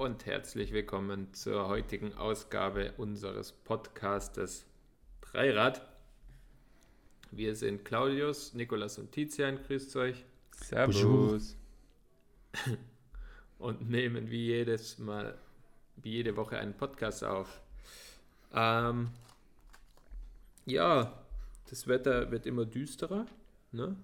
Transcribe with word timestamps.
Und 0.00 0.24
herzlich 0.24 0.72
willkommen 0.72 1.34
zur 1.34 1.68
heutigen 1.68 2.14
Ausgabe 2.14 2.94
unseres 2.96 3.52
Podcastes 3.52 4.64
Dreirad. 5.20 5.86
Wir 7.30 7.54
sind 7.54 7.84
Claudius, 7.84 8.54
Nikolas 8.54 8.96
und 8.96 9.12
Tizian. 9.12 9.62
Grüßt 9.62 9.94
euch. 9.96 10.24
Servus. 10.52 11.54
Und 13.58 13.90
nehmen 13.90 14.30
wie 14.30 14.46
jedes 14.46 14.98
Mal, 14.98 15.36
wie 15.96 16.12
jede 16.12 16.34
Woche 16.34 16.58
einen 16.58 16.72
Podcast 16.72 17.22
auf. 17.22 17.60
Ähm, 18.54 19.10
ja, 20.64 21.12
das 21.68 21.86
Wetter 21.86 22.30
wird 22.30 22.46
immer 22.46 22.64
düsterer, 22.64 23.26
ne? 23.70 23.96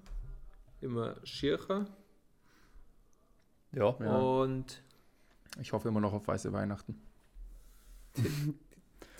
immer 0.82 1.16
schierer. 1.24 1.86
Ja, 3.72 3.86
Und 3.86 4.82
ich 5.60 5.72
hoffe 5.72 5.88
immer 5.88 6.00
noch 6.00 6.12
auf 6.12 6.26
weiße 6.28 6.52
Weihnachten. 6.52 7.00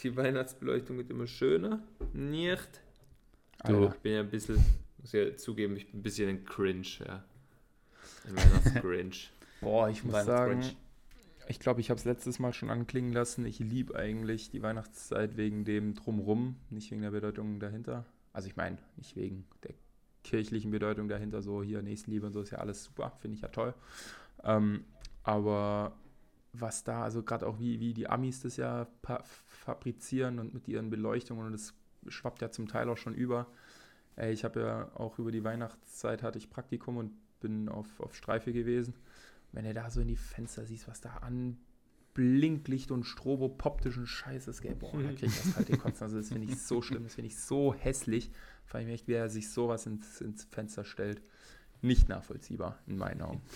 die 0.02 0.16
Weihnachtsbeleuchtung 0.16 0.98
wird 0.98 1.10
immer 1.10 1.26
schöner. 1.26 1.82
Nicht? 2.12 2.80
Du. 3.64 3.88
Ich 3.88 4.00
bin 4.00 4.12
ja 4.12 4.20
ein 4.20 4.30
bisschen, 4.30 4.64
muss 4.98 5.12
ja 5.12 5.36
zugeben, 5.36 5.76
ich 5.76 5.90
bin 5.90 6.00
ein 6.00 6.02
bisschen 6.02 6.28
ein 6.28 6.45
Cringe, 6.45 6.86
ja. 7.06 7.24
Ein 8.28 8.36
Weihnachtscringe. 8.36 9.16
Boah, 9.60 9.88
ich 9.88 10.04
muss 10.04 10.24
sagen, 10.24 10.62
ich 11.48 11.60
glaube, 11.60 11.80
ich 11.80 11.90
habe 11.90 11.98
es 11.98 12.04
letztes 12.04 12.38
Mal 12.38 12.52
schon 12.52 12.70
anklingen 12.70 13.12
lassen. 13.12 13.46
Ich 13.46 13.59
liebe 13.59 13.96
eigentlich 13.96 14.50
die 14.50 14.62
Weihnachtszeit 14.62 15.37
wegen 15.37 15.65
dem 15.65 15.95
Drumrum, 15.95 16.56
nicht 16.71 16.90
wegen 16.90 17.02
der 17.02 17.12
Bedeutung 17.12 17.60
dahinter. 17.60 18.04
Also 18.32 18.48
ich 18.48 18.56
meine, 18.56 18.78
nicht 18.96 19.16
wegen 19.16 19.46
der 19.62 19.74
kirchlichen 20.24 20.71
Bedeutung 20.71 21.09
dahinter, 21.09 21.40
so 21.40 21.62
hier 21.62 21.82
Nächstenliebe 21.82 22.26
und 22.26 22.32
so 22.32 22.43
ist 22.43 22.50
ja 22.50 22.59
alles 22.59 22.84
super, 22.84 23.12
finde 23.21 23.37
ich 23.37 23.43
ja 23.43 23.48
toll. 23.48 23.74
Ähm, 24.43 24.84
aber 25.23 25.96
was 26.60 26.85
da, 26.85 27.02
also 27.02 27.23
gerade 27.23 27.46
auch 27.46 27.59
wie, 27.59 27.80
wie 27.80 27.95
die 27.95 28.09
Amis 28.09 28.40
das 28.40 28.57
ja 28.57 28.87
fabrizieren 29.46 30.38
und 30.38 30.54
mit 30.54 30.68
ihren 30.68 30.90
Beleuchtungen 30.90 31.46
und 31.46 31.52
das 31.52 31.74
schwappt 32.09 32.43
ja 32.43 32.51
zum 32.51 32.68
Teil 32.68 32.88
auch 32.88 32.96
schon 32.96 33.15
über. 33.15 33.46
Ey, 34.16 34.32
ich 34.32 34.45
habe 34.45 34.60
ja 34.60 34.90
auch 34.95 35.18
über 35.18 35.30
die 35.30 35.45
Weihnachtszeit 35.45 36.23
hatte 36.23 36.38
ich 36.38 36.51
Praktikum 36.51 36.96
und 36.96 37.12
bin 37.40 37.68
auf, 37.68 38.01
auf 38.01 38.15
Streife 38.15 38.52
gewesen. 38.52 38.95
Wenn 39.52 39.65
du 39.65 39.74
da 39.74 39.90
so 39.90 40.01
in 40.01 40.09
die 40.09 40.16
Fenster 40.16 40.65
siehst, 40.65 40.88
was 40.88 41.01
da 41.01 41.18
an 41.18 41.59
Blinklicht 42.15 42.90
und 42.90 43.04
strobopoptischen 43.04 44.07
Scheiß 44.07 44.49
ist, 44.49 44.62
gell, 44.62 44.74
boah, 44.74 44.93
da 44.93 45.09
krieg 45.10 45.24
ich 45.24 45.43
das 45.43 45.57
halt 45.57 45.68
den 45.68 45.79
Kotzen. 45.79 46.04
Also 46.04 46.16
das 46.16 46.29
finde 46.29 46.51
ich 46.51 46.59
so 46.59 46.80
schlimm, 46.80 47.04
das 47.04 47.15
finde 47.15 47.29
ich 47.29 47.38
so 47.38 47.74
hässlich. 47.74 48.30
Vor 48.65 48.80
allem 48.80 48.88
echt, 48.88 49.07
wie 49.07 49.12
er 49.12 49.29
sich 49.29 49.51
sowas 49.51 49.84
ins, 49.84 50.23
ins 50.23 50.45
Fenster 50.45 50.84
stellt. 50.84 51.21
Nicht 51.82 52.09
nachvollziehbar, 52.09 52.79
in 52.87 52.96
meinen 52.96 53.21
Augen. 53.23 53.43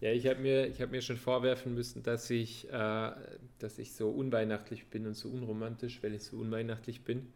Ja, 0.00 0.10
ich 0.12 0.26
habe 0.26 0.40
mir, 0.40 0.66
ich 0.66 0.80
hab 0.82 0.90
mir 0.90 1.00
schon 1.02 1.16
vorwerfen 1.16 1.74
müssen, 1.74 2.02
dass 2.02 2.28
ich, 2.30 2.68
äh, 2.70 3.10
dass 3.58 3.78
ich 3.78 3.94
so 3.94 4.10
unweihnachtlich 4.10 4.86
bin 4.88 5.06
und 5.06 5.14
so 5.14 5.28
unromantisch, 5.30 6.02
weil 6.02 6.14
ich 6.14 6.24
so 6.24 6.36
unweihnachtlich 6.38 7.04
bin. 7.04 7.32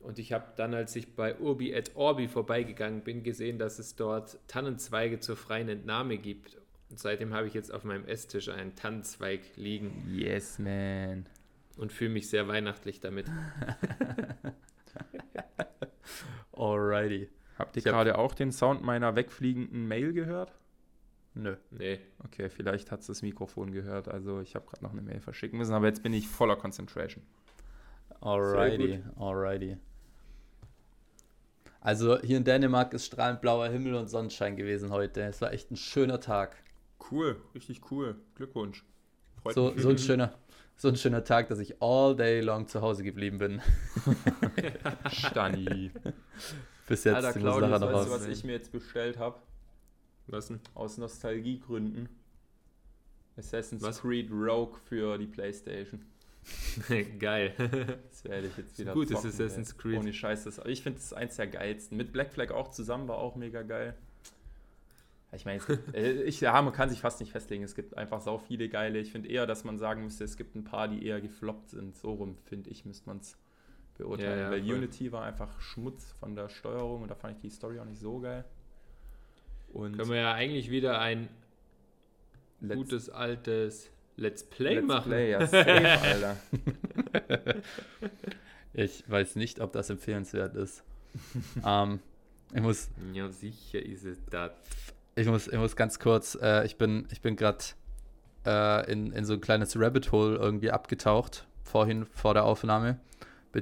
Und 0.00 0.18
ich 0.20 0.32
habe 0.32 0.52
dann, 0.56 0.74
als 0.74 0.94
ich 0.96 1.14
bei 1.16 1.36
Urbi 1.38 1.72
et 1.72 1.96
Orbi 1.96 2.28
vorbeigegangen 2.28 3.02
bin, 3.02 3.22
gesehen, 3.24 3.58
dass 3.58 3.78
es 3.80 3.96
dort 3.96 4.38
Tannenzweige 4.46 5.18
zur 5.18 5.36
freien 5.36 5.68
Entnahme 5.68 6.18
gibt. 6.18 6.56
Und 6.90 6.98
seitdem 7.00 7.34
habe 7.34 7.46
ich 7.48 7.54
jetzt 7.54 7.72
auf 7.72 7.82
meinem 7.84 8.04
Esstisch 8.06 8.48
einen 8.48 8.74
Tannenzweig 8.76 9.40
liegen 9.56 9.90
Yes, 10.14 10.58
man. 10.58 11.26
und 11.76 11.92
fühle 11.92 12.10
mich 12.10 12.28
sehr 12.30 12.46
weihnachtlich 12.48 13.00
damit. 13.00 13.26
Alrighty. 16.52 17.28
Habt 17.58 17.76
ihr 17.76 17.80
Ich 17.80 17.86
hab- 17.86 17.92
gerade 17.94 18.16
auch 18.18 18.34
den 18.34 18.52
Sound 18.52 18.82
meiner 18.82 19.16
wegfliegenden 19.16 19.86
Mail 19.88 20.12
gehört? 20.12 20.52
Nö. 21.34 21.56
Nee, 21.70 22.00
Okay, 22.24 22.48
vielleicht 22.50 22.90
hat 22.90 23.00
es 23.00 23.06
das 23.06 23.22
Mikrofon 23.22 23.70
gehört. 23.72 24.08
Also 24.08 24.40
ich 24.40 24.54
habe 24.54 24.66
gerade 24.66 24.82
noch 24.84 24.92
eine 24.92 25.02
Mail 25.02 25.20
verschicken 25.20 25.58
müssen, 25.58 25.72
aber 25.74 25.86
jetzt 25.86 26.02
bin 26.02 26.12
ich 26.12 26.26
voller 26.28 26.56
Concentration. 26.56 27.22
Alrighty. 28.20 29.02
Alrighty. 29.16 29.76
Also 31.80 32.18
hier 32.20 32.38
in 32.38 32.44
Dänemark 32.44 32.92
ist 32.92 33.06
strahlend 33.06 33.40
blauer 33.40 33.68
Himmel 33.68 33.94
und 33.94 34.08
Sonnenschein 34.08 34.56
gewesen 34.56 34.90
heute. 34.90 35.22
Es 35.22 35.40
war 35.40 35.52
echt 35.52 35.70
ein 35.70 35.76
schöner 35.76 36.20
Tag. 36.20 36.56
Cool, 37.10 37.40
richtig 37.54 37.82
cool. 37.92 38.16
Glückwunsch. 38.34 38.84
Freut 39.42 39.54
So, 39.54 39.70
mich. 39.70 39.82
so, 39.82 39.90
ein 39.90 39.98
schöner, 39.98 40.34
so 40.76 40.88
ein 40.88 40.96
schöner 40.96 41.22
Tag, 41.22 41.48
dass 41.48 41.60
ich 41.60 41.80
all 41.80 42.16
day 42.16 42.40
long 42.40 42.66
zu 42.66 42.80
Hause 42.82 43.04
geblieben 43.04 43.38
bin. 43.38 43.60
Stani. 45.10 45.92
Bis 46.88 47.04
jetzt 47.04 47.14
Alter, 47.16 47.32
Claudius, 47.38 47.80
weißt 47.80 48.06
du, 48.08 48.10
was 48.10 48.26
ich 48.26 48.44
mir 48.44 48.52
jetzt 48.52 48.72
bestellt 48.72 49.18
habe? 49.18 49.38
was 50.26 50.48
denn? 50.48 50.60
Aus 50.74 50.98
Nostalgiegründen. 50.98 52.08
Assassin's 53.36 53.82
Was? 53.82 54.00
Creed 54.00 54.30
Rogue 54.30 54.76
für 54.88 55.16
die 55.16 55.26
Playstation. 55.26 56.04
Geil. 57.18 57.54
Das 58.10 58.24
werde 58.24 58.48
ich 58.48 58.56
jetzt 58.56 58.76
So 58.76 58.82
wieder 58.82 58.94
gut 58.94 59.04
ist 59.10 59.16
zocken, 59.22 59.28
Assassin's 59.30 59.72
ey. 59.72 59.78
Creed. 59.78 59.98
Ohne 59.98 60.12
Scheiß. 60.12 60.44
Das, 60.44 60.60
ich 60.66 60.82
finde 60.82 60.98
das 60.98 61.12
eins 61.12 61.36
der 61.36 61.46
geilsten. 61.46 61.96
Mit 61.96 62.12
Black 62.12 62.32
Flag 62.32 62.50
auch 62.50 62.68
zusammen 62.68 63.06
war 63.08 63.18
auch 63.18 63.36
mega 63.36 63.62
geil. 63.62 63.94
Ich 65.32 65.44
meine, 65.44 65.58
es 65.58 65.66
gibt- 65.66 65.94
äh, 65.94 66.22
ich, 66.22 66.40
ja, 66.40 66.60
man 66.62 66.72
kann 66.72 66.88
sich 66.90 67.00
fast 67.00 67.20
nicht 67.20 67.32
festlegen. 67.32 67.62
Es 67.64 67.74
gibt 67.74 67.96
einfach 67.96 68.20
sau 68.20 68.38
viele 68.38 68.68
geile. 68.68 68.98
Ich 68.98 69.12
finde 69.12 69.28
eher, 69.28 69.46
dass 69.46 69.64
man 69.64 69.78
sagen 69.78 70.04
müsste, 70.04 70.24
es 70.24 70.36
gibt 70.36 70.56
ein 70.56 70.64
paar, 70.64 70.88
die 70.88 71.04
eher 71.04 71.20
gefloppt 71.20 71.70
sind. 71.70 71.96
So 71.96 72.12
rum, 72.14 72.36
finde 72.44 72.70
ich, 72.70 72.84
müsste 72.84 73.06
man 73.08 73.18
es 73.18 73.36
beurteilen. 73.98 74.38
Ja, 74.38 74.44
ja, 74.46 74.50
Weil 74.50 74.62
voll. 74.64 74.74
Unity 74.76 75.12
war 75.12 75.24
einfach 75.24 75.60
Schmutz 75.60 76.12
von 76.20 76.34
der 76.34 76.48
Steuerung 76.48 77.02
und 77.02 77.10
da 77.10 77.14
fand 77.14 77.34
ich 77.36 77.40
die 77.42 77.50
Story 77.50 77.78
auch 77.80 77.84
nicht 77.84 78.00
so 78.00 78.20
geil. 78.20 78.44
Und 79.72 79.96
Können 79.98 80.10
wir 80.10 80.16
ja 80.20 80.32
eigentlich 80.32 80.70
wieder 80.70 80.98
ein 81.00 81.28
Let's- 82.60 82.74
gutes 82.76 83.10
altes 83.10 83.90
Let's 84.16 84.42
Play 84.44 84.76
Let's 84.76 84.86
machen. 84.86 85.10
Play, 85.10 85.30
ja, 85.32 85.46
safe, 85.46 85.68
Alter. 86.00 86.36
Ich 88.74 89.08
weiß 89.10 89.36
nicht, 89.36 89.60
ob 89.60 89.72
das 89.72 89.90
empfehlenswert 89.90 90.54
ist. 90.54 90.84
ähm, 91.64 92.00
ich 92.54 92.60
muss 92.60 92.88
Ja, 93.12 93.28
sicher 93.28 93.82
ist 93.84 94.04
es 94.04 94.18
das. 94.30 94.52
Ich 95.16 95.26
muss, 95.26 95.48
ich 95.48 95.58
muss 95.58 95.74
ganz 95.74 95.98
kurz, 95.98 96.38
äh, 96.40 96.64
ich 96.64 96.76
bin, 96.76 97.08
ich 97.10 97.20
bin 97.20 97.34
gerade 97.34 97.58
äh, 98.46 98.90
in, 98.92 99.10
in 99.12 99.24
so 99.24 99.32
ein 99.34 99.40
kleines 99.40 99.74
Rabbit 99.78 100.12
Hole 100.12 100.36
irgendwie 100.36 100.70
abgetaucht, 100.70 101.46
vorhin 101.64 102.06
vor 102.06 102.34
der 102.34 102.44
Aufnahme, 102.44 103.00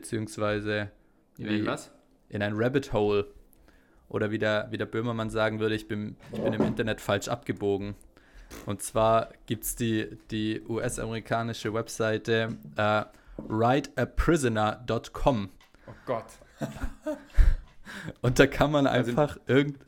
beziehungsweise 0.01 0.91
In 1.39 1.49
wie- 1.49 1.61
ein 1.61 1.67
was? 1.67 1.91
in 2.29 2.43
ein 2.43 2.53
Rabbit 2.55 2.93
Hole. 2.93 3.27
Oder 4.09 4.31
wie 4.31 4.39
der, 4.39 4.69
wie 4.71 4.79
der 4.79 4.87
Böhmermann 4.87 5.31
sagen 5.31 5.59
würde, 5.59 5.75
ich 5.75 5.89
bin, 5.89 6.17
ich 6.33 6.41
bin 6.41 6.53
im 6.53 6.63
Internet 6.63 7.01
falsch 7.01 7.27
abgebogen. 7.29 7.97
Und 8.67 8.81
zwar 8.83 9.31
gibt 9.47 9.65
es 9.65 9.75
die, 9.75 10.17
die 10.31 10.63
US-amerikanische 10.69 11.75
Webseite 11.75 12.57
äh, 12.77 13.03
writeaprisoner.com. 13.39 15.49
Oh 15.89 15.93
Gott. 16.05 16.27
Und 18.23 18.39
da 18.39 18.47
kann 18.47 18.71
man 18.71 18.87
Also- 18.87 19.11
einfach 19.11 19.39
irgend. 19.47 19.79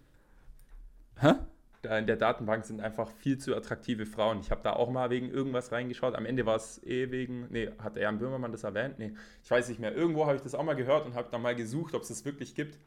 Hä? 1.20 1.34
Da 1.82 1.96
in 1.96 2.06
der 2.06 2.16
Datenbank 2.16 2.64
sind 2.64 2.80
einfach 2.80 3.08
viel 3.08 3.38
zu 3.38 3.54
attraktive 3.54 4.04
Frauen. 4.04 4.40
Ich 4.40 4.50
habe 4.50 4.62
da 4.64 4.72
auch 4.72 4.90
mal 4.90 5.10
wegen 5.10 5.30
irgendwas 5.30 5.70
reingeschaut. 5.70 6.16
Am 6.16 6.26
Ende 6.26 6.44
war 6.44 6.56
es 6.56 6.82
eh 6.84 7.10
wegen, 7.12 7.46
nee, 7.50 7.70
hat 7.78 7.94
der 7.94 8.02
Jan 8.04 8.18
Böhmermann 8.18 8.50
das 8.50 8.64
erwähnt? 8.64 8.98
Nee, 8.98 9.12
ich 9.44 9.50
weiß 9.50 9.68
nicht 9.68 9.78
mehr. 9.78 9.94
Irgendwo 9.94 10.26
habe 10.26 10.36
ich 10.36 10.42
das 10.42 10.56
auch 10.56 10.64
mal 10.64 10.74
gehört 10.74 11.06
und 11.06 11.14
habe 11.14 11.28
dann 11.30 11.40
mal 11.40 11.54
gesucht, 11.54 11.94
ob 11.94 12.02
es 12.02 12.08
das 12.08 12.24
wirklich 12.24 12.54
gibt. 12.54 12.78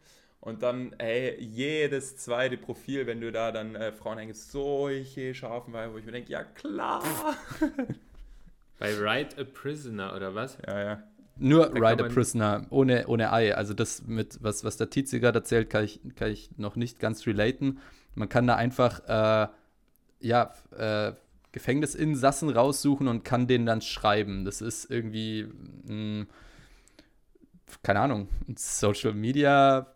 Und 0.41 0.63
dann, 0.63 0.94
ey, 0.97 1.40
jedes 1.40 2.18
zweite 2.18 2.57
Profil, 2.57 3.06
wenn 3.07 3.22
du 3.22 3.31
da 3.31 3.51
dann 3.51 3.75
äh, 3.75 3.91
Frauen 3.91 4.18
eingibst, 4.18 4.51
solche 4.51 5.35
scharfen 5.35 5.72
Weiber, 5.72 5.94
wo 5.94 5.97
ich 5.97 6.06
mir 6.06 6.12
denke, 6.12 6.31
ja 6.31 6.44
klar. 6.44 7.04
Bei 8.80 9.00
Write 9.00 9.39
a 9.39 9.44
Prisoner 9.44 10.16
oder 10.16 10.33
was? 10.33 10.57
Ja, 10.66 10.83
ja. 10.83 11.04
Nur 11.38 11.71
kann 11.71 11.83
Ride 11.83 12.06
a 12.06 12.07
Prisoner, 12.07 12.66
ohne, 12.71 13.07
ohne 13.07 13.31
Ei. 13.31 13.56
Also 13.56 13.74
das 13.74 14.04
mit, 14.07 14.39
was, 14.42 14.63
was 14.63 14.77
der 14.77 14.89
Tizi 14.89 15.19
gerade 15.19 15.39
erzählt, 15.39 15.69
kann 15.69 15.83
ich, 15.83 16.00
kann 16.16 16.31
ich 16.31 16.50
noch 16.57 16.75
nicht 16.75 17.00
ganz 17.00 17.25
relaten. 17.25 17.80
Man 18.16 18.30
kann 18.30 18.48
da 18.48 18.56
einfach, 18.56 19.02
äh, 19.08 19.48
ja, 20.19 20.54
äh, 20.78 21.13
Gefängnisinsassen 21.52 22.50
raussuchen 22.50 23.08
und 23.08 23.25
kann 23.25 23.48
denen 23.48 23.66
dann 23.66 23.81
schreiben. 23.81 24.46
Das 24.46 24.62
ist 24.62 24.90
irgendwie, 24.90 25.48
mh, 25.86 26.25
keine 27.84 28.00
Ahnung, 28.00 28.30
Social 28.56 29.13
Media, 29.13 29.88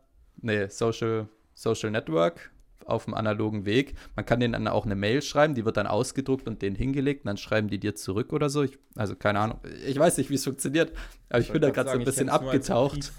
nee, 0.42 0.68
Social, 0.68 1.28
Social 1.54 1.92
Network 1.92 2.52
auf 2.86 3.06
dem 3.06 3.14
analogen 3.14 3.66
Weg. 3.66 3.96
Man 4.16 4.26
kann 4.26 4.40
denen 4.40 4.54
dann 4.54 4.68
auch 4.68 4.86
eine 4.86 4.96
Mail 4.96 5.22
schreiben, 5.22 5.56
die 5.56 5.66
wird 5.66 5.78
dann 5.78 5.88
ausgedruckt 5.88 6.48
und 6.48 6.62
denen 6.62 6.76
hingelegt 6.76 7.24
und 7.24 7.28
dann 7.30 7.38
schreiben 7.38 7.68
die 7.68 7.80
dir 7.80 7.96
zurück 7.96 8.32
oder 8.32 8.50
so. 8.50 8.64
Ich, 8.64 8.78
also 8.96 9.16
keine 9.16 9.40
Ahnung. 9.40 9.60
Ich 9.86 9.98
weiß 9.98 10.18
nicht, 10.18 10.30
wie 10.30 10.36
es 10.36 10.44
funktioniert, 10.44 10.92
aber 11.30 11.40
ich 11.40 11.52
bin 11.52 11.62
da 11.62 11.70
gerade 11.70 11.90
so 11.90 11.96
ein 11.96 12.02
ich 12.02 12.06
bisschen 12.06 12.30
abgetaucht. 12.30 13.12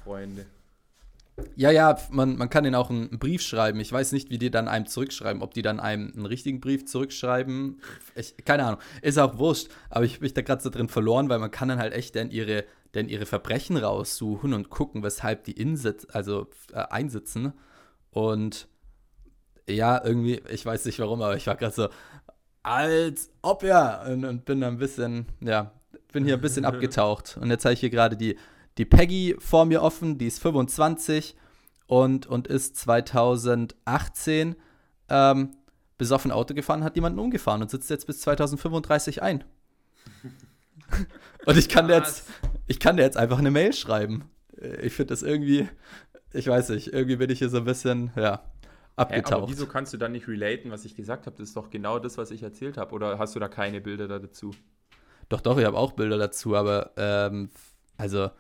Ja, 1.54 1.70
ja, 1.70 1.98
man, 2.10 2.36
man 2.36 2.48
kann 2.48 2.64
denen 2.64 2.76
auch 2.76 2.88
einen 2.88 3.18
Brief 3.18 3.42
schreiben. 3.42 3.78
Ich 3.80 3.92
weiß 3.92 4.12
nicht, 4.12 4.30
wie 4.30 4.38
die 4.38 4.50
dann 4.50 4.68
einem 4.68 4.86
zurückschreiben. 4.86 5.42
Ob 5.42 5.52
die 5.52 5.62
dann 5.62 5.80
einem 5.80 6.12
einen 6.14 6.26
richtigen 6.26 6.60
Brief 6.60 6.86
zurückschreiben. 6.86 7.80
Ich, 8.14 8.36
keine 8.44 8.64
Ahnung. 8.64 8.80
Ist 9.02 9.18
auch 9.18 9.36
wurscht. 9.36 9.68
Aber 9.90 10.04
ich 10.04 10.14
habe 10.14 10.24
mich 10.24 10.34
da 10.34 10.40
gerade 10.40 10.62
so 10.62 10.70
drin 10.70 10.88
verloren, 10.88 11.28
weil 11.28 11.38
man 11.38 11.50
kann 11.50 11.68
dann 11.68 11.78
halt 11.78 11.92
echt 11.92 12.16
dann 12.16 12.30
ihre, 12.30 12.64
dann 12.92 13.08
ihre 13.08 13.26
Verbrechen 13.26 13.76
raussuchen 13.76 14.54
und 14.54 14.70
gucken, 14.70 15.02
weshalb 15.02 15.44
die 15.44 15.52
insitz, 15.52 16.06
also, 16.10 16.46
äh, 16.72 16.78
einsitzen. 16.88 17.52
Und 18.10 18.68
ja, 19.68 20.02
irgendwie, 20.02 20.40
ich 20.48 20.64
weiß 20.64 20.86
nicht 20.86 20.98
warum, 21.00 21.20
aber 21.20 21.36
ich 21.36 21.46
war 21.46 21.56
gerade 21.56 21.74
so, 21.74 21.88
als 22.62 23.30
ob 23.42 23.62
ja. 23.62 24.06
Und, 24.06 24.24
und 24.24 24.46
bin 24.46 24.64
ein 24.64 24.78
bisschen, 24.78 25.26
ja, 25.40 25.72
bin 26.12 26.24
hier 26.24 26.34
ein 26.34 26.40
bisschen 26.40 26.64
abgetaucht. 26.66 27.36
Und 27.38 27.50
jetzt 27.50 27.66
habe 27.66 27.74
ich 27.74 27.80
hier 27.80 27.90
gerade 27.90 28.16
die, 28.16 28.38
die 28.78 28.84
Peggy 28.84 29.37
vor 29.38 29.64
mir 29.64 29.82
offen, 29.82 30.19
die 30.19 30.26
ist 30.26 30.40
25 30.40 31.37
und, 31.87 32.26
und 32.26 32.46
ist 32.46 32.76
2018 32.76 34.56
ähm, 35.08 35.56
besoffen 35.99 36.31
Auto 36.31 36.55
gefahren, 36.55 36.84
hat 36.84 36.96
jemanden 36.96 37.19
umgefahren 37.19 37.62
und 37.62 37.70
sitzt 37.70 37.90
jetzt 37.90 38.06
bis 38.06 38.20
2035 38.20 39.23
ein. 39.23 39.44
und 41.46 41.56
ich 41.56 41.69
kann 41.69 41.88
dir 41.88 41.94
jetzt, 41.94 42.28
ich 42.67 42.81
kann 42.81 42.96
dir 42.96 43.02
jetzt 43.02 43.17
einfach 43.17 43.38
eine 43.38 43.50
Mail 43.50 43.73
schreiben. 43.73 44.31
Ich 44.82 44.94
finde 44.94 45.12
das 45.12 45.23
irgendwie, 45.23 45.69
ich 46.32 46.46
weiß 46.46 46.70
nicht, 46.70 46.93
irgendwie 46.93 47.17
bin 47.17 47.31
ich 47.31 47.38
hier 47.38 47.49
so 47.49 47.58
ein 47.58 47.64
bisschen, 47.64 48.11
ja, 48.17 48.43
abgetaucht. 48.96 49.31
Hey, 49.31 49.43
aber 49.43 49.49
wieso 49.49 49.67
kannst 49.67 49.93
du 49.93 49.96
dann 49.96 50.12
nicht 50.12 50.26
relaten, 50.26 50.70
was 50.70 50.84
ich 50.84 50.96
gesagt 50.96 51.26
habe? 51.26 51.37
Das 51.37 51.49
ist 51.49 51.56
doch 51.56 51.70
genau 51.70 51.99
das, 51.99 52.19
was 52.19 52.31
ich 52.31 52.43
erzählt 52.43 52.76
habe. 52.76 52.94
Oder 52.94 53.19
hast 53.19 53.34
du 53.34 53.40
da 53.40 53.49
keine 53.49 53.81
Bilder 53.81 54.08
dazu? 54.08 54.52
Doch, 55.28 55.40
doch, 55.40 55.58
ich 55.58 55.64
habe 55.64 55.76
auch 55.76 55.93
Bilder 55.93 56.19
dazu, 56.19 56.56
aber 56.56 56.93
ähm, 56.96 57.50
also 57.96 58.31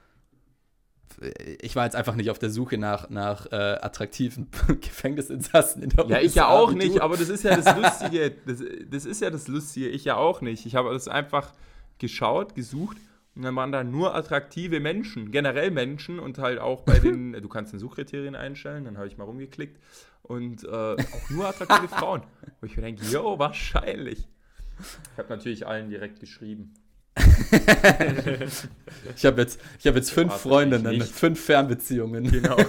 ich 1.60 1.74
war 1.76 1.84
jetzt 1.84 1.96
einfach 1.96 2.14
nicht 2.14 2.30
auf 2.30 2.38
der 2.38 2.50
Suche 2.50 2.76
nach, 2.78 3.08
nach 3.08 3.46
äh, 3.46 3.54
attraktiven 3.54 4.48
Gefängnisinsassen 4.80 5.82
in 5.82 5.90
der 5.90 6.06
Ja, 6.06 6.16
USA, 6.16 6.20
ich 6.20 6.34
ja 6.34 6.48
auch 6.48 6.72
nicht, 6.72 7.00
aber 7.00 7.16
das 7.16 7.28
ist 7.28 7.42
ja 7.42 7.56
das 7.56 7.76
Lustige. 8.02 8.32
Das, 8.46 8.62
das 8.90 9.04
ist 9.06 9.22
ja 9.22 9.30
das 9.30 9.48
Lustige, 9.48 9.88
ich 9.88 10.04
ja 10.04 10.16
auch 10.16 10.40
nicht. 10.40 10.66
Ich 10.66 10.74
habe 10.74 10.92
das 10.92 11.08
einfach 11.08 11.52
geschaut, 11.98 12.54
gesucht 12.54 12.98
und 13.34 13.42
dann 13.42 13.56
waren 13.56 13.72
da 13.72 13.82
nur 13.84 14.14
attraktive 14.14 14.80
Menschen, 14.80 15.30
generell 15.30 15.70
Menschen 15.70 16.18
und 16.18 16.38
halt 16.38 16.58
auch 16.58 16.82
bei 16.82 16.98
den, 16.98 17.32
du 17.42 17.48
kannst 17.48 17.72
den 17.72 17.80
Suchkriterien 17.80 18.34
einstellen, 18.34 18.84
dann 18.84 18.98
habe 18.98 19.06
ich 19.06 19.16
mal 19.16 19.24
rumgeklickt 19.24 19.80
und 20.22 20.64
äh, 20.64 20.68
auch 20.68 21.30
nur 21.30 21.46
attraktive 21.46 21.88
Frauen. 21.88 22.22
Wo 22.60 22.66
ich 22.66 22.76
mir 22.76 22.82
denke, 22.82 23.04
yo, 23.06 23.38
wahrscheinlich. 23.38 24.28
Ich 24.78 25.18
habe 25.18 25.28
natürlich 25.30 25.66
allen 25.66 25.88
direkt 25.88 26.20
geschrieben. 26.20 26.74
Ich 29.14 29.24
habe 29.24 29.40
jetzt, 29.40 29.60
hab 29.84 29.94
jetzt 29.94 30.10
fünf 30.10 30.34
Freundinnen, 30.34 31.00
fünf 31.02 31.42
Fernbeziehungen. 31.44 32.30
Genau. 32.30 32.56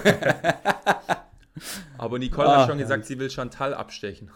Aber 1.98 2.18
Nicole 2.18 2.48
ah, 2.48 2.62
hat 2.62 2.68
schon 2.70 2.78
gesagt, 2.78 3.04
sie 3.06 3.18
will 3.18 3.30
Chantal 3.30 3.74
abstechen. 3.74 4.30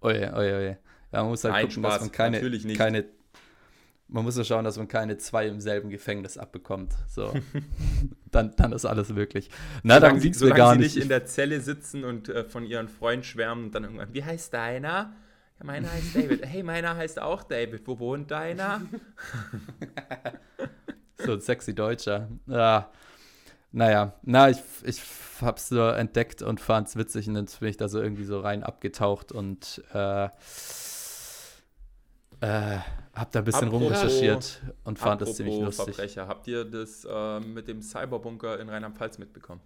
Oje, 0.00 0.32
oje, 0.34 0.56
oje. 0.56 0.78
Ja, 1.12 1.20
man 1.20 1.28
muss 1.28 1.44
halt 1.44 1.54
Nein, 1.54 1.66
gucken, 1.68 1.82
Spaß, 1.82 1.92
dass 1.92 2.02
man 2.02 2.12
keine, 2.12 2.36
natürlich 2.38 2.64
nicht. 2.64 2.78
keine 2.78 3.04
man 4.12 4.24
muss 4.24 4.36
ja 4.36 4.44
schauen, 4.44 4.64
dass 4.64 4.76
man 4.76 4.88
keine 4.88 5.16
zwei 5.16 5.46
im 5.46 5.60
selben 5.60 5.88
Gefängnis 5.90 6.36
abbekommt. 6.36 6.92
So. 7.08 7.32
dann, 8.30 8.54
dann 8.56 8.72
ist 8.72 8.84
alles 8.84 9.14
wirklich. 9.14 9.48
Na, 9.82 9.94
solange 9.94 10.14
dann 10.14 10.22
liegt 10.22 10.36
es 10.36 10.42
mir 10.42 10.50
gar 10.50 10.74
sie 10.74 10.80
nicht. 10.80 10.96
in 10.96 11.08
der 11.08 11.24
Zelle 11.24 11.60
sitzen 11.60 12.04
und 12.04 12.28
äh, 12.28 12.44
von 12.44 12.64
ihren 12.64 12.88
Freunden 12.88 13.24
schwärmen 13.24 13.66
und 13.66 13.74
dann 13.74 13.84
irgendwann, 13.84 14.12
wie 14.12 14.22
heißt 14.24 14.52
deiner? 14.52 15.14
Meiner 15.62 15.92
heißt 15.92 16.14
David. 16.14 16.46
Hey, 16.52 16.62
meiner 16.62 16.96
heißt 16.96 17.20
auch 17.20 17.42
David. 17.42 17.86
Wo 17.86 17.98
wohnt 17.98 18.30
deiner? 18.30 18.82
so 21.18 21.32
ein 21.32 21.40
sexy 21.40 21.74
Deutscher. 21.74 22.28
Ja. 22.46 22.90
Naja, 23.74 24.12
na, 24.22 24.50
ich, 24.50 24.58
ich 24.84 25.00
hab's 25.40 25.70
so 25.70 25.80
entdeckt 25.80 26.42
und 26.42 26.60
fand's 26.60 26.94
witzig 26.96 27.26
und 27.26 27.34
dann 27.34 27.46
bin 27.58 27.68
ich 27.70 27.78
da 27.78 27.88
so 27.88 28.02
irgendwie 28.02 28.24
so 28.24 28.38
rein 28.40 28.62
abgetaucht 28.62 29.32
und 29.32 29.82
äh, 29.94 30.24
äh, 32.40 32.78
hab 33.14 33.32
da 33.32 33.38
ein 33.38 33.44
bisschen 33.46 33.68
apropos, 33.68 33.86
rumrecherchiert 33.86 34.60
und 34.84 34.98
fand 34.98 35.22
das 35.22 35.36
ziemlich 35.36 35.58
lustig. 35.58 35.94
Verbrecher. 35.94 36.28
Habt 36.28 36.46
ihr 36.48 36.66
das 36.66 37.06
äh, 37.08 37.40
mit 37.40 37.66
dem 37.66 37.80
Cyberbunker 37.80 38.60
in 38.60 38.68
Rheinland-Pfalz 38.68 39.16
mitbekommen? 39.18 39.62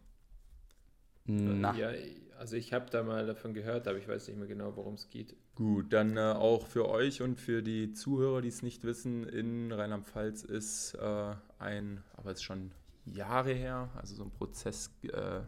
Na. 1.26 1.74
Ja, 1.76 1.90
also 2.38 2.56
ich 2.56 2.72
habe 2.72 2.86
da 2.90 3.02
mal 3.02 3.26
davon 3.26 3.54
gehört, 3.54 3.88
aber 3.88 3.98
ich 3.98 4.08
weiß 4.08 4.28
nicht 4.28 4.38
mehr 4.38 4.46
genau, 4.46 4.76
worum 4.76 4.94
es 4.94 5.08
geht. 5.08 5.34
Gut, 5.54 5.92
dann 5.92 6.16
äh, 6.16 6.20
auch 6.20 6.66
für 6.66 6.88
euch 6.88 7.22
und 7.22 7.40
für 7.40 7.62
die 7.62 7.92
Zuhörer, 7.92 8.42
die 8.42 8.48
es 8.48 8.62
nicht 8.62 8.84
wissen, 8.84 9.24
in 9.24 9.72
Rheinland-Pfalz 9.72 10.42
ist 10.42 10.94
äh, 10.94 11.34
ein, 11.58 12.02
aber 12.14 12.30
es 12.30 12.38
ist 12.38 12.44
schon 12.44 12.72
Jahre 13.04 13.52
her, 13.52 13.88
also 13.96 14.14
so 14.14 14.24
ein 14.24 14.30
Prozess 14.30 14.90
äh, 15.02 15.40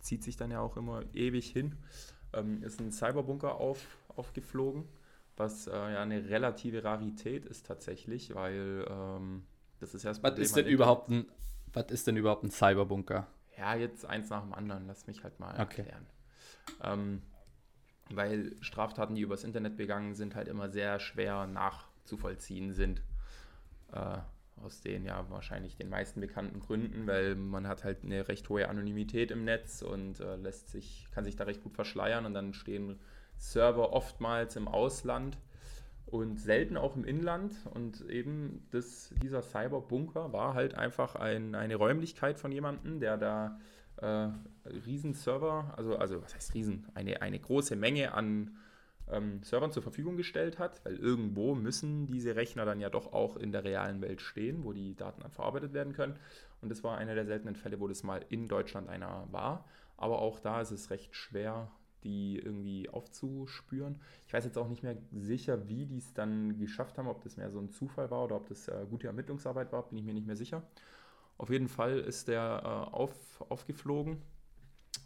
zieht 0.00 0.24
sich 0.24 0.36
dann 0.36 0.50
ja 0.50 0.60
auch 0.60 0.76
immer 0.76 1.02
ewig 1.14 1.50
hin, 1.50 1.76
ähm, 2.32 2.62
ist 2.62 2.80
ein 2.80 2.90
Cyberbunker 2.90 3.54
auf, 3.54 3.78
aufgeflogen 4.16 4.84
was 5.36 5.66
äh, 5.66 5.72
ja 5.72 6.02
eine 6.02 6.28
relative 6.28 6.84
Rarität 6.84 7.44
ist 7.44 7.66
tatsächlich, 7.66 8.34
weil 8.34 8.86
ähm, 8.88 9.42
das 9.80 9.94
ist 9.94 10.04
ja 10.04 10.10
das 10.10 10.22
was 10.22 10.38
ist 10.38 10.56
denn 10.56 10.66
überhaupt 10.66 11.08
ein 11.10 11.26
Was 11.72 11.90
ist 11.90 12.06
denn 12.06 12.16
überhaupt 12.16 12.44
ein 12.44 12.50
Cyberbunker? 12.50 13.26
Ja, 13.62 13.76
jetzt 13.76 14.04
eins 14.04 14.28
nach 14.28 14.42
dem 14.42 14.52
anderen, 14.52 14.88
lass 14.88 15.06
mich 15.06 15.22
halt 15.22 15.38
mal 15.38 15.52
okay. 15.52 15.82
erklären. 15.82 16.06
Ähm, 16.82 17.22
weil 18.10 18.56
Straftaten, 18.60 19.14
die 19.14 19.20
übers 19.20 19.44
Internet 19.44 19.76
begangen 19.76 20.16
sind, 20.16 20.34
halt 20.34 20.48
immer 20.48 20.68
sehr 20.68 20.98
schwer 20.98 21.46
nachzuvollziehen 21.46 22.72
sind. 22.72 23.02
Äh, 23.92 24.18
aus 24.60 24.80
den 24.80 25.04
ja 25.04 25.24
wahrscheinlich 25.30 25.76
den 25.76 25.88
meisten 25.88 26.20
bekannten 26.20 26.58
Gründen, 26.58 27.06
weil 27.06 27.36
man 27.36 27.68
hat 27.68 27.84
halt 27.84 28.02
eine 28.02 28.26
recht 28.26 28.48
hohe 28.48 28.68
Anonymität 28.68 29.30
im 29.30 29.44
Netz 29.44 29.80
und 29.82 30.18
äh, 30.18 30.34
lässt 30.34 30.70
sich, 30.70 31.06
kann 31.12 31.24
sich 31.24 31.36
da 31.36 31.44
recht 31.44 31.62
gut 31.62 31.74
verschleiern 31.74 32.26
und 32.26 32.34
dann 32.34 32.54
stehen 32.54 32.98
Server 33.38 33.92
oftmals 33.92 34.56
im 34.56 34.66
Ausland 34.66 35.38
und 36.12 36.38
selten 36.38 36.76
auch 36.76 36.94
im 36.94 37.04
Inland. 37.04 37.54
Und 37.72 38.02
eben 38.08 38.66
das, 38.70 39.12
dieser 39.22 39.42
Cyberbunker 39.42 40.32
war 40.32 40.52
halt 40.52 40.74
einfach 40.74 41.16
ein, 41.16 41.54
eine 41.54 41.76
Räumlichkeit 41.76 42.38
von 42.38 42.52
jemandem, 42.52 43.00
der 43.00 43.16
da 43.16 43.58
äh, 43.96 44.28
Riesenserver, 44.68 45.72
also, 45.74 45.96
also 45.96 46.22
was 46.22 46.34
heißt 46.34 46.52
Riesen, 46.52 46.86
eine, 46.94 47.22
eine 47.22 47.38
große 47.38 47.76
Menge 47.76 48.12
an 48.12 48.58
ähm, 49.10 49.42
Servern 49.42 49.72
zur 49.72 49.82
Verfügung 49.82 50.18
gestellt 50.18 50.58
hat, 50.58 50.84
weil 50.84 50.96
irgendwo 50.96 51.54
müssen 51.54 52.06
diese 52.08 52.36
Rechner 52.36 52.66
dann 52.66 52.80
ja 52.80 52.90
doch 52.90 53.14
auch 53.14 53.36
in 53.38 53.50
der 53.50 53.64
realen 53.64 54.02
Welt 54.02 54.20
stehen, 54.20 54.64
wo 54.64 54.74
die 54.74 54.94
Daten 54.94 55.22
dann 55.22 55.32
verarbeitet 55.32 55.72
werden 55.72 55.94
können. 55.94 56.18
Und 56.60 56.68
das 56.68 56.84
war 56.84 56.98
einer 56.98 57.14
der 57.14 57.24
seltenen 57.24 57.56
Fälle, 57.56 57.80
wo 57.80 57.88
das 57.88 58.02
mal 58.02 58.22
in 58.28 58.48
Deutschland 58.48 58.90
einer 58.90 59.26
war. 59.30 59.64
Aber 59.96 60.18
auch 60.18 60.40
da 60.40 60.60
ist 60.60 60.72
es 60.72 60.90
recht 60.90 61.16
schwer, 61.16 61.70
die 62.04 62.38
irgendwie 62.38 62.88
aufzuspüren. 62.88 64.00
Ich 64.26 64.32
weiß 64.32 64.44
jetzt 64.44 64.58
auch 64.58 64.68
nicht 64.68 64.82
mehr 64.82 64.96
sicher, 65.12 65.68
wie 65.68 65.86
die 65.86 65.98
es 65.98 66.12
dann 66.12 66.58
geschafft 66.58 66.98
haben, 66.98 67.08
ob 67.08 67.22
das 67.22 67.36
mehr 67.36 67.50
so 67.50 67.58
ein 67.58 67.70
Zufall 67.70 68.10
war 68.10 68.24
oder 68.24 68.36
ob 68.36 68.48
das 68.48 68.68
äh, 68.68 68.86
gute 68.88 69.06
Ermittlungsarbeit 69.06 69.72
war, 69.72 69.88
bin 69.88 69.98
ich 69.98 70.04
mir 70.04 70.14
nicht 70.14 70.26
mehr 70.26 70.36
sicher. 70.36 70.62
Auf 71.38 71.50
jeden 71.50 71.68
Fall 71.68 71.98
ist 71.98 72.28
der 72.28 72.60
äh, 72.62 72.94
auf, 72.94 73.44
aufgeflogen 73.48 74.22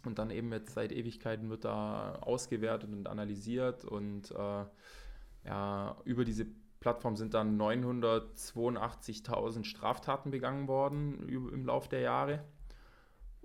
und 0.05 0.19
dann 0.19 0.29
eben 0.29 0.51
jetzt 0.51 0.73
seit 0.73 0.91
Ewigkeiten 0.91 1.49
wird 1.49 1.65
da 1.65 2.15
ausgewertet 2.21 2.91
und 2.91 3.07
analysiert 3.07 3.85
und 3.85 4.31
äh, 4.31 4.65
ja, 5.45 5.97
über 6.03 6.25
diese 6.25 6.45
Plattform 6.79 7.15
sind 7.15 7.33
dann 7.33 7.59
982.000 7.59 9.63
Straftaten 9.63 10.29
begangen 10.31 10.67
worden 10.67 11.27
im 11.27 11.65
Laufe 11.65 11.89
der 11.89 12.01
Jahre. 12.01 12.43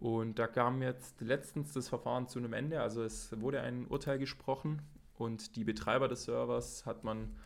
Und 0.02 0.40
da 0.40 0.48
kam 0.48 0.82
jetzt 0.82 1.20
letztens 1.20 1.74
das 1.74 1.88
Verfahren 1.88 2.26
zu 2.26 2.40
einem 2.40 2.54
Ende. 2.54 2.80
Also 2.80 3.04
es 3.04 3.40
wurde 3.40 3.60
ein 3.60 3.86
Urteil 3.86 4.18
gesprochen 4.18 4.82
und 5.14 5.54
die 5.54 5.62
Betreiber 5.62 6.08
des 6.08 6.24
Servers 6.24 6.84
hat 6.86 7.04
man 7.04 7.36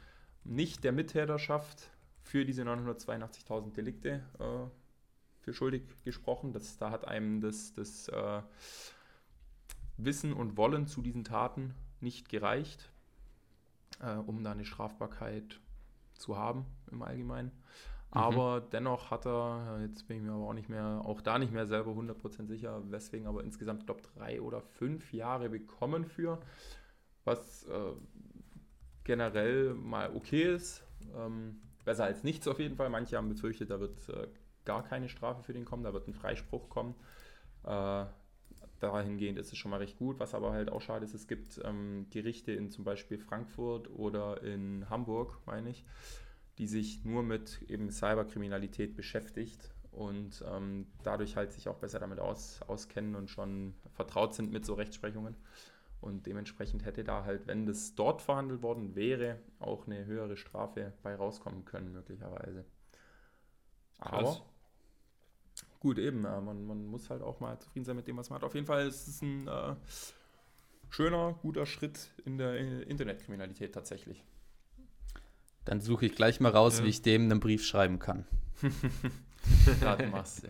nicht 0.42 0.82
der 0.82 0.92
Mittäterschaft 0.92 1.90
für 2.22 2.46
diese 2.46 2.62
982.000 2.62 3.74
Delikte 3.74 4.22
äh, 4.38 4.70
für 5.42 5.52
schuldig 5.52 5.82
gesprochen. 6.02 6.54
Das, 6.54 6.78
da 6.78 6.90
hat 6.90 7.06
einem 7.06 7.42
das, 7.42 7.74
das 7.74 8.08
äh, 8.08 8.40
Wissen 9.98 10.32
und 10.32 10.56
Wollen 10.56 10.86
zu 10.86 11.02
diesen 11.02 11.24
Taten 11.24 11.74
nicht 12.00 12.30
gereicht, 12.30 12.90
äh, 14.00 14.14
um 14.14 14.42
da 14.42 14.52
eine 14.52 14.64
Strafbarkeit 14.64 15.60
zu 16.14 16.38
haben 16.38 16.64
im 16.90 17.02
Allgemeinen. 17.02 17.52
Mhm. 18.10 18.20
Aber 18.20 18.60
dennoch 18.60 19.10
hat 19.10 19.26
er, 19.26 19.80
jetzt 19.82 20.06
bin 20.06 20.18
ich 20.18 20.22
mir 20.22 20.32
aber 20.32 20.48
auch 20.48 20.54
nicht 20.54 20.68
mehr, 20.68 21.02
auch 21.04 21.20
da 21.20 21.38
nicht 21.38 21.52
mehr 21.52 21.66
selber 21.66 21.92
100% 21.92 22.46
sicher, 22.46 22.82
weswegen 22.90 23.26
aber 23.26 23.44
insgesamt, 23.44 23.86
glaube 23.86 24.02
drei 24.02 24.40
oder 24.40 24.60
fünf 24.60 25.12
Jahre 25.12 25.48
bekommen 25.48 26.04
für, 26.04 26.40
was 27.24 27.64
äh, 27.64 27.92
generell 29.04 29.74
mal 29.74 30.14
okay 30.14 30.54
ist. 30.54 30.82
Ähm, 31.16 31.60
besser 31.84 32.04
als 32.04 32.24
nichts 32.24 32.46
auf 32.48 32.58
jeden 32.58 32.76
Fall. 32.76 32.90
Manche 32.90 33.16
haben 33.16 33.28
befürchtet, 33.28 33.70
da 33.70 33.80
wird 33.80 34.08
äh, 34.08 34.28
gar 34.64 34.82
keine 34.82 35.08
Strafe 35.08 35.42
für 35.42 35.52
den 35.52 35.64
kommen, 35.64 35.84
da 35.84 35.92
wird 35.92 36.08
ein 36.08 36.14
Freispruch 36.14 36.68
kommen. 36.68 36.94
Äh, 37.64 38.04
dahingehend 38.80 39.38
ist 39.38 39.52
es 39.52 39.58
schon 39.58 39.70
mal 39.70 39.78
recht 39.78 39.98
gut. 39.98 40.18
Was 40.18 40.34
aber 40.34 40.52
halt 40.52 40.70
auch 40.70 40.82
schade 40.82 41.04
ist, 41.04 41.14
es 41.14 41.26
gibt 41.26 41.60
ähm, 41.64 42.06
Gerichte 42.10 42.52
in 42.52 42.70
zum 42.70 42.84
Beispiel 42.84 43.18
Frankfurt 43.18 43.90
oder 43.90 44.42
in 44.42 44.88
Hamburg, 44.90 45.38
meine 45.46 45.70
ich, 45.70 45.84
die 46.58 46.66
sich 46.66 47.04
nur 47.04 47.22
mit 47.22 47.62
eben 47.68 47.90
Cyberkriminalität 47.90 48.94
beschäftigt 48.94 49.70
und 49.90 50.44
ähm, 50.50 50.86
dadurch 51.02 51.36
halt 51.36 51.52
sich 51.52 51.68
auch 51.68 51.78
besser 51.78 51.98
damit 51.98 52.18
aus, 52.18 52.60
auskennen 52.66 53.14
und 53.14 53.30
schon 53.30 53.74
vertraut 53.92 54.34
sind 54.34 54.52
mit 54.52 54.64
so 54.64 54.74
Rechtsprechungen. 54.74 55.36
Und 56.00 56.26
dementsprechend 56.26 56.84
hätte 56.84 57.04
da 57.04 57.24
halt, 57.24 57.46
wenn 57.46 57.66
das 57.66 57.94
dort 57.94 58.20
verhandelt 58.22 58.62
worden 58.62 58.94
wäre, 58.94 59.40
auch 59.58 59.86
eine 59.86 60.04
höhere 60.04 60.36
Strafe 60.36 60.92
bei 61.02 61.14
rauskommen 61.14 61.64
können, 61.64 61.92
möglicherweise. 61.92 62.64
Aber 63.98 64.22
Krass. 64.22 64.42
gut, 65.80 65.98
eben, 65.98 66.24
äh, 66.24 66.40
man, 66.40 66.66
man 66.66 66.86
muss 66.86 67.08
halt 67.08 67.22
auch 67.22 67.40
mal 67.40 67.58
zufrieden 67.58 67.86
sein 67.86 67.96
mit 67.96 68.06
dem, 68.06 68.16
was 68.18 68.28
man 68.28 68.36
hat. 68.36 68.44
Auf 68.44 68.54
jeden 68.54 68.66
Fall 68.66 68.86
ist 68.86 69.08
es 69.08 69.22
ein 69.22 69.48
äh, 69.48 69.74
schöner, 70.90 71.32
guter 71.40 71.64
Schritt 71.64 72.10
in 72.24 72.36
der 72.36 72.86
Internetkriminalität 72.86 73.74
tatsächlich. 73.74 74.22
Dann 75.66 75.80
suche 75.80 76.06
ich 76.06 76.14
gleich 76.14 76.40
mal 76.40 76.52
raus, 76.52 76.78
Ja. 76.78 76.84
wie 76.84 76.88
ich 76.88 77.02
dem 77.02 77.24
einen 77.24 77.40
Brief 77.40 77.64
schreiben 77.66 77.98
kann. 77.98 78.24
Das 79.80 80.10
machst 80.10 80.42
du. 80.42 80.48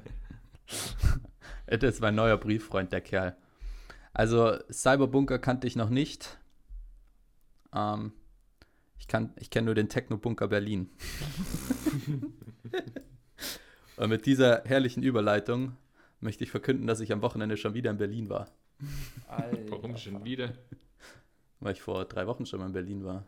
Das 1.67 1.83
ist 1.95 2.01
mein 2.01 2.15
neuer 2.15 2.39
Brieffreund, 2.39 2.93
der 2.93 3.03
Kerl. 3.03 3.37
Also 4.15 4.57
Cyberbunker 4.73 5.39
kannte 5.39 5.67
ich 5.67 5.77
noch 5.77 5.91
nicht. 5.91 6.39
Ähm, 7.75 8.13
ich 8.99 9.07
kann, 9.07 9.35
ich 9.37 9.51
kenne 9.51 9.67
nur 9.67 9.75
den 9.75 9.91
Technobunker 9.91 10.49
Berlin. 10.49 10.89
Und 13.99 14.09
mit 14.09 14.25
dieser 14.25 14.63
herrlichen 14.65 15.03
Überleitung 15.03 15.77
möchte 16.21 16.43
ich 16.45 16.51
verkünden, 16.51 16.87
dass 16.87 17.01
ich 17.01 17.13
am 17.13 17.21
Wochenende 17.21 17.59
schon 17.59 17.75
wieder 17.75 17.91
in 17.91 17.99
Berlin 17.99 18.31
war. 18.31 18.51
Warum 19.69 19.99
schon 19.99 20.25
wieder? 20.25 20.55
Weil 21.61 21.73
ich 21.75 21.83
vor 21.83 22.07
drei 22.07 22.27
Wochen 22.27 22.47
schon 22.47 22.61
mal 22.61 22.67
in 22.67 22.73
Berlin 22.73 23.05
war. 23.05 23.27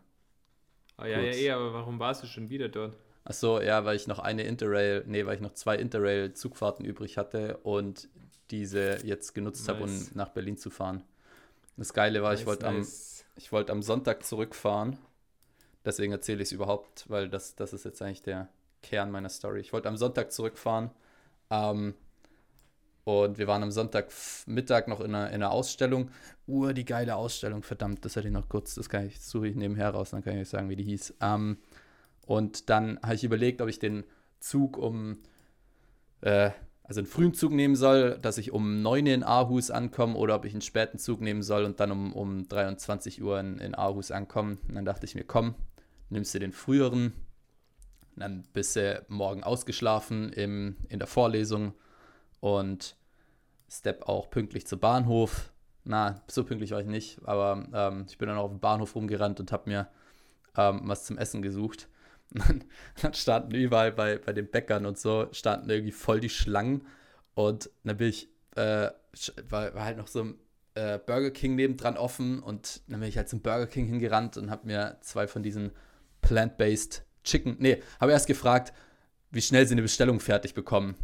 Ah, 0.99 1.07
ja, 1.07 1.21
ja, 1.21 1.21
Kurz. 1.21 1.37
eh, 1.37 1.51
aber 1.51 1.73
warum 1.73 1.99
warst 1.99 2.23
du 2.23 2.27
schon 2.27 2.51
wieder 2.51 2.69
dort? 2.69 2.97
Ach 3.25 3.33
so, 3.35 3.61
ja, 3.61 3.85
weil 3.85 3.97
ich 3.97 4.07
noch 4.07 4.19
eine 4.19 4.43
Interrail, 4.45 5.05
nee, 5.07 5.25
weil 5.27 5.37
ich 5.37 5.41
noch 5.43 5.55
zwei 5.55 5.77
Interrail-Zugfahrten 5.77 6.85
übrig 6.85 7.17
hatte 7.19 7.59
und 7.59 8.09
diese 8.51 8.99
jetzt 9.07 9.35
genutzt 9.35 9.69
habe, 9.69 9.81
Nice. 9.81 10.11
um 10.11 10.17
nach 10.17 10.31
Berlin 10.31 10.57
zu 10.57 10.71
fahren. 10.71 11.05
Das 11.77 11.93
Geile 11.95 12.23
war, 12.23 12.35
ich 12.35 12.41
Nice, 12.41 12.47
wollte 12.47 12.67
am, 12.67 12.79
nice. 12.79 13.25
ich 13.37 13.53
wollte 13.53 13.73
am 13.73 13.83
Sonntag 13.83 14.25
zurückfahren. 14.25 14.99
Deswegen 15.85 16.13
erzähle 16.13 16.43
ich 16.43 16.49
es 16.49 16.53
überhaupt, 16.53 17.05
weil 17.09 17.29
das, 17.29 17.55
das 17.55 17.73
ist 17.73 17.85
jetzt 17.85 18.03
eigentlich 18.03 18.23
der 18.23 18.49
Kern 18.83 19.11
meiner 19.11 19.29
Story. 19.29 19.61
Ich 19.61 19.73
wollte 19.73 19.89
am 19.89 19.97
Sonntag 19.97 20.33
zurückfahren. 20.33 20.91
Ähm, 21.51 21.95
und 23.09 23.39
wir 23.39 23.47
waren 23.47 23.63
am 23.63 23.71
Sonntagmittag 23.71 24.87
noch 24.87 25.01
in 25.01 25.15
einer, 25.15 25.29
in 25.29 25.37
einer 25.37 25.51
Ausstellung. 25.51 26.11
Uh, 26.47 26.73
die 26.73 26.85
geile 26.85 27.17
Ausstellung, 27.17 27.63
verdammt, 27.63 28.05
das 28.05 28.17
hätte 28.17 28.29
ich 28.29 28.35
noch 28.35 28.51
kurz, 28.51 28.75
das 28.75 28.91
kann 28.91 29.07
ich, 29.07 29.19
suche 29.19 29.49
ich 29.49 29.57
nebenher 29.57 29.91
raus, 29.91 30.11
dann 30.11 30.23
kann 30.23 30.35
ich 30.35 30.43
euch 30.43 30.49
sagen, 30.51 30.69
wie 30.69 30.77
die 30.77 30.85
hieß. 30.85 31.15
Ähm, 31.23 31.57
und 32.27 32.69
dann 32.69 33.01
habe 33.03 33.15
ich 33.15 33.25
überlegt, 33.25 33.63
ob 33.63 33.69
ich 33.71 33.79
den 33.79 34.05
Zug 34.41 34.77
um, 34.77 35.21
äh, 36.21 36.51
also 36.83 37.01
einen 37.01 37.07
frühen 37.07 37.33
Zug 37.33 37.53
nehmen 37.53 37.77
soll, 37.77 38.19
dass 38.21 38.37
ich 38.37 38.53
um 38.53 38.83
9 38.83 39.07
in 39.07 39.23
Aarhus 39.23 39.71
ankomme 39.71 40.15
oder 40.15 40.35
ob 40.35 40.45
ich 40.45 40.53
einen 40.53 40.61
späten 40.61 40.99
Zug 40.99 41.23
nehmen 41.23 41.43
soll 41.43 41.65
und 41.65 41.81
dann 41.81 41.91
um, 41.91 42.13
um 42.13 42.47
23 42.47 43.23
Uhr 43.23 43.41
in, 43.41 43.57
in 43.57 43.75
Aarhus 43.75 44.11
ankomme. 44.11 44.59
Und 44.69 44.75
dann 44.75 44.85
dachte 44.85 45.07
ich 45.07 45.15
mir, 45.15 45.25
komm, 45.25 45.55
nimmst 46.11 46.35
du 46.35 46.41
den 46.41 46.53
früheren, 46.53 47.15
dann 48.17 48.45
bist 48.53 48.77
du 48.77 49.03
morgen 49.09 49.45
ausgeschlafen 49.45 50.31
im, 50.31 50.77
in 50.91 50.99
der 50.99 51.09
Vorlesung 51.09 51.73
und 52.41 52.97
step 53.71 54.09
auch 54.09 54.31
pünktlich 54.31 54.67
zum 54.67 54.81
Bahnhof. 54.81 55.53
Na, 55.85 56.23
so 56.27 56.45
pünktlich 56.45 56.73
war 56.73 56.81
ich 56.81 56.87
nicht, 56.87 57.19
aber 57.25 57.67
ähm, 57.73 58.07
ich 58.09 58.19
bin 58.19 58.29
dann 58.29 58.37
auch 58.39 58.45
auf 58.45 58.51
dem 58.51 58.61
Bahnhof 58.61 58.95
rumgerannt 58.95 59.41
und 59.41 59.53
habe 59.53 59.71
mir 59.71 59.89
ähm, 60.57 60.83
was 60.85 61.05
zum 61.05 61.19
Essen 61.19 61.43
gesucht. 61.43 61.89
Dann, 63.01 63.15
standen 63.15 63.55
überall 63.55 63.91
bei, 63.91 64.19
bei 64.19 64.35
den 64.35 64.51
Bäckern 64.51 64.85
und 64.85 64.99
so, 64.99 65.29
standen 65.33 65.71
irgendwie 65.71 65.93
voll 65.93 66.21
die 66.21 66.29
Schlangen. 66.29 66.87
Und 67.35 67.71
dann 67.85 67.97
bin 67.97 68.09
ich, 68.09 68.29
äh, 68.55 68.91
war, 69.49 69.75
war 69.75 69.85
halt 69.85 69.97
noch 69.97 70.09
so 70.09 70.25
ein 70.25 70.35
äh, 70.75 70.99
Burger 70.99 71.31
King 71.31 71.57
nebendran 71.57 71.97
offen 71.97 72.43
und 72.43 72.83
dann 72.89 73.01
bin 73.01 73.09
ich 73.09 73.17
halt 73.17 73.29
zum 73.29 73.41
Burger 73.41 73.67
King 73.67 73.87
hingerannt 73.87 74.37
und 74.37 74.51
habe 74.51 74.67
mir 74.67 74.99
zwei 75.01 75.27
von 75.27 75.43
diesen 75.43 75.73
Plant-Based 76.21 77.05
Chicken, 77.25 77.57
nee, 77.59 77.83
habe 78.01 78.13
erst 78.13 78.27
gefragt, 78.27 78.73
wie 79.31 79.43
schnell 79.43 79.67
sie 79.67 79.75
eine 79.75 79.83
Bestellung 79.83 80.21
fertig 80.21 80.55
bekommen. 80.55 80.97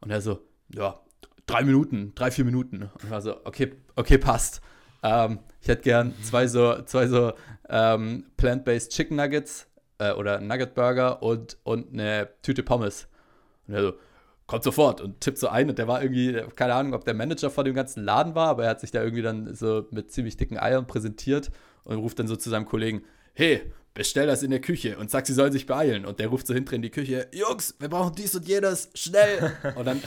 Und 0.00 0.10
er 0.10 0.20
so, 0.20 0.47
ja, 0.74 1.00
drei 1.46 1.64
Minuten, 1.64 2.12
drei, 2.14 2.30
vier 2.30 2.44
Minuten. 2.44 2.90
Und 3.02 3.10
war 3.10 3.20
so, 3.20 3.36
okay, 3.44 3.72
okay, 3.96 4.18
passt. 4.18 4.60
Ähm, 5.02 5.38
ich 5.60 5.68
hätte 5.68 5.82
gern 5.82 6.14
zwei 6.22 6.46
so, 6.46 6.82
zwei 6.82 7.06
so 7.06 7.32
ähm, 7.68 8.26
Plant-Based 8.36 8.92
Chicken 8.92 9.16
Nuggets 9.16 9.68
äh, 9.98 10.12
oder 10.12 10.40
Nugget 10.40 10.74
Burger 10.74 11.22
und, 11.22 11.56
und 11.64 11.92
eine 11.92 12.28
Tüte 12.42 12.62
Pommes. 12.62 13.08
Und 13.66 13.74
er 13.74 13.82
so, 13.82 13.92
kommt 14.46 14.64
sofort 14.64 15.00
und 15.00 15.20
tippt 15.20 15.38
so 15.38 15.48
ein. 15.48 15.68
Und 15.68 15.78
der 15.78 15.88
war 15.88 16.02
irgendwie, 16.02 16.42
keine 16.56 16.74
Ahnung, 16.74 16.94
ob 16.94 17.04
der 17.04 17.14
Manager 17.14 17.50
von 17.50 17.64
dem 17.64 17.74
ganzen 17.74 18.02
Laden 18.04 18.34
war, 18.34 18.48
aber 18.48 18.64
er 18.64 18.70
hat 18.70 18.80
sich 18.80 18.90
da 18.90 19.02
irgendwie 19.02 19.22
dann 19.22 19.54
so 19.54 19.86
mit 19.90 20.10
ziemlich 20.10 20.36
dicken 20.36 20.58
Eiern 20.58 20.86
präsentiert 20.86 21.50
und 21.84 21.98
ruft 21.98 22.18
dann 22.18 22.26
so 22.26 22.36
zu 22.36 22.50
seinem 22.50 22.66
Kollegen, 22.66 23.02
hey, 23.34 23.62
bestell 23.98 24.28
das 24.28 24.44
in 24.44 24.50
der 24.52 24.60
Küche 24.60 24.96
und 24.96 25.10
sag, 25.10 25.26
sie 25.26 25.32
sollen 25.34 25.50
sich 25.50 25.66
beeilen. 25.66 26.06
Und 26.06 26.20
der 26.20 26.28
ruft 26.28 26.46
so 26.46 26.54
hinter 26.54 26.74
in 26.74 26.82
die 26.82 26.90
Küche, 26.90 27.26
Jungs, 27.32 27.74
wir 27.80 27.88
brauchen 27.88 28.14
dies 28.14 28.32
und 28.32 28.46
jenes, 28.46 28.90
schnell. 28.94 29.52
Und 29.74 29.84
dann, 29.84 30.00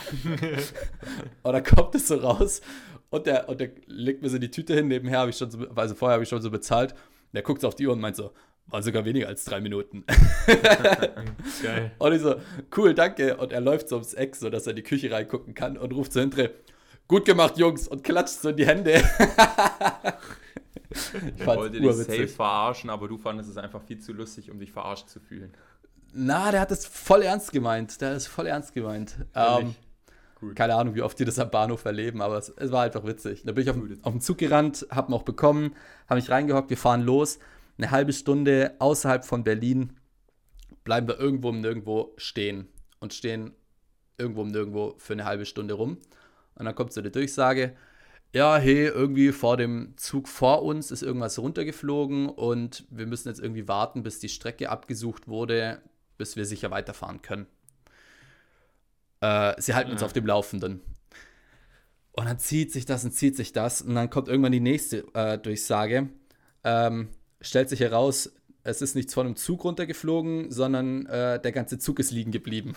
und 1.43 1.53
dann 1.53 1.63
kommt 1.63 1.95
es 1.95 2.07
so 2.07 2.15
raus 2.15 2.61
und 3.09 3.25
der, 3.25 3.49
und 3.49 3.59
der 3.59 3.71
legt 3.87 4.21
mir 4.21 4.29
so 4.29 4.39
die 4.39 4.49
Tüte 4.49 4.73
hin. 4.73 4.87
Nebenher 4.87 5.19
habe 5.19 5.29
ich 5.29 5.37
schon 5.37 5.51
so, 5.51 5.67
also 5.75 5.93
vorher 5.93 6.13
habe 6.13 6.23
ich 6.23 6.29
schon 6.29 6.41
so 6.41 6.49
bezahlt. 6.49 6.93
Und 6.93 7.33
der 7.33 7.41
guckt 7.41 7.59
so 7.59 7.67
auf 7.67 7.75
die 7.75 7.85
Uhr 7.85 7.91
und 7.91 7.99
meint 7.99 8.15
so, 8.15 8.31
war 8.67 8.81
sogar 8.81 9.03
weniger 9.03 9.27
als 9.27 9.43
drei 9.43 9.59
Minuten. 9.59 10.05
Geil. 11.61 11.91
Und 11.97 12.13
ich 12.13 12.21
so, 12.21 12.35
cool, 12.77 12.93
danke. 12.93 13.35
Und 13.35 13.51
er 13.51 13.59
läuft 13.59 13.89
so 13.89 13.95
ums 13.95 14.13
Eck, 14.13 14.37
so 14.37 14.49
dass 14.49 14.67
er 14.67 14.69
in 14.69 14.77
die 14.77 14.83
Küche 14.83 15.11
reingucken 15.11 15.53
kann 15.53 15.77
und 15.77 15.91
ruft 15.91 16.13
so 16.13 16.21
hinterher, 16.21 16.51
gut 17.11 17.25
gemacht, 17.25 17.57
Jungs, 17.57 17.87
und 17.89 18.03
klatscht 18.05 18.39
so 18.39 18.49
in 18.49 18.55
die 18.55 18.65
Hände. 18.65 18.93
ich 21.37 21.45
wollte 21.45 21.79
dich 21.79 21.93
safe 21.93 22.27
verarschen, 22.29 22.89
aber 22.89 23.09
du 23.09 23.17
fandest 23.17 23.49
es 23.49 23.57
einfach 23.57 23.81
viel 23.81 23.99
zu 23.99 24.13
lustig, 24.13 24.49
um 24.49 24.59
dich 24.59 24.71
verarscht 24.71 25.09
zu 25.09 25.19
fühlen. 25.19 25.53
Na, 26.13 26.51
der 26.51 26.61
hat 26.61 26.71
das 26.71 26.85
voll 26.85 27.23
ernst 27.23 27.51
gemeint. 27.51 27.99
Der 27.99 28.11
hat 28.11 28.17
es 28.17 28.27
voll 28.27 28.47
ernst 28.47 28.73
gemeint. 28.73 29.17
Ähm? 29.35 29.75
Gut. 30.39 30.55
keine 30.55 30.75
Ahnung, 30.75 30.95
wie 30.95 31.01
oft 31.01 31.19
die 31.19 31.25
das 31.25 31.37
am 31.37 31.51
Bahnhof 31.51 31.83
erleben, 31.85 32.21
aber 32.21 32.37
es, 32.37 32.49
es 32.49 32.71
war 32.71 32.83
einfach 32.83 33.05
witzig. 33.05 33.43
Da 33.45 33.51
bin 33.51 33.63
ich 33.63 33.69
auf, 33.69 33.75
auf 34.01 34.13
den 34.13 34.21
Zug 34.21 34.37
gerannt, 34.39 34.87
hab 34.89 35.09
ihn 35.09 35.13
auch 35.13 35.23
bekommen, 35.23 35.75
habe 36.07 36.19
mich 36.19 36.31
reingehockt, 36.31 36.69
wir 36.69 36.77
fahren 36.77 37.01
los. 37.01 37.39
Eine 37.77 37.91
halbe 37.91 38.13
Stunde 38.13 38.73
außerhalb 38.79 39.25
von 39.25 39.43
Berlin 39.43 39.97
bleiben 40.83 41.07
wir 41.07 41.19
irgendwo 41.19 41.49
um 41.49 41.59
nirgendwo 41.59 42.13
stehen 42.17 42.69
und 42.99 43.13
stehen 43.13 43.53
irgendwo 44.17 44.41
um 44.41 44.47
nirgendwo 44.47 44.95
für 44.97 45.13
eine 45.13 45.25
halbe 45.25 45.45
Stunde 45.45 45.75
rum. 45.75 45.97
Und 46.55 46.65
dann 46.65 46.75
kommt 46.75 46.93
so 46.93 46.99
eine 47.01 47.11
Durchsage, 47.11 47.75
ja, 48.33 48.57
hey, 48.57 48.85
irgendwie 48.87 49.31
vor 49.31 49.57
dem 49.57 49.93
Zug 49.97 50.27
vor 50.27 50.63
uns 50.63 50.89
ist 50.91 51.01
irgendwas 51.03 51.37
runtergeflogen 51.37 52.29
und 52.29 52.85
wir 52.89 53.05
müssen 53.05 53.27
jetzt 53.27 53.41
irgendwie 53.41 53.67
warten, 53.67 54.03
bis 54.03 54.19
die 54.19 54.29
Strecke 54.29 54.69
abgesucht 54.69 55.27
wurde, 55.27 55.81
bis 56.17 56.35
wir 56.37 56.45
sicher 56.45 56.71
weiterfahren 56.71 57.21
können. 57.21 57.47
Äh, 59.19 59.53
sie 59.61 59.73
halten 59.75 59.91
uns 59.91 60.01
Ah. 60.01 60.05
auf 60.05 60.13
dem 60.13 60.25
Laufenden. 60.25 60.81
Und 62.13 62.25
dann 62.25 62.39
zieht 62.39 62.71
sich 62.71 62.85
das 62.85 63.03
und 63.03 63.11
zieht 63.11 63.35
sich 63.35 63.53
das 63.53 63.81
und 63.81 63.95
dann 63.95 64.09
kommt 64.09 64.27
irgendwann 64.27 64.51
die 64.51 64.59
nächste 64.59 65.05
äh, 65.13 65.37
Durchsage. 65.37 66.09
Ähm, 66.63 67.09
stellt 67.41 67.69
sich 67.69 67.79
heraus, 67.79 68.33
es 68.63 68.81
ist 68.81 68.95
nichts 68.95 69.13
von 69.13 69.25
einem 69.25 69.35
Zug 69.35 69.63
runtergeflogen, 69.63 70.51
sondern 70.51 71.05
äh, 71.07 71.41
der 71.41 71.51
ganze 71.51 71.79
Zug 71.79 71.99
ist 71.99 72.11
liegen 72.11 72.31
geblieben. 72.31 72.75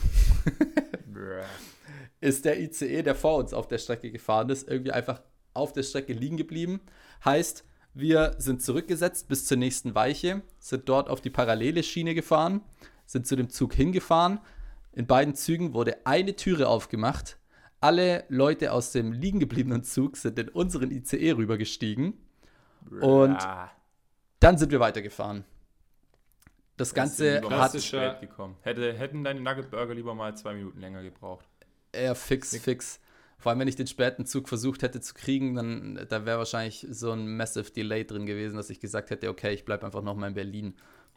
Ist 2.24 2.46
der 2.46 2.58
ICE, 2.58 3.02
der 3.02 3.14
vor 3.14 3.36
uns 3.36 3.52
auf 3.52 3.68
der 3.68 3.76
Strecke 3.76 4.10
gefahren 4.10 4.48
ist, 4.48 4.66
irgendwie 4.66 4.92
einfach 4.92 5.20
auf 5.52 5.74
der 5.74 5.82
Strecke 5.82 6.14
liegen 6.14 6.38
geblieben. 6.38 6.80
Heißt, 7.22 7.66
wir 7.92 8.34
sind 8.38 8.62
zurückgesetzt 8.62 9.28
bis 9.28 9.44
zur 9.44 9.58
nächsten 9.58 9.94
Weiche, 9.94 10.40
sind 10.58 10.88
dort 10.88 11.10
auf 11.10 11.20
die 11.20 11.28
parallele 11.28 11.82
Schiene 11.82 12.14
gefahren, 12.14 12.62
sind 13.04 13.26
zu 13.26 13.36
dem 13.36 13.50
Zug 13.50 13.74
hingefahren. 13.74 14.40
In 14.92 15.06
beiden 15.06 15.34
Zügen 15.34 15.74
wurde 15.74 16.06
eine 16.06 16.34
Türe 16.34 16.66
aufgemacht. 16.66 17.36
Alle 17.82 18.24
Leute 18.30 18.72
aus 18.72 18.90
dem 18.92 19.12
liegen 19.12 19.38
gebliebenen 19.38 19.84
Zug 19.84 20.16
sind 20.16 20.38
in 20.38 20.48
unseren 20.48 20.92
ICE 20.92 21.32
rübergestiegen. 21.32 22.14
Und-. 23.02 23.36
Dann 24.40 24.56
sind 24.56 24.72
wir 24.72 24.80
weitergefahren. 24.80 25.44
Das 26.78 26.94
Ganze 26.94 27.42
hat. 27.50 27.74
Hätte, 28.62 28.94
hätten 28.94 29.24
deine 29.24 29.40
Nugget 29.40 29.70
Burger 29.70 29.94
lieber 29.94 30.14
mal 30.14 30.34
zwei 30.38 30.54
Minuten 30.54 30.80
länger 30.80 31.02
gebraucht. 31.02 31.46
Eher 31.94 32.14
fix, 32.14 32.56
fix. 32.58 33.00
Vor 33.38 33.50
allem, 33.50 33.58
wenn 33.60 33.68
ich 33.68 33.76
den 33.76 33.86
späten 33.86 34.24
Zug 34.26 34.48
versucht 34.48 34.82
hätte 34.82 35.00
zu 35.00 35.14
kriegen, 35.14 35.54
dann 35.54 36.06
da 36.08 36.24
wäre 36.24 36.38
wahrscheinlich 36.38 36.86
so 36.90 37.12
ein 37.12 37.36
massive 37.36 37.70
Delay 37.70 38.04
drin 38.04 38.26
gewesen, 38.26 38.56
dass 38.56 38.70
ich 38.70 38.80
gesagt 38.80 39.10
hätte, 39.10 39.28
okay, 39.28 39.52
ich 39.52 39.64
bleibe 39.64 39.84
einfach 39.84 40.02
nochmal 40.02 40.30
in 40.30 40.34
Berlin. 40.34 40.74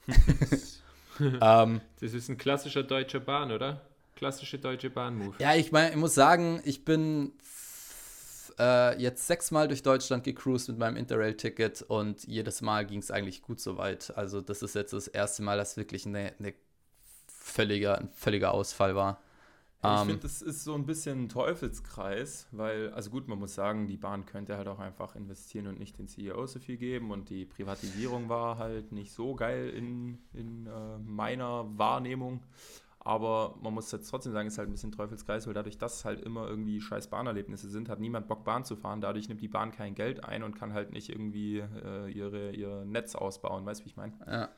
ähm, 1.20 1.82
Das 2.00 2.14
ist 2.14 2.30
ein 2.30 2.38
klassischer 2.38 2.84
deutscher 2.84 3.20
Bahn, 3.20 3.52
oder? 3.52 3.82
Klassische 4.16 4.58
deutsche 4.58 4.90
Bahn-Move. 4.90 5.36
ja, 5.40 5.56
ich 5.56 5.72
meine, 5.72 5.92
ich 5.92 5.96
muss 5.96 6.16
sagen, 6.16 6.60
ich 6.66 6.84
bin 6.84 7.34
äh, 8.60 9.00
jetzt 9.00 9.28
sechsmal 9.28 9.68
durch 9.68 9.84
Deutschland 9.84 10.24
gecruised 10.24 10.70
mit 10.70 10.80
meinem 10.80 10.98
Interrail-Ticket 10.98 11.84
und 11.84 12.24
jedes 12.28 12.62
Mal 12.62 12.86
ging 12.86 13.00
es 13.00 13.12
eigentlich 13.12 13.42
gut 13.42 13.60
soweit. 13.60 14.16
Also 14.18 14.42
das 14.42 14.62
ist 14.64 14.76
jetzt 14.76 14.94
das 14.94 15.08
erste 15.08 15.44
Mal, 15.44 15.58
dass 15.58 15.78
wirklich 15.78 16.06
eine, 16.06 16.34
eine 16.40 16.54
völliger, 17.28 18.00
ein 18.00 18.10
völliger 18.10 18.54
Ausfall 18.54 18.96
war. 18.96 19.22
Ich 19.84 19.90
Ähm, 19.90 20.08
finde, 20.08 20.22
das 20.24 20.42
ist 20.42 20.64
so 20.64 20.74
ein 20.74 20.86
bisschen 20.86 21.26
ein 21.26 21.30
Teufelskreis, 21.30 22.48
weil, 22.52 22.90
also 22.92 23.10
gut, 23.12 23.28
man 23.28 23.38
muss 23.40 23.54
sagen, 23.56 23.88
die 23.88 23.96
Bahn 23.98 24.26
könnte 24.26 24.58
halt 24.58 24.68
auch 24.68 24.80
einfach 24.80 25.16
investieren 25.16 25.68
und 25.68 25.80
nicht 25.80 25.98
den 25.98 26.08
CEO 26.08 26.46
so 26.48 26.60
viel 26.60 26.78
geben 26.78 27.12
und 27.12 27.30
die 27.30 27.46
Privatisierung 27.46 28.28
war 28.28 28.58
halt 28.58 28.92
nicht 28.92 29.14
so 29.14 29.36
geil 29.36 29.70
in, 29.70 30.18
in 30.34 30.66
äh, 30.68 30.98
meiner 31.00 31.78
Wahrnehmung. 31.78 32.44
Aber 33.00 33.56
man 33.62 33.74
muss 33.74 33.92
jetzt 33.92 34.10
trotzdem 34.10 34.34
sagen, 34.34 34.48
es 34.48 34.56
ist 34.56 34.58
halt 34.58 34.68
ein 34.68 34.74
bisschen 34.74 34.92
Teufelskreis, 34.92 35.48
weil 35.48 35.54
dadurch, 35.54 35.78
dass 35.78 36.04
halt 36.04 36.22
immer 36.22 36.48
irgendwie 36.50 36.82
scheiß 36.82 37.10
Bahnerlebnisse 37.10 37.70
sind, 37.70 37.88
hat 37.88 38.00
niemand 38.02 38.28
Bock, 38.28 38.44
Bahn 38.44 38.66
zu 38.66 38.76
fahren. 38.76 39.00
Dadurch 39.00 39.30
nimmt 39.30 39.42
die 39.42 39.48
Bahn 39.48 39.72
kein 39.72 39.96
Geld 39.96 40.26
ein 40.26 40.44
und 40.44 40.56
kann 40.56 40.74
halt 40.74 40.92
nicht 40.92 41.10
irgendwie 41.10 41.60
äh, 41.60 42.10
ihre, 42.12 42.52
ihr 42.52 42.84
Netz 42.84 43.16
ausbauen. 43.16 43.66
Weißt 43.66 43.82
du, 43.82 43.86
wie 43.86 43.90
ich 43.90 43.96
meine? 43.96 44.14
Ja. 44.26 44.50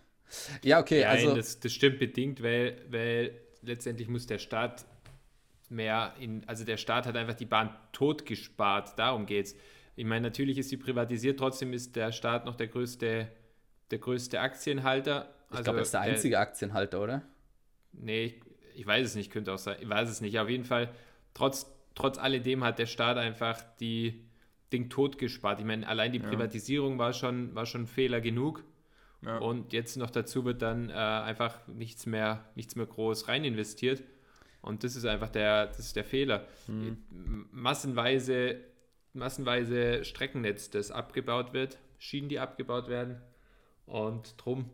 Ja, 0.64 0.80
okay, 0.80 1.02
Ja, 1.02 1.10
also 1.10 1.36
das, 1.36 1.60
das 1.60 1.72
stimmt 1.74 2.00
bedingt, 2.00 2.44
weil, 2.44 2.86
weil 2.90 3.40
letztendlich 3.62 4.08
muss 4.08 4.28
der 4.28 4.40
Staat 4.40 4.86
mehr 5.70 6.14
in, 6.20 6.44
also 6.48 6.66
der 6.66 6.78
Staat 6.78 7.06
hat 7.06 7.16
einfach 7.16 7.34
die 7.36 7.46
Bahn 7.46 7.76
totgespart, 7.92 8.98
darum 8.98 9.26
geht's. 9.26 9.56
Ich 9.96 10.06
meine, 10.06 10.22
natürlich 10.28 10.58
ist 10.58 10.70
sie 10.70 10.78
privatisiert, 10.78 11.38
trotzdem 11.40 11.74
ist 11.74 11.96
der 11.96 12.12
Staat 12.12 12.46
noch 12.46 12.56
der 12.56 12.68
größte, 12.68 13.28
der 13.92 14.00
größte 14.00 14.40
Aktienhalter. 14.40 15.34
ich 15.50 15.58
Also 15.58 15.64
glaube, 15.64 15.80
er 15.80 15.82
ist 15.84 15.94
der 15.94 16.02
einzige 16.02 16.40
Aktienhalter, 16.40 17.02
oder? 17.02 17.22
Nee, 17.92 18.26
ich, 18.26 18.36
ich 18.76 18.88
weiß 18.88 19.06
es 19.06 19.16
nicht, 19.16 19.32
könnte 19.32 19.52
auch 19.54 19.58
sein. 19.58 19.78
Ich 19.82 19.90
weiß 19.90 20.10
es 20.10 20.22
nicht. 20.22 20.40
Auf 20.40 20.50
jeden 20.50 20.64
Fall, 20.66 20.90
trotz, 21.34 21.66
trotz 21.96 22.18
alledem 22.18 22.64
hat 22.64 22.80
der 22.80 22.86
Staat 22.86 23.18
einfach 23.18 23.62
die 23.80 24.24
Ding 24.72 24.90
totgespart. 24.90 25.60
Ich 25.60 25.66
meine, 25.66 25.88
allein 25.88 26.12
die 26.12 26.20
Ja. 26.20 26.28
Privatisierung 26.30 26.98
war 26.98 27.12
schon, 27.14 27.54
war 27.56 27.66
schon 27.66 27.88
Fehler 27.88 28.22
genug. 28.22 28.64
Ja. 29.22 29.38
Und 29.40 29.74
jetzt 29.74 29.98
noch 29.98 30.12
dazu 30.12 30.46
wird 30.46 30.62
dann 30.62 30.90
äh, 30.90 30.94
einfach 30.94 31.68
nichts 31.68 32.06
mehr, 32.06 32.46
nichts 32.56 32.76
mehr 32.78 32.86
groß 32.86 33.28
rein 33.28 33.44
investiert. 33.44 34.02
Und 34.62 34.84
das 34.84 34.96
ist 34.96 35.06
einfach 35.06 35.30
der, 35.30 35.68
das 35.68 35.80
ist 35.80 35.96
der 35.96 36.04
Fehler. 36.04 36.46
Hm. 36.68 36.98
M- 37.12 37.50
Massenweise, 37.52 38.58
massenweise 39.14 40.04
Streckennetz, 40.04 40.70
das 40.70 40.92
abgebaut 40.92 41.54
wird, 41.54 41.78
Schienen, 41.98 42.30
die 42.30 42.40
abgebaut 42.40 42.88
werden. 42.90 43.22
Und 43.86 44.36
drum, 44.38 44.70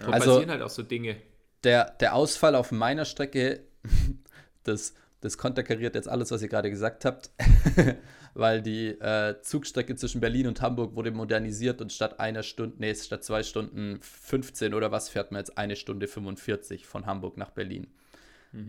drum 0.00 0.12
Also- 0.12 0.30
passieren 0.32 0.50
halt 0.50 0.62
auch 0.62 0.70
so 0.70 0.82
Dinge. 0.82 1.16
Der, 1.64 1.90
der 2.00 2.14
Ausfall 2.14 2.54
auf 2.54 2.70
meiner 2.70 3.04
Strecke, 3.04 3.60
das, 4.64 4.94
das 5.20 5.38
konterkariert 5.38 5.94
jetzt 5.94 6.08
alles, 6.08 6.30
was 6.30 6.42
ihr 6.42 6.48
gerade 6.48 6.70
gesagt 6.70 7.04
habt, 7.04 7.30
weil 8.34 8.60
die 8.62 8.88
äh, 8.88 9.40
Zugstrecke 9.40 9.96
zwischen 9.96 10.20
Berlin 10.20 10.46
und 10.48 10.60
Hamburg 10.60 10.94
wurde 10.94 11.10
modernisiert 11.10 11.80
und 11.80 11.92
statt 11.92 12.20
einer 12.20 12.42
Stunde, 12.42 12.76
nee, 12.78 12.94
statt 12.94 13.24
zwei 13.24 13.42
Stunden 13.42 13.98
15 14.02 14.74
oder 14.74 14.92
was, 14.92 15.08
fährt 15.08 15.32
man 15.32 15.40
jetzt 15.40 15.56
eine 15.58 15.76
Stunde 15.76 16.06
45 16.06 16.86
von 16.86 17.06
Hamburg 17.06 17.36
nach 17.38 17.50
Berlin. 17.50 17.86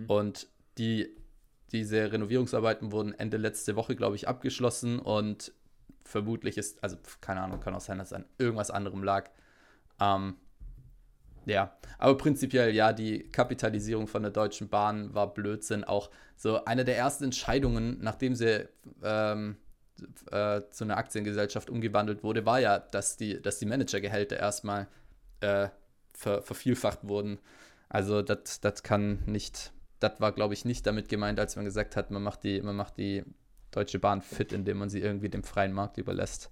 Und 0.08 0.48
die, 0.78 1.16
diese 1.72 2.12
Renovierungsarbeiten 2.12 2.92
wurden 2.92 3.14
Ende 3.14 3.38
letzte 3.38 3.76
Woche, 3.76 3.96
glaube 3.96 4.16
ich, 4.16 4.28
abgeschlossen 4.28 5.00
und 5.00 5.52
vermutlich 6.04 6.58
ist, 6.58 6.84
also 6.84 6.98
keine 7.22 7.42
Ahnung, 7.42 7.60
kann 7.60 7.76
auch 7.76 7.82
sein, 7.82 7.98
dass 7.98 8.08
es 8.08 8.14
an 8.14 8.26
irgendwas 8.38 8.72
anderem 8.72 9.04
lag. 9.04 9.30
Ähm, 10.00 10.36
ja, 11.46 11.78
aber 11.98 12.18
prinzipiell 12.18 12.74
ja, 12.76 12.92
die 12.92 13.24
Kapitalisierung 13.24 14.08
von 14.08 14.22
der 14.22 14.32
Deutschen 14.32 14.70
Bahn 14.70 15.14
war 15.14 15.34
Blödsinn. 15.34 15.84
Auch 15.84 16.10
so 16.36 16.66
eine 16.66 16.84
der 16.84 16.98
ersten 16.98 17.26
Entscheidungen, 17.26 18.00
nachdem 18.02 18.36
sie 18.36 18.68
ähm, 19.02 19.56
äh, 20.32 20.62
zu 20.72 20.84
einer 20.84 20.98
Aktiengesellschaft 20.98 21.70
umgewandelt 21.70 22.24
wurde, 22.24 22.46
war 22.46 22.60
ja, 22.60 22.80
dass 22.80 23.18
die, 23.18 23.42
dass 23.42 23.60
die 23.60 23.66
Managergehälter 23.66 24.38
erstmal 24.38 24.88
äh, 25.40 25.70
ver, 26.14 26.42
vervielfacht 26.42 27.08
wurden. 27.08 27.40
Also 27.90 28.22
das 28.22 28.60
das 28.62 28.84
kann 28.84 29.24
nicht, 29.26 29.72
das 30.00 30.20
war 30.20 30.32
glaube 30.32 30.54
ich 30.54 30.66
nicht 30.66 30.86
damit 30.86 31.10
gemeint, 31.10 31.40
als 31.40 31.56
man 31.56 31.66
gesagt 31.66 31.96
hat, 31.96 32.12
man 32.12 32.24
macht 32.24 32.44
die, 32.44 32.62
man 32.62 32.76
macht 32.76 32.98
die 32.98 33.24
Deutsche 33.72 34.00
Bahn 34.00 34.22
fit, 34.22 34.54
indem 34.54 34.78
man 34.78 34.90
sie 34.90 35.00
irgendwie 35.00 35.30
dem 35.30 35.44
freien 35.44 35.74
Markt 35.74 35.98
überlässt. 35.98 36.52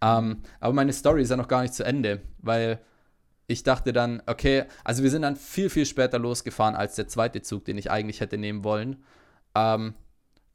Ähm, 0.00 0.42
aber 0.60 0.72
meine 0.72 0.92
Story 0.92 1.22
ist 1.22 1.30
ja 1.30 1.36
noch 1.36 1.48
gar 1.48 1.62
nicht 1.62 1.74
zu 1.74 1.84
Ende, 1.84 2.22
weil 2.38 2.80
ich 3.46 3.62
dachte 3.62 3.92
dann, 3.92 4.22
okay, 4.26 4.64
also 4.84 5.02
wir 5.02 5.10
sind 5.10 5.22
dann 5.22 5.36
viel, 5.36 5.68
viel 5.70 5.86
später 5.86 6.18
losgefahren 6.18 6.74
als 6.74 6.94
der 6.94 7.08
zweite 7.08 7.42
Zug, 7.42 7.64
den 7.64 7.78
ich 7.78 7.90
eigentlich 7.90 8.20
hätte 8.20 8.38
nehmen 8.38 8.64
wollen. 8.64 9.02
Ähm, 9.54 9.94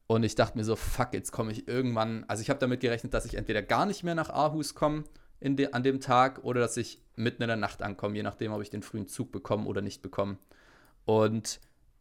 und 0.08 0.23
ich 0.23 0.34
dachte 0.34 0.58
mir 0.58 0.63
so, 0.63 0.75
fuck, 0.75 1.13
jetzt 1.13 1.32
komme 1.32 1.51
ich 1.51 1.67
irgendwann, 1.67 2.25
also 2.27 2.41
ich 2.41 2.49
habe 2.49 2.60
damit 2.60 2.79
gerechnet, 2.82 3.13
dass 3.13 3.25
ich 3.25 3.36
entweder 3.36 3.62
gar 3.62 3.86
nicht 3.86 4.03
mehr 4.03 4.15
nach 4.15 4.29
Aarhus 4.29 4.73
komme 4.73 5.03
de, 5.41 5.71
an 5.71 5.84
dem 5.84 5.99
Tag 5.99 6.43
oder 6.43 6.60
dass 6.60 6.78
ich 6.78 7.02
mitten 7.15 7.41
in 7.41 7.47
der 7.47 7.58
Nacht 7.58 7.82
ankomme, 7.82 8.15
je 8.15 8.23
nachdem, 8.23 8.52
ob 8.52 8.62
ich 8.62 8.69
den 8.69 8.84
frühen 8.84 9.08
Zug 9.08 9.32
bekomme 9.32 9.65
oder 9.65 9.82
nicht 9.82 10.02
bekomme. 10.02 10.38
Und 11.06 11.60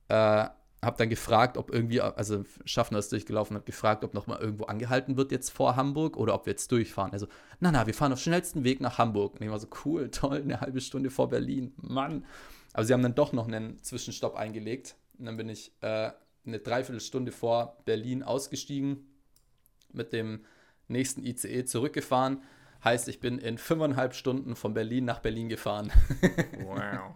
äh, 0.09 0.47
habe 0.81 0.97
dann 0.97 1.09
gefragt, 1.09 1.57
ob 1.57 1.73
irgendwie, 1.73 2.01
also 2.01 2.45
Schaffner 2.65 2.99
ist 2.99 3.11
durchgelaufen, 3.11 3.57
hat 3.57 3.67
gefragt, 3.67 4.05
ob 4.05 4.15
nochmal 4.15 4.39
irgendwo 4.41 4.65
angehalten 4.65 5.17
wird 5.17 5.33
jetzt 5.33 5.51
vor 5.51 5.77
Hamburg 5.77 6.17
oder 6.17 6.35
ob 6.35 6.47
wir 6.47 6.53
jetzt 6.53 6.71
durchfahren. 6.71 7.13
Also, 7.13 7.27
na, 7.59 7.73
na, 7.73 7.87
wir 7.87 7.95
fahren 7.95 8.13
auf 8.13 8.21
schnellsten 8.21 8.63
Weg 8.63 8.81
nach 8.81 8.99
Hamburg. 8.99 9.35
Und 9.35 9.43
ich 9.43 9.51
war 9.51 9.59
so, 9.59 9.69
cool, 9.85 10.11
toll, 10.13 10.43
eine 10.43 10.61
halbe 10.61 10.81
Stunde 10.81 11.11
vor 11.11 11.29
Berlin, 11.29 11.73
Mann. 11.77 12.25
Aber 12.73 12.85
sie 12.85 12.93
haben 12.93 13.03
dann 13.03 13.15
doch 13.15 13.33
noch 13.33 13.49
einen 13.49 13.83
Zwischenstopp 13.83 14.37
eingelegt. 14.37 14.95
Und 15.19 15.27
dann 15.27 15.37
bin 15.37 15.49
ich 15.49 15.73
äh, 15.81 16.13
eine 16.47 16.59
Dreiviertelstunde 16.61 17.33
vor 17.33 17.79
Berlin 17.85 18.23
ausgestiegen, 18.23 19.07
mit 19.93 20.13
dem 20.13 20.45
nächsten 20.87 21.25
ICE 21.25 21.65
zurückgefahren. 21.65 22.43
Heißt, 22.85 23.09
ich 23.09 23.21
bin 23.21 23.39
in 23.39 23.59
fünfeinhalb 23.59 24.15
Stunden 24.15 24.55
von 24.55 24.75
Berlin 24.75 25.05
nach 25.05 25.19
Berlin 25.19 25.49
gefahren. 25.49 25.93
Wow. 26.63 27.15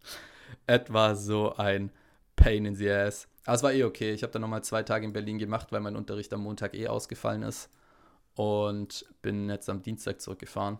Etwa 0.66 1.14
so 1.14 1.54
ein 1.56 1.90
Pain 2.36 2.64
in 2.64 2.74
the 2.76 2.90
Ass. 2.90 3.28
Aber 3.44 3.56
es 3.56 3.62
war 3.62 3.72
eh 3.72 3.84
okay. 3.84 4.12
Ich 4.12 4.22
habe 4.22 4.32
dann 4.32 4.42
nochmal 4.42 4.62
zwei 4.62 4.82
Tage 4.82 5.04
in 5.04 5.12
Berlin 5.12 5.38
gemacht, 5.38 5.72
weil 5.72 5.80
mein 5.80 5.96
Unterricht 5.96 6.32
am 6.32 6.42
Montag 6.42 6.74
eh 6.74 6.86
ausgefallen 6.86 7.42
ist. 7.42 7.70
Und 8.34 9.04
bin 9.20 9.50
jetzt 9.50 9.68
am 9.68 9.82
Dienstag 9.82 10.20
zurückgefahren. 10.20 10.78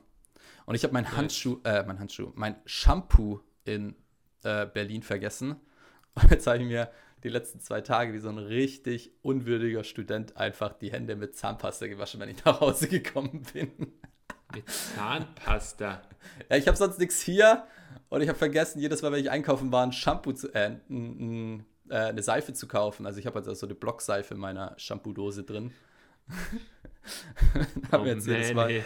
Und 0.66 0.74
ich 0.74 0.84
habe 0.84 0.92
mein. 0.92 1.16
Handschuh, 1.16 1.60
äh, 1.64 1.82
mein 1.84 1.98
Handschuh, 1.98 2.32
mein 2.34 2.56
Shampoo 2.64 3.40
in 3.64 3.96
äh, 4.44 4.66
Berlin 4.66 5.02
vergessen. 5.02 5.56
Und 6.14 6.30
jetzt 6.30 6.46
habe 6.46 6.58
ich 6.58 6.64
mir 6.64 6.90
die 7.24 7.28
letzten 7.28 7.60
zwei 7.60 7.80
Tage 7.80 8.12
wie 8.12 8.18
so 8.18 8.28
ein 8.28 8.38
richtig 8.38 9.12
unwürdiger 9.22 9.84
Student 9.84 10.36
einfach 10.36 10.72
die 10.74 10.92
Hände 10.92 11.16
mit 11.16 11.36
Zahnpasta 11.36 11.86
gewaschen, 11.86 12.20
wenn 12.20 12.28
ich 12.28 12.44
nach 12.44 12.60
Hause 12.60 12.88
gekommen 12.88 13.42
bin. 13.52 13.92
Mit 14.54 14.70
Zahnpasta. 14.70 16.02
Ja, 16.48 16.56
ich 16.56 16.66
habe 16.66 16.76
sonst 16.76 16.98
nichts 16.98 17.20
hier 17.20 17.66
und 18.08 18.20
ich 18.20 18.28
habe 18.28 18.38
vergessen, 18.38 18.80
jedes 18.80 19.02
Mal, 19.02 19.12
wenn 19.12 19.20
ich 19.20 19.30
einkaufen 19.30 19.72
war, 19.72 19.84
ein 19.84 19.92
Shampoo 19.92 20.32
zu, 20.32 20.52
äh, 20.54 20.66
n, 20.66 20.80
n, 20.88 21.64
äh, 21.88 21.96
eine 21.96 22.22
Seife 22.22 22.52
zu 22.52 22.68
kaufen. 22.68 23.06
Also 23.06 23.18
ich 23.18 23.26
habe 23.26 23.38
also 23.38 23.54
so 23.54 23.66
eine 23.66 23.74
Blockseife 23.74 24.34
in 24.34 24.40
meiner 24.40 24.74
Shampoo-Dose 24.78 25.44
drin. 25.44 25.72
Oh 27.90 28.04
jetzt 28.04 28.28
jedes 28.28 28.54
Mal 28.54 28.70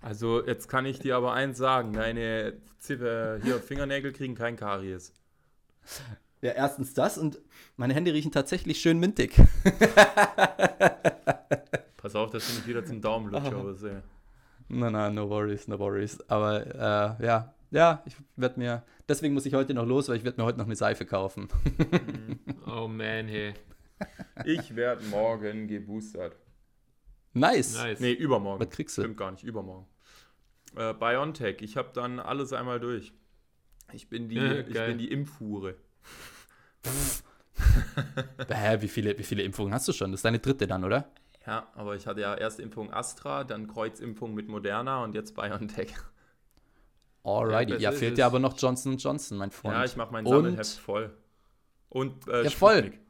Also, 0.00 0.46
jetzt 0.46 0.68
kann 0.68 0.86
ich 0.86 1.00
dir 1.00 1.16
aber 1.16 1.34
eins 1.34 1.58
sagen: 1.58 1.92
Deine 1.92 2.54
Ziffer, 2.78 3.38
hier, 3.42 3.60
Fingernägel 3.60 4.12
kriegen 4.12 4.34
kein 4.34 4.56
Karies. 4.56 5.12
ja, 6.40 6.52
erstens 6.52 6.94
das 6.94 7.18
und 7.18 7.38
meine 7.76 7.92
Hände 7.92 8.14
riechen 8.14 8.32
tatsächlich 8.32 8.80
schön 8.80 8.98
mintig. 8.98 9.36
Pass 12.08 12.16
auf, 12.16 12.30
dass 12.30 12.48
du 12.48 12.54
nicht 12.54 12.66
wieder 12.66 12.82
zum 12.86 13.02
Daumenlutscher 13.02 13.62
oder 13.62 13.74
so. 13.74 13.90
Na, 14.68 14.90
na, 14.90 15.10
no 15.10 15.28
worries, 15.28 15.68
no 15.68 15.78
worries. 15.78 16.18
Aber 16.30 16.66
äh, 16.66 17.26
ja, 17.26 17.54
ja, 17.70 18.02
ich 18.06 18.16
werde 18.34 18.58
mir, 18.58 18.82
deswegen 19.06 19.34
muss 19.34 19.44
ich 19.44 19.52
heute 19.52 19.74
noch 19.74 19.84
los, 19.84 20.08
weil 20.08 20.16
ich 20.16 20.24
werde 20.24 20.40
mir 20.40 20.46
heute 20.46 20.56
noch 20.56 20.64
eine 20.64 20.74
Seife 20.76 21.04
kaufen. 21.04 21.48
Oh 22.66 22.86
man, 22.86 23.28
hey. 23.28 23.54
Ich 24.44 24.74
werde 24.76 25.02
morgen 25.04 25.68
geboostert. 25.68 26.36
Nice. 27.34 27.76
Nice. 27.76 28.00
Nee, 28.00 28.12
übermorgen. 28.12 28.62
Was 28.64 28.70
kriegst 28.70 28.96
du? 28.96 29.02
Stimmt 29.02 29.16
gar 29.16 29.30
nicht, 29.30 29.42
übermorgen. 29.42 29.86
Äh, 30.76 30.94
BioNTech, 30.94 31.60
ich 31.60 31.76
habe 31.76 31.90
dann 31.94 32.20
alles 32.20 32.52
einmal 32.54 32.78
durch. 32.80 33.12
Ich 33.92 34.08
bin 34.08 34.28
die, 34.28 34.36
Ja, 34.36 34.60
ich 34.60 34.74
bin 34.74 34.98
die 34.98 35.10
Impfhure. 35.10 35.76
Hä, 38.48 38.76
wie 38.80 38.88
viele, 38.88 39.18
wie 39.18 39.22
viele 39.24 39.42
Impfungen 39.42 39.74
hast 39.74 39.88
du 39.88 39.92
schon? 39.92 40.10
Das 40.10 40.18
ist 40.20 40.24
deine 40.24 40.38
dritte 40.38 40.66
dann, 40.66 40.84
oder? 40.84 41.10
Ja, 41.48 41.66
aber 41.74 41.96
ich 41.96 42.06
hatte 42.06 42.20
ja 42.20 42.34
erste 42.34 42.60
Impfung 42.60 42.92
Astra, 42.92 43.42
dann 43.42 43.68
Kreuzimpfung 43.68 44.34
mit 44.34 44.48
Moderna 44.48 45.02
und 45.02 45.14
jetzt 45.14 45.34
BioNTech. 45.34 45.94
Alrighty. 47.24 47.76
Ja, 47.78 47.88
ist 47.90 47.98
fehlt 48.00 48.18
dir 48.18 48.26
aber 48.26 48.38
noch 48.38 48.54
Johnson 48.58 48.98
Johnson, 48.98 49.38
mein 49.38 49.50
Freund. 49.50 49.74
Ja, 49.74 49.84
ich 49.86 49.96
mache 49.96 50.12
mein 50.12 50.26
Und- 50.26 50.44
Sammelheft 50.44 50.78
voll. 50.78 51.16
Und 51.88 52.28
äh, 52.28 52.44
Ja, 52.44 52.50
voll. 52.50 52.74
Sputnik. 52.82 53.00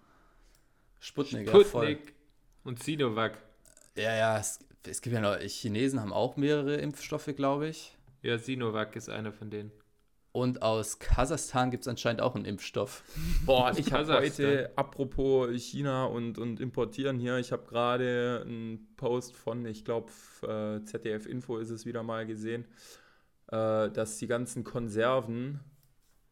Sputnik, 1.01 1.47
ja, 1.53 1.65
voll. 1.65 1.99
Und 2.63 2.81
Sinovac. 2.81 3.39
Ja, 3.97 4.15
ja, 4.15 4.39
es, 4.39 4.61
es 4.87 5.03
gibt 5.03 5.15
ja 5.15 5.21
noch, 5.21 5.37
Chinesen 5.39 6.01
haben 6.01 6.13
auch 6.13 6.37
mehrere 6.37 6.77
Impfstoffe, 6.77 7.31
glaube 7.35 7.67
ich. 7.69 7.97
Ja, 8.23 8.39
Sinovac 8.39 8.95
ist 8.95 9.09
einer 9.09 9.33
von 9.33 9.51
denen. 9.51 9.73
Und 10.33 10.63
aus 10.63 10.99
Kasachstan 10.99 11.71
gibt 11.71 11.83
es 11.83 11.89
anscheinend 11.89 12.21
auch 12.21 12.35
einen 12.35 12.45
Impfstoff. 12.45 13.03
Boah, 13.47 13.73
ich 13.77 13.93
habe 13.93 14.13
heute, 14.15 14.71
apropos 14.77 15.51
China 15.57 16.05
und, 16.05 16.39
und 16.39 16.61
Importieren 16.61 17.19
hier, 17.19 17.39
ich 17.39 17.51
habe 17.51 17.65
gerade 17.67 18.43
einen 18.45 18.95
Post 18.97 19.35
von, 19.35 19.65
ich 19.65 19.85
glaube, 19.85 20.13
äh, 20.43 20.85
ZDF 20.85 21.27
Info 21.27 21.57
ist 21.57 21.71
es 21.71 21.87
wieder 21.87 22.03
mal 22.03 22.27
gesehen, 22.27 22.67
äh, 23.49 23.91
dass 23.91 24.19
die 24.19 24.27
ganzen 24.27 24.65
Konserven, 24.65 25.61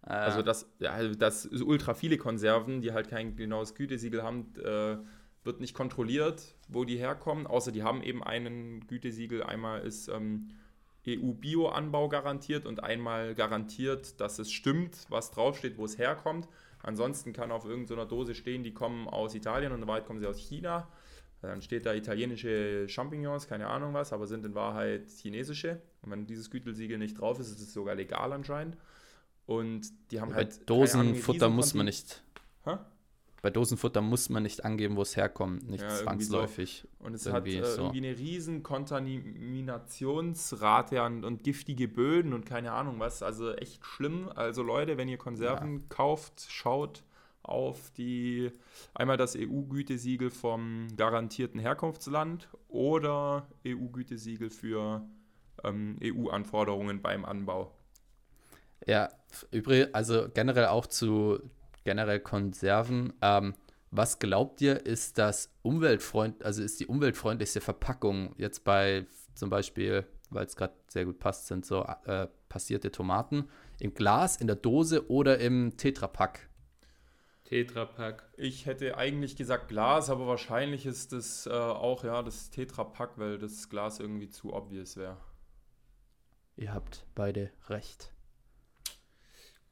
Äh, 0.06 0.12
also 0.12 0.42
das, 0.42 0.70
ja, 0.78 0.92
also 0.92 1.14
das 1.14 1.42
so 1.42 1.64
ultra 1.64 1.94
viele 1.94 2.18
Konserven, 2.18 2.80
die 2.82 2.92
halt 2.92 3.08
kein 3.08 3.34
genaues 3.34 3.74
Gütesiegel 3.74 4.22
haben, 4.22 4.52
äh, 4.62 4.98
wird 5.42 5.60
nicht 5.60 5.74
kontrolliert, 5.74 6.54
wo 6.68 6.84
die 6.84 6.96
herkommen, 6.98 7.46
außer 7.46 7.72
die 7.72 7.82
haben 7.82 8.02
eben 8.02 8.22
einen 8.22 8.86
Gütesiegel. 8.86 9.42
Einmal 9.42 9.82
ist 9.82 10.08
ähm, 10.08 10.48
EU-Bio-Anbau 11.06 12.08
garantiert 12.08 12.66
und 12.66 12.82
einmal 12.82 13.34
garantiert, 13.34 14.20
dass 14.20 14.38
es 14.38 14.50
stimmt, 14.50 15.06
was 15.08 15.30
draufsteht, 15.30 15.78
wo 15.78 15.84
es 15.84 15.98
herkommt. 15.98 16.48
Ansonsten 16.82 17.32
kann 17.32 17.52
auf 17.52 17.64
irgendeiner 17.64 18.06
Dose 18.06 18.34
stehen, 18.34 18.62
die 18.62 18.72
kommen 18.72 19.08
aus 19.08 19.34
Italien 19.34 19.72
und 19.72 19.82
in 19.82 19.88
Wahrheit 19.88 20.06
kommen 20.06 20.20
sie 20.20 20.26
aus 20.26 20.38
China. 20.38 20.88
Dann 21.42 21.62
steht 21.62 21.86
da 21.86 21.94
italienische 21.94 22.88
Champignons, 22.88 23.46
keine 23.46 23.68
Ahnung 23.68 23.94
was, 23.94 24.12
aber 24.12 24.26
sind 24.26 24.44
in 24.44 24.54
Wahrheit 24.54 25.08
chinesische. 25.20 25.80
Und 26.02 26.10
wenn 26.10 26.26
dieses 26.26 26.50
Gütesiegel 26.50 26.98
nicht 26.98 27.20
drauf 27.20 27.38
ist, 27.38 27.50
ist 27.50 27.60
es 27.60 27.72
sogar 27.72 27.94
legal 27.94 28.32
anscheinend. 28.32 28.76
Und 29.46 29.92
die 30.10 30.20
haben 30.20 30.30
Bei 30.30 30.36
halt. 30.36 30.68
Dosenfutter 30.68 31.48
muss 31.48 31.74
man 31.74 31.86
nicht. 31.86 32.22
Hä? 32.64 32.78
Bei 33.46 33.50
Dosenfutter 33.50 34.00
muss 34.00 34.28
man 34.28 34.42
nicht 34.42 34.64
angeben, 34.64 34.96
wo 34.96 35.02
es 35.02 35.16
herkommt. 35.16 35.70
Nicht 35.70 35.84
Ja, 35.84 35.90
zwangsläufig. 35.90 36.88
Und 36.98 37.14
es 37.14 37.26
Irgendwie 37.26 37.58
hat 37.58 37.64
äh, 37.64 37.70
so. 37.70 37.82
irgendwie 37.82 38.08
eine 38.08 38.18
riesen 38.18 38.64
Kontaminationsrate 38.64 41.00
an, 41.00 41.22
und 41.22 41.44
giftige 41.44 41.86
Böden 41.86 42.32
und 42.32 42.44
keine 42.44 42.72
Ahnung 42.72 42.98
was. 42.98 43.22
Also 43.22 43.52
echt 43.52 43.86
schlimm. 43.86 44.28
Also 44.34 44.64
Leute, 44.64 44.98
wenn 44.98 45.08
ihr 45.08 45.16
Konserven 45.16 45.88
kauft, 45.88 46.46
schaut 46.48 47.04
auf 47.44 47.92
die 47.92 48.50
einmal 48.94 49.16
das 49.16 49.36
EU-Gütesiegel 49.36 50.30
vom 50.30 50.88
garantierten 50.96 51.60
Herkunftsland 51.60 52.48
oder 52.66 53.46
EU-Gütesiegel 53.64 54.50
für 54.50 55.06
ähm, 55.62 56.00
EU-Anforderungen 56.02 57.00
beim 57.00 57.24
Anbau. 57.24 57.70
Ja, 58.86 59.08
übrigens, 59.52 59.94
also 59.94 60.26
generell 60.34 60.66
auch 60.66 60.86
zu 60.86 61.38
generell 61.86 62.20
Konserven. 62.20 63.14
Ähm, 63.22 63.54
was 63.90 64.18
glaubt 64.18 64.60
ihr, 64.60 64.84
ist 64.84 65.16
das 65.16 65.54
Umweltfreund, 65.62 66.44
also 66.44 66.62
ist 66.62 66.80
die 66.80 66.86
umweltfreundlichste 66.86 67.60
Verpackung 67.60 68.34
jetzt 68.36 68.64
bei 68.64 69.06
zum 69.34 69.48
Beispiel, 69.48 70.04
weil 70.28 70.44
es 70.44 70.56
gerade 70.56 70.74
sehr 70.88 71.04
gut 71.04 71.20
passt, 71.20 71.46
sind 71.46 71.64
so 71.64 71.86
äh, 72.04 72.26
passierte 72.48 72.90
Tomaten 72.90 73.48
im 73.78 73.94
Glas, 73.94 74.36
in 74.36 74.48
der 74.48 74.56
Dose 74.56 75.08
oder 75.08 75.38
im 75.38 75.76
Tetrapack? 75.76 76.48
Tetrapack. 77.44 78.28
Ich 78.36 78.66
hätte 78.66 78.98
eigentlich 78.98 79.36
gesagt 79.36 79.68
Glas, 79.68 80.10
aber 80.10 80.26
wahrscheinlich 80.26 80.84
ist 80.84 81.12
das 81.12 81.46
äh, 81.46 81.50
auch 81.52 82.02
ja 82.02 82.20
das 82.22 82.50
Tetra-Pack, 82.50 83.12
weil 83.18 83.38
das 83.38 83.68
Glas 83.68 84.00
irgendwie 84.00 84.28
zu 84.28 84.52
obvious 84.52 84.96
wäre. 84.96 85.18
Ihr 86.56 86.74
habt 86.74 87.06
beide 87.14 87.52
recht. 87.68 88.12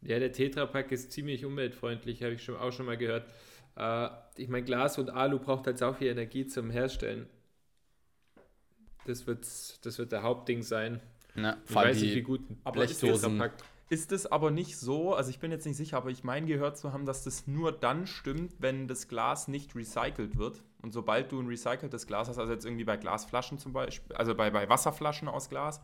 Ja, 0.05 0.19
der 0.19 0.33
Tetrapack 0.33 0.93
ist 0.93 1.13
ziemlich 1.13 1.45
umweltfreundlich, 1.45 2.23
habe 2.23 2.35
ich 2.35 2.45
schon, 2.45 2.57
auch 2.57 2.73
schon 2.73 2.87
mal 2.87 2.97
gehört. 2.97 3.27
Äh, 3.77 4.09
ich 4.37 4.49
meine, 4.49 4.65
Glas 4.65 4.99
und 4.99 5.11
Alu 5.11 5.39
braucht 5.39 5.67
halt 5.67 5.79
sau 5.79 5.93
viel 5.93 6.09
Energie 6.09 6.47
zum 6.47 6.71
Herstellen. 6.71 7.27
Das 9.07 9.27
wird, 9.27 9.45
das 9.85 9.99
wird 9.99 10.13
der 10.13 10.23
Hauptding 10.23 10.63
sein. 10.63 11.01
Na, 11.35 11.57
Ich 11.65 11.71
vor 11.71 11.83
allem 11.83 11.91
weiß 11.91 12.01
nicht, 12.03 12.15
wie 12.15 12.23
gut 12.23 12.49
ein 12.51 12.61
Aber 12.65 12.85
ist 12.85 13.01
Blechdosen. 13.01 13.33
Tetrapack 13.33 13.65
Ist 13.91 14.13
es 14.13 14.27
aber 14.27 14.51
nicht 14.51 14.79
so, 14.79 15.15
also 15.15 15.31
ich 15.31 15.39
bin 15.41 15.51
jetzt 15.51 15.67
nicht 15.67 15.77
sicher, 15.77 15.97
aber 15.97 16.11
ich 16.11 16.25
meine 16.25 16.47
gehört 16.47 16.79
zu 16.79 16.93
haben, 16.93 17.07
dass 17.07 17.25
das 17.25 17.47
nur 17.47 17.73
dann 17.73 18.07
stimmt, 18.07 18.55
wenn 18.59 18.89
das 18.89 19.09
Glas 19.09 19.49
nicht 19.49 19.75
recycelt 19.75 20.39
wird. 20.39 20.63
Und 20.83 20.93
sobald 20.93 21.33
du 21.33 21.41
ein 21.41 21.47
recyceltes 21.47 22.07
Glas 22.07 22.29
hast, 22.29 22.39
also 22.39 22.53
jetzt 22.53 22.65
irgendwie 22.65 22.85
bei 22.85 22.97
Glasflaschen 22.97 23.59
zum 23.59 23.73
Beispiel, 23.73 24.15
also 24.17 24.35
bei, 24.35 24.51
bei 24.51 24.69
Wasserflaschen 24.69 25.29
aus 25.29 25.49
Glas, 25.49 25.81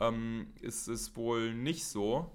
ähm, 0.00 0.52
ist 0.60 0.88
es 0.88 1.16
wohl 1.16 1.54
nicht 1.54 1.84
so. 1.86 2.30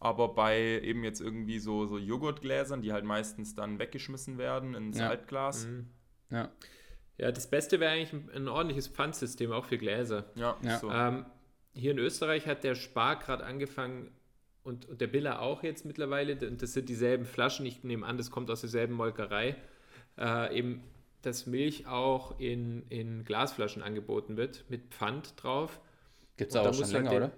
Aber 0.00 0.28
bei 0.34 0.60
eben 0.80 1.02
jetzt 1.02 1.20
irgendwie 1.20 1.58
so, 1.58 1.86
so 1.86 1.98
Joghurtgläsern, 1.98 2.82
die 2.82 2.92
halt 2.92 3.04
meistens 3.04 3.54
dann 3.54 3.78
weggeschmissen 3.78 4.38
werden 4.38 4.74
ins 4.74 4.98
Ja. 4.98 5.08
Altglas. 5.10 5.66
Mhm. 5.66 5.86
Ja, 6.30 6.50
Ja, 7.16 7.32
das 7.32 7.50
Beste 7.50 7.80
wäre 7.80 7.92
eigentlich 7.92 8.12
ein, 8.12 8.30
ein 8.32 8.48
ordentliches 8.48 8.86
Pfandsystem, 8.86 9.50
auch 9.50 9.64
für 9.64 9.76
Gläser. 9.78 10.26
Ja, 10.36 10.56
Ja. 10.62 10.78
so. 10.78 10.88
Ähm, 10.90 11.26
hier 11.72 11.90
in 11.90 11.98
Österreich 11.98 12.46
hat 12.46 12.62
der 12.62 12.74
Spar 12.76 13.18
gerade 13.18 13.44
angefangen 13.44 14.12
und, 14.62 14.86
und 14.88 15.00
der 15.00 15.06
Biller 15.08 15.40
auch 15.42 15.62
jetzt 15.64 15.84
mittlerweile. 15.84 16.36
Und 16.46 16.62
das 16.62 16.74
sind 16.74 16.88
dieselben 16.88 17.24
Flaschen. 17.24 17.66
Ich 17.66 17.82
nehme 17.82 18.06
an, 18.06 18.18
das 18.18 18.30
kommt 18.30 18.50
aus 18.50 18.60
derselben 18.60 18.94
Molkerei. 18.94 19.56
Äh, 20.16 20.56
eben, 20.58 20.82
dass 21.22 21.46
Milch 21.46 21.86
auch 21.88 22.38
in, 22.38 22.84
in 22.88 23.24
Glasflaschen 23.24 23.82
angeboten 23.82 24.36
wird 24.36 24.64
mit 24.68 24.86
Pfand 24.94 25.34
drauf. 25.42 25.80
gibt 26.36 26.50
es 26.50 26.56
auch 26.56 26.72
schon 26.72 26.84
halt 26.84 26.92
länger, 26.92 27.10
den- 27.10 27.22
oder? 27.24 27.32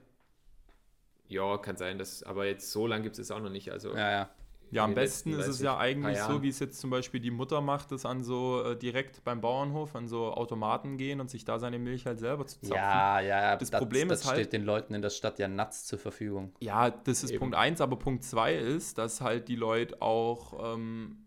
Ja, 1.30 1.56
kann 1.58 1.76
sein, 1.76 1.96
dass, 1.96 2.22
aber 2.22 2.46
jetzt 2.46 2.70
so 2.70 2.86
lange 2.86 3.04
gibt 3.04 3.14
es 3.14 3.20
es 3.26 3.30
auch 3.30 3.40
noch 3.40 3.50
nicht. 3.50 3.70
Also 3.70 3.94
Ja, 3.94 4.10
ja. 4.10 4.30
Ja, 4.72 4.84
am 4.84 4.94
besten 4.94 5.30
letzten, 5.30 5.50
ist 5.50 5.56
es 5.56 5.62
ja 5.62 5.78
eigentlich 5.78 6.18
so, 6.18 6.42
wie 6.42 6.48
es 6.48 6.60
jetzt 6.60 6.80
zum 6.80 6.90
Beispiel 6.90 7.18
die 7.18 7.32
Mutter 7.32 7.60
macht, 7.60 7.90
das 7.90 8.06
an 8.06 8.22
so 8.22 8.62
äh, 8.62 8.76
direkt 8.76 9.24
beim 9.24 9.40
Bauernhof 9.40 9.96
an 9.96 10.06
so 10.06 10.32
Automaten 10.32 10.96
gehen 10.96 11.20
und 11.20 11.28
sich 11.28 11.44
da 11.44 11.58
seine 11.58 11.80
Milch 11.80 12.06
halt 12.06 12.20
selber 12.20 12.46
zu 12.46 12.60
zapfen. 12.60 12.76
Ja, 12.76 13.18
ja, 13.20 13.56
Das 13.56 13.70
Problem 13.72 14.08
das 14.08 14.20
ist 14.20 14.26
halt- 14.26 14.38
steht 14.38 14.52
den 14.52 14.62
Leuten 14.64 14.94
in 14.94 15.02
der 15.02 15.10
Stadt 15.10 15.40
ja 15.40 15.48
nuts 15.48 15.86
zur 15.86 15.98
Verfügung. 15.98 16.52
Ja, 16.60 16.90
das 16.90 17.24
ist 17.24 17.30
Eben. 17.30 17.40
Punkt 17.40 17.56
1, 17.56 17.80
aber 17.80 17.96
Punkt 17.96 18.22
2 18.22 18.54
ist, 18.54 18.96
dass 18.98 19.20
halt 19.20 19.48
die 19.48 19.56
Leute 19.56 20.00
auch, 20.00 20.74
ähm, 20.74 21.18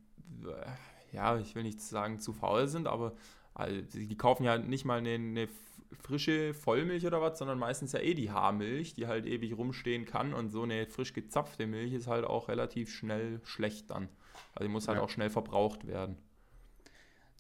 ja, 1.12 1.38
ich 1.38 1.54
will 1.56 1.64
nicht 1.64 1.82
sagen 1.82 2.20
zu 2.20 2.32
faul 2.32 2.68
sind, 2.68 2.88
aber 2.88 3.14
also, 3.54 3.82
die 3.94 4.18
kaufen 4.18 4.46
ja 4.46 4.58
nicht 4.58 4.86
mal 4.86 5.00
eine, 5.00 5.16
eine 5.16 5.48
frische 6.02 6.54
Vollmilch 6.54 7.06
oder 7.06 7.22
was, 7.22 7.38
sondern 7.40 7.60
meistens 7.60 7.92
ja 7.92 8.00
eh 8.00 8.14
die 8.14 8.32
Haarmilch, 8.32 8.94
die 8.96 9.08
halt 9.08 9.26
ewig 9.26 9.58
rumstehen 9.58 10.06
kann 10.06 10.34
und 10.34 10.50
so 10.50 10.64
eine 10.64 10.88
frisch 10.88 11.14
gezapfte 11.14 11.68
Milch 11.68 11.94
ist 11.94 12.08
halt 12.08 12.26
auch 12.26 12.48
relativ 12.50 12.94
schnell 12.94 13.42
schlecht 13.44 13.90
dann. 13.92 14.10
Also 14.56 14.68
die 14.68 14.72
muss 14.72 14.88
halt 14.88 14.98
Ja. 14.98 15.04
auch 15.04 15.10
schnell 15.10 15.30
verbraucht 15.30 15.88
werden. 15.88 16.18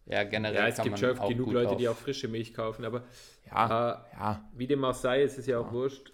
Ja, 0.06 0.24
generell 0.24 0.56
ja, 0.56 0.68
es 0.68 0.76
kann 0.76 0.84
gibt 0.86 1.00
man 1.00 1.00
schon 1.12 1.20
auch 1.20 1.30
genug 1.30 1.46
gut 1.46 1.54
Leute, 1.54 1.70
auf, 1.70 1.78
die 1.78 1.88
auch 1.88 1.96
frische 1.98 2.28
Milch 2.28 2.54
kaufen. 2.54 2.84
Aber 2.86 3.04
Ja, 3.46 3.66
äh, 3.94 4.16
ja, 4.18 4.50
wie 4.54 4.68
dem 4.68 4.84
auch 4.84 4.94
sei, 4.94 5.24
ist 5.24 5.38
es 5.38 5.46
ja 5.48 5.60
auch 5.60 5.68
Ja. 5.68 5.72
wurscht. 5.74 6.12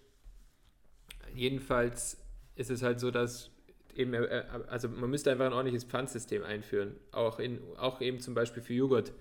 Jedenfalls 1.34 2.18
ist 2.56 2.70
es 2.70 2.84
halt 2.84 3.00
so, 3.00 3.12
dass 3.12 3.52
eben, 3.96 4.14
äh, 4.14 4.46
also 4.68 4.90
man 4.90 5.10
müsste 5.10 5.32
einfach 5.32 5.46
ein 5.46 5.54
ordentliches 5.54 5.84
Pfandsystem 5.86 6.44
einführen. 6.44 6.96
Auch, 7.12 7.40
in, 7.40 7.60
auch 7.78 8.02
eben 8.02 8.20
zum 8.20 8.34
Beispiel 8.34 8.62
für 8.62 8.74
Joghurt 8.74 9.12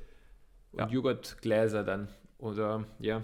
und 0.73 0.81
Ja. 0.81 0.87
Joghurtgläser 0.89 1.83
dann. 1.85 2.09
Oder 2.39 2.85
ja, 3.01 3.19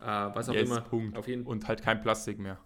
äh, 0.00 0.04
was 0.34 0.48
auch 0.48 0.54
Yes, 0.54 0.68
immer. 0.68 0.80
Punkt. 0.80 1.16
Auf 1.16 1.28
jeden 1.28 1.44
und 1.44 1.66
halt 1.66 1.82
kein 1.82 2.00
Plastik 2.00 2.38
mehr. 2.38 2.58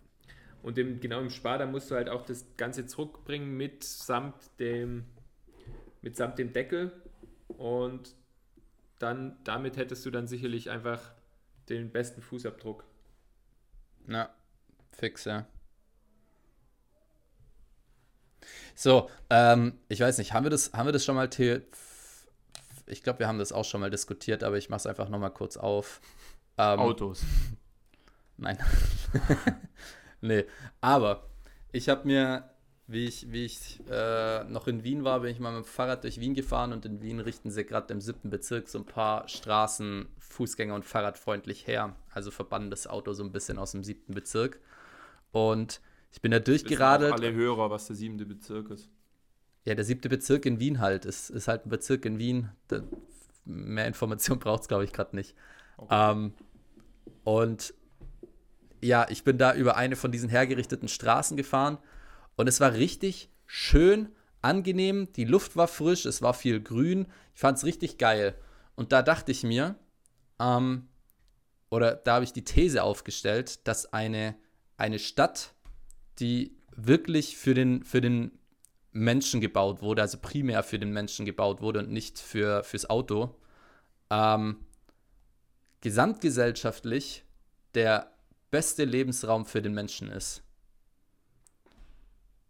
Und 0.62 0.79
im, 0.79 1.01
genau 1.01 1.21
im 1.21 1.31
Spar, 1.31 1.59
da 1.59 1.66
musst 1.66 1.90
du 1.90 1.95
halt 1.97 2.09
auch 2.09 2.25
das 2.25 2.47
Ganze 2.57 2.87
zurückbringen 2.87 3.57
mit 3.57 3.83
samt 3.83 4.37
dem, 4.61 5.05
mit 6.03 6.16
samt 6.16 6.38
dem 6.38 6.53
Deckel. 6.53 6.92
Und 7.49 8.14
dann, 8.99 9.37
damit 9.45 9.77
hättest 9.77 10.07
du 10.07 10.11
dann 10.11 10.29
sicherlich 10.29 10.71
einfach 10.71 11.01
den 11.68 11.90
besten 11.90 12.23
Fußabdruck. 12.23 12.85
Ja, 14.07 14.31
fix, 14.92 15.25
ja. 15.25 15.47
So, 18.75 19.11
ähm, 19.31 19.79
ich 19.88 20.01
weiß 20.01 20.18
nicht, 20.18 20.33
haben 20.33 20.45
wir 20.45 20.51
das, 20.51 20.73
haben 20.73 20.87
wir 20.87 20.92
das 20.92 21.05
schon 21.05 21.14
mal, 21.14 21.31
the 21.33 21.61
ich 22.87 23.03
glaube, 23.03 23.21
wir 23.21 23.29
haben 23.29 23.38
das 23.38 23.53
auch 23.53 23.64
schon 23.64 23.81
mal 23.81 23.90
diskutiert, 23.90 24.42
aber 24.42 24.59
ich 24.59 24.68
mache 24.68 24.79
es 24.79 24.87
einfach 24.87 25.09
nochmal 25.09 25.33
kurz 25.33 25.57
auf. 25.57 26.01
Ähm, 26.59 26.79
Autos. 26.79 27.25
Nein. 28.37 28.59
nee, 30.21 30.45
aber 30.81 31.29
ich 31.71 31.88
habe 31.88 32.07
mir, 32.07 32.51
wie 32.87 33.07
ich, 33.07 33.31
wie 33.33 33.45
ich 33.45 33.81
äh, 33.88 34.45
noch 34.45 34.66
in 34.66 34.85
Wien 34.85 35.05
war, 35.05 35.21
bin 35.21 35.31
ich 35.31 35.38
mal 35.38 35.53
mit 35.53 35.64
dem 35.64 35.68
Fahrrad 35.68 36.05
durch 36.05 36.21
Wien 36.21 36.35
gefahren 36.35 36.73
und 36.73 36.85
in 36.85 37.01
Wien 37.01 37.21
richten 37.21 37.51
sie 37.51 37.64
gerade 37.64 37.92
im 37.92 38.01
siebten 38.01 38.31
Bezirk 38.31 38.68
so 38.68 38.79
ein 38.79 38.87
paar 38.87 39.29
Straßen 39.29 40.09
fußgänger- 40.18 40.75
und 40.75 40.85
fahrradfreundlich 40.85 41.66
her. 41.66 41.97
Also 42.11 42.31
verbannen 42.31 42.71
das 42.71 42.87
Auto 42.87 43.12
so 43.12 43.23
ein 43.23 43.33
bisschen 43.33 43.59
aus 43.59 43.73
dem 43.73 43.85
siebten 43.85 44.14
Bezirk. 44.14 44.61
Und 45.31 45.81
ich 46.12 46.21
bin 46.21 46.31
da 46.31 46.38
durchgeradelt. 46.38 47.14
alle 47.14 47.33
Hörer, 47.33 47.71
was 47.71 47.87
der 47.87 47.97
siebte 47.97 48.27
Bezirk 48.27 48.71
ist. 48.71 48.90
Ja, 49.64 49.75
der 49.75 49.85
siebte 49.85 50.09
Bezirk 50.09 50.46
in 50.46 50.59
Wien 50.59 50.81
halt. 50.81 51.05
Ist, 51.05 51.31
ist 51.31 51.48
halt 51.48 51.66
ein 51.66 51.70
Bezirk 51.70 52.05
in 52.05 52.18
Wien. 52.18 52.51
Da, 52.68 52.83
mehr 53.44 53.87
Information 53.87 54.38
braucht 54.40 54.62
es, 54.62 54.68
glaube 54.68 54.85
ich, 54.85 54.92
gerade 54.92 55.16
nicht. 55.16 55.35
Okay. 55.77 56.12
Ähm, 56.12 56.33
und 57.25 57.75
ja, 58.81 59.07
ich 59.09 59.22
bin 59.22 59.38
da 59.38 59.55
über 59.55 59.77
eine 59.77 59.94
von 59.94 60.11
diesen 60.11 60.29
hergerichteten 60.29 60.88
Straßen 60.88 61.37
gefahren 61.37 61.79
und 62.35 62.48
es 62.48 62.61
war 62.61 62.72
richtig 62.72 63.31
schön, 63.46 64.09
angenehm. 64.42 65.12
Die 65.14 65.25
Luft 65.25 65.57
war 65.57 65.68
frisch, 65.68 66.05
es 66.05 66.20
war 66.20 66.35
viel 66.35 66.61
Grün. 66.61 67.07
Ich 67.35 67.40
fand 67.40 67.59
es 67.59 67.64
richtig 67.64 67.96
geil. 67.98 68.35
Und 68.75 68.92
da 68.92 69.03
dachte 69.03 69.33
ich 69.33 69.44
mir, 69.44 69.77
ähm, 70.38 70.88
oder 71.70 71.94
da 71.94 72.14
habe 72.14 72.25
ich 72.25 72.33
die 72.33 72.44
These 72.44 72.83
aufgestellt, 72.83 73.66
dass 73.66 73.92
eine, 73.92 74.35
eine 74.77 74.98
Stadt, 74.98 75.55
die 76.18 76.57
wirklich 76.75 77.37
für 77.37 77.55
den, 77.55 77.85
für 77.85 78.01
den 78.01 78.33
Menschen 78.92 79.40
gebaut 79.40 79.83
wurde, 79.83 80.02
also 80.02 80.18
primär 80.18 80.62
für 80.62 80.78
den 80.78 80.92
Menschen 80.92 81.24
gebaut 81.24 81.61
wurde 81.61 81.81
und 81.81 81.90
nicht 81.90 82.18
für, 82.18 82.62
fürs 82.62 82.88
Auto, 82.88 83.35
ähm, 84.11 84.57
gesamtgesellschaftlich 85.81 87.24
der 87.74 88.12
beste 88.50 88.85
Lebensraum 88.85 89.46
für 89.46 89.62
den 89.62 89.72
Menschen 89.72 90.11
ist. 90.11 90.42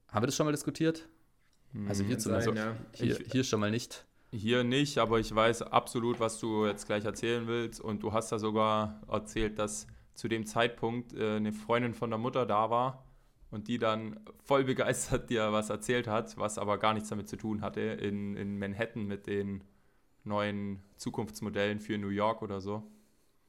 Haben 0.09 0.24
wir 0.24 0.26
das 0.26 0.37
schon 0.37 0.46
mal 0.46 0.52
diskutiert? 0.52 1.09
Also 1.88 2.05
hier 2.05 2.20
sein, 2.20 2.55
ja. 2.55 2.76
Hier, 2.92 3.18
hier 3.31 3.44
schon 3.44 3.61
mal 3.61 3.70
nicht. 3.70 4.05
Hier 4.31 4.64
nicht, 4.64 4.98
aber 4.98 5.20
ich 5.20 5.35
weiß 5.35 5.62
absolut, 5.62 6.20
was 6.20 6.38
du 6.38 6.66
jetzt 6.66 6.87
gleich 6.87 7.05
erzählen 7.05 7.46
willst. 7.46 7.81
Und 7.81 8.02
du 8.02 8.12
hast 8.12 8.33
da 8.33 8.38
sogar 8.38 9.00
erzählt, 9.09 9.59
dass 9.59 9.87
zu 10.14 10.28
dem 10.28 10.44
Zeitpunkt 10.44 11.14
äh, 11.14 11.37
eine 11.37 11.52
Freundin 11.52 11.94
von 11.94 12.11
der 12.11 12.18
Mutter 12.18 12.44
da 12.44 12.68
war 12.68 13.07
und 13.52 13.68
die 13.68 13.78
dann 13.78 14.18
voll 14.42 14.64
begeistert 14.64 15.30
dir 15.30 15.52
was 15.52 15.70
erzählt 15.70 16.08
hat, 16.08 16.36
was 16.38 16.58
aber 16.58 16.78
gar 16.78 16.94
nichts 16.94 17.10
damit 17.10 17.28
zu 17.28 17.36
tun 17.36 17.60
hatte, 17.60 17.80
in, 17.80 18.34
in 18.36 18.58
Manhattan 18.58 19.04
mit 19.04 19.26
den 19.26 19.62
neuen 20.24 20.82
Zukunftsmodellen 20.96 21.78
für 21.78 21.98
New 21.98 22.08
York 22.08 22.42
oder 22.42 22.60
so. 22.60 22.82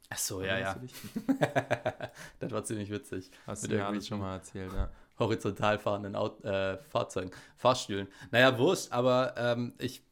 Ach 0.09 0.17
so, 0.17 0.43
ja, 0.43 0.59
ja. 0.59 0.75
das 2.39 2.51
war 2.51 2.63
ziemlich 2.65 2.91
witzig. 2.91 3.31
Hast 3.47 3.65
du 3.65 3.73
mir 3.73 3.87
alles 3.87 4.07
schon 4.07 4.19
mal 4.19 4.35
erzählt, 4.35 4.73
ja. 4.73 4.91
Horizontal 5.17 5.79
fahrenden 5.79 6.15
Aut 6.15 6.43
äh, 6.43 6.77
Fahrzeugen, 6.77 7.31
Fahrstühlen. 7.55 8.07
Naja, 8.31 8.57
Wurscht, 8.57 8.91
aber 8.91 9.35
ähm, 9.37 9.73
ich, 9.77 10.03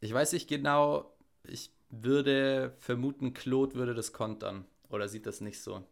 ich 0.00 0.12
weiß 0.12 0.32
nicht 0.32 0.48
genau, 0.48 1.16
ich 1.44 1.72
würde 1.88 2.74
vermuten, 2.78 3.32
Claude 3.32 3.74
würde 3.74 3.94
das 3.94 4.12
kontern. 4.12 4.66
Oder 4.90 5.08
sieht 5.08 5.24
das 5.24 5.40
nicht 5.40 5.62
so? 5.62 5.82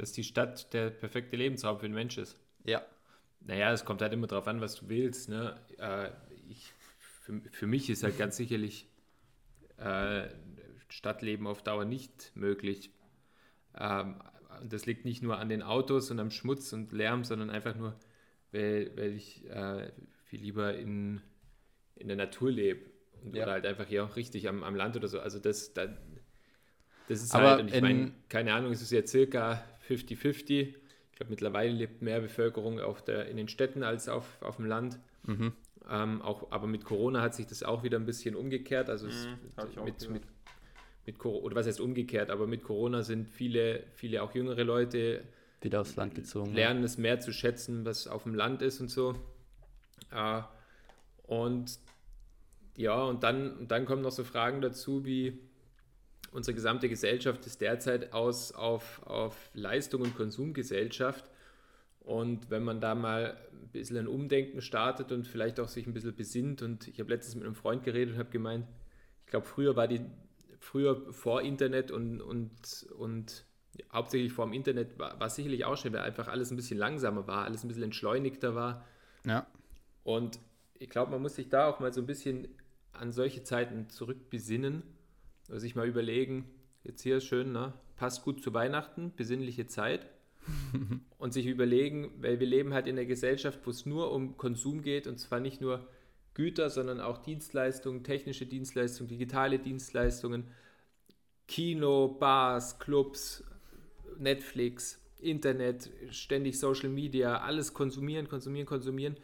Dass 0.00 0.12
die 0.12 0.24
Stadt 0.24 0.72
der 0.72 0.88
perfekte 0.88 1.36
Lebensraum 1.36 1.78
für 1.78 1.86
den 1.86 1.94
Mensch 1.94 2.16
ist. 2.16 2.40
Ja. 2.64 2.82
Naja, 3.40 3.70
es 3.70 3.84
kommt 3.84 4.00
halt 4.00 4.14
immer 4.14 4.26
darauf 4.26 4.48
an, 4.48 4.62
was 4.62 4.76
du 4.76 4.88
willst. 4.88 5.28
Ne? 5.28 5.60
Äh, 5.76 6.08
ich, 6.48 6.72
für, 6.98 7.42
für 7.50 7.66
mich 7.66 7.90
ist 7.90 8.02
halt 8.02 8.16
ganz 8.16 8.38
sicherlich 8.38 8.88
äh, 9.76 10.28
Stadtleben 10.88 11.46
auf 11.46 11.62
Dauer 11.62 11.84
nicht 11.84 12.32
möglich. 12.34 12.90
Ähm, 13.78 14.22
das 14.64 14.86
liegt 14.86 15.04
nicht 15.04 15.22
nur 15.22 15.38
an 15.38 15.50
den 15.50 15.62
Autos 15.62 16.10
und 16.10 16.18
am 16.18 16.30
Schmutz 16.30 16.72
und 16.72 16.92
Lärm, 16.92 17.24
sondern 17.24 17.50
einfach 17.50 17.76
nur, 17.76 17.94
weil, 18.52 18.96
weil 18.96 19.12
ich 19.12 19.44
äh, 19.50 19.92
viel 20.24 20.40
lieber 20.40 20.78
in, 20.78 21.20
in 21.96 22.08
der 22.08 22.16
Natur 22.16 22.50
lebe. 22.50 22.90
Und, 23.22 23.36
ja. 23.36 23.42
Oder 23.42 23.52
halt 23.52 23.66
einfach 23.66 23.86
hier 23.86 24.02
auch 24.04 24.16
richtig 24.16 24.48
am, 24.48 24.62
am 24.64 24.74
Land 24.74 24.96
oder 24.96 25.08
so. 25.08 25.20
Also 25.20 25.38
das, 25.38 25.74
das, 25.74 25.90
das 27.06 27.22
ist 27.22 27.34
Aber 27.34 27.50
halt, 27.50 27.60
und 27.60 27.74
ich 27.74 27.82
meine, 27.82 28.12
keine 28.30 28.54
Ahnung, 28.54 28.72
es 28.72 28.80
ist 28.80 28.92
ja 28.92 29.06
circa 29.06 29.62
50-50. 29.90 30.60
Ich 30.60 31.16
glaube, 31.16 31.30
mittlerweile 31.30 31.72
lebt 31.72 32.02
mehr 32.02 32.20
Bevölkerung 32.20 32.80
auf 32.80 33.02
der, 33.04 33.28
in 33.28 33.36
den 33.36 33.48
Städten 33.48 33.82
als 33.82 34.08
auf, 34.08 34.40
auf 34.40 34.56
dem 34.56 34.66
Land. 34.66 34.98
Mhm. 35.24 35.52
Ähm, 35.88 36.22
auch, 36.22 36.50
aber 36.52 36.66
mit 36.66 36.84
Corona 36.84 37.20
hat 37.20 37.34
sich 37.34 37.46
das 37.46 37.62
auch 37.62 37.82
wieder 37.82 37.98
ein 37.98 38.06
bisschen 38.06 38.36
umgekehrt. 38.36 38.88
Also 38.88 39.06
mhm, 39.06 39.12
es, 39.12 39.76
mit, 39.76 40.10
mit, 40.10 40.22
mit 41.06 41.18
Corona, 41.18 41.44
oder 41.44 41.56
was 41.56 41.66
heißt 41.66 41.80
umgekehrt, 41.80 42.30
aber 42.30 42.46
mit 42.46 42.62
Corona 42.62 43.02
sind 43.02 43.28
viele, 43.28 43.84
viele 43.94 44.22
auch 44.22 44.34
jüngere 44.34 44.64
Leute 44.64 45.22
wieder 45.60 45.80
aufs 45.80 45.96
Land 45.96 46.14
gezogen. 46.14 46.54
Lernen 46.54 46.84
es 46.84 46.96
mehr 46.96 47.20
zu 47.20 47.32
schätzen, 47.32 47.84
was 47.84 48.06
auf 48.06 48.22
dem 48.22 48.34
Land 48.34 48.62
ist 48.62 48.80
und 48.80 48.88
so. 48.88 49.14
Äh, 50.10 50.42
und 51.24 51.78
ja, 52.76 53.02
und 53.02 53.22
dann, 53.22 53.58
und 53.58 53.70
dann 53.70 53.84
kommen 53.84 54.02
noch 54.02 54.12
so 54.12 54.24
Fragen 54.24 54.62
dazu, 54.62 55.04
wie 55.04 55.38
unsere 56.32 56.54
gesamte 56.54 56.88
Gesellschaft 56.88 57.46
ist 57.46 57.60
derzeit 57.60 58.12
aus 58.12 58.52
auf, 58.52 59.02
auf 59.06 59.50
Leistung 59.54 60.02
und 60.02 60.16
Konsumgesellschaft. 60.16 61.30
Und 62.00 62.50
wenn 62.50 62.62
man 62.62 62.80
da 62.80 62.94
mal 62.94 63.36
ein 63.52 63.68
bisschen 63.68 63.98
ein 63.98 64.08
Umdenken 64.08 64.62
startet 64.62 65.12
und 65.12 65.26
vielleicht 65.26 65.60
auch 65.60 65.68
sich 65.68 65.86
ein 65.86 65.92
bisschen 65.92 66.14
besinnt, 66.14 66.62
und 66.62 66.88
ich 66.88 66.98
habe 66.98 67.10
letztens 67.10 67.36
mit 67.36 67.44
einem 67.44 67.54
Freund 67.54 67.84
geredet 67.84 68.14
und 68.14 68.18
habe 68.18 68.30
gemeint, 68.30 68.66
ich 69.24 69.30
glaube, 69.30 69.46
früher 69.46 69.76
war 69.76 69.86
die, 69.86 70.00
früher 70.58 71.12
vor 71.12 71.42
Internet 71.42 71.90
und, 71.90 72.20
und, 72.20 72.86
und 72.96 73.44
hauptsächlich 73.92 74.32
vor 74.32 74.46
dem 74.46 74.54
Internet 74.54 74.98
war, 74.98 75.18
war 75.20 75.30
sicherlich 75.30 75.64
auch 75.64 75.76
schön, 75.76 75.92
weil 75.92 76.00
einfach 76.00 76.28
alles 76.28 76.50
ein 76.50 76.56
bisschen 76.56 76.78
langsamer 76.78 77.26
war, 77.26 77.44
alles 77.44 77.64
ein 77.64 77.68
bisschen 77.68 77.84
entschleunigter 77.84 78.54
war. 78.54 78.84
Ja. 79.24 79.46
Und 80.02 80.40
ich 80.78 80.88
glaube, 80.88 81.12
man 81.12 81.22
muss 81.22 81.36
sich 81.36 81.48
da 81.48 81.68
auch 81.68 81.80
mal 81.80 81.92
so 81.92 82.00
ein 82.00 82.06
bisschen 82.06 82.48
an 82.92 83.12
solche 83.12 83.44
Zeiten 83.44 83.88
zurückbesinnen 83.88 84.82
sich 85.58 85.74
mal 85.74 85.88
überlegen, 85.88 86.44
jetzt 86.84 87.02
hier 87.02 87.20
schön, 87.20 87.52
ne? 87.52 87.72
passt 87.96 88.22
gut 88.22 88.42
zu 88.42 88.54
Weihnachten, 88.54 89.12
besinnliche 89.16 89.66
Zeit. 89.66 90.06
und 91.18 91.32
sich 91.34 91.46
überlegen, 91.46 92.10
weil 92.20 92.40
wir 92.40 92.46
leben 92.46 92.72
halt 92.72 92.86
in 92.86 92.96
einer 92.96 93.06
Gesellschaft, 93.06 93.60
wo 93.64 93.70
es 93.70 93.84
nur 93.84 94.12
um 94.12 94.36
Konsum 94.38 94.82
geht 94.82 95.06
und 95.06 95.18
zwar 95.18 95.38
nicht 95.38 95.60
nur 95.60 95.86
Güter, 96.34 96.70
sondern 96.70 97.00
auch 97.00 97.18
Dienstleistungen, 97.18 98.04
technische 98.04 98.46
Dienstleistungen, 98.46 99.08
digitale 99.08 99.58
Dienstleistungen, 99.58 100.44
Kino, 101.46 102.08
Bars, 102.08 102.78
Clubs, 102.78 103.44
Netflix, 104.18 105.00
Internet, 105.18 105.90
ständig 106.10 106.58
Social 106.58 106.88
Media, 106.88 107.38
alles 107.40 107.74
konsumieren, 107.74 108.28
konsumieren, 108.28 108.66
konsumieren. 108.66 109.16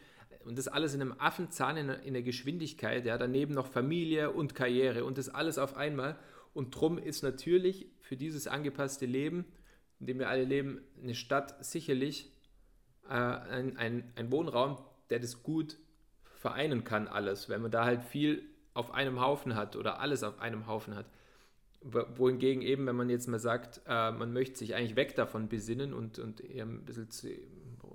Und 0.47 0.57
das 0.57 0.69
alles 0.69 0.93
in 0.93 1.01
einem 1.01 1.15
Affenzahn, 1.17 1.75
in, 1.75 1.89
in 1.89 2.13
der 2.13 2.23
Geschwindigkeit, 2.23 3.05
ja, 3.05 3.17
daneben 3.17 3.53
noch 3.53 3.67
Familie 3.67 4.31
und 4.31 4.55
Karriere 4.55 5.03
und 5.03 5.17
das 5.17 5.27
alles 5.27 5.57
auf 5.57 5.75
einmal. 5.75 6.17
Und 6.53 6.71
drum 6.71 6.97
ist 6.97 7.21
natürlich 7.21 7.87
für 7.99 8.15
dieses 8.15 8.47
angepasste 8.47 9.05
Leben, 9.05 9.43
in 9.99 10.07
dem 10.07 10.19
wir 10.19 10.29
alle 10.29 10.45
leben, 10.45 10.79
eine 11.03 11.15
Stadt 11.15 11.63
sicherlich 11.65 12.31
äh, 13.09 13.13
ein, 13.13 13.75
ein, 13.75 14.13
ein 14.15 14.31
Wohnraum, 14.31 14.77
der 15.09 15.19
das 15.19 15.43
gut 15.43 15.77
vereinen 16.35 16.85
kann 16.85 17.09
alles, 17.09 17.49
wenn 17.49 17.61
man 17.61 17.71
da 17.71 17.83
halt 17.83 18.03
viel 18.03 18.43
auf 18.73 18.91
einem 18.93 19.19
Haufen 19.19 19.55
hat 19.55 19.75
oder 19.75 19.99
alles 19.99 20.23
auf 20.23 20.39
einem 20.39 20.65
Haufen 20.65 20.95
hat. 20.95 21.07
Wohingegen 21.81 22.61
eben, 22.61 22.85
wenn 22.85 22.95
man 22.95 23.09
jetzt 23.09 23.27
mal 23.27 23.39
sagt, 23.39 23.81
äh, 23.85 24.11
man 24.11 24.31
möchte 24.31 24.59
sich 24.59 24.75
eigentlich 24.75 24.95
weg 24.95 25.15
davon 25.15 25.49
besinnen 25.49 25.93
und, 25.93 26.19
und 26.19 26.39
eher 26.39 26.65
ein 26.65 26.85
bisschen 26.85 27.09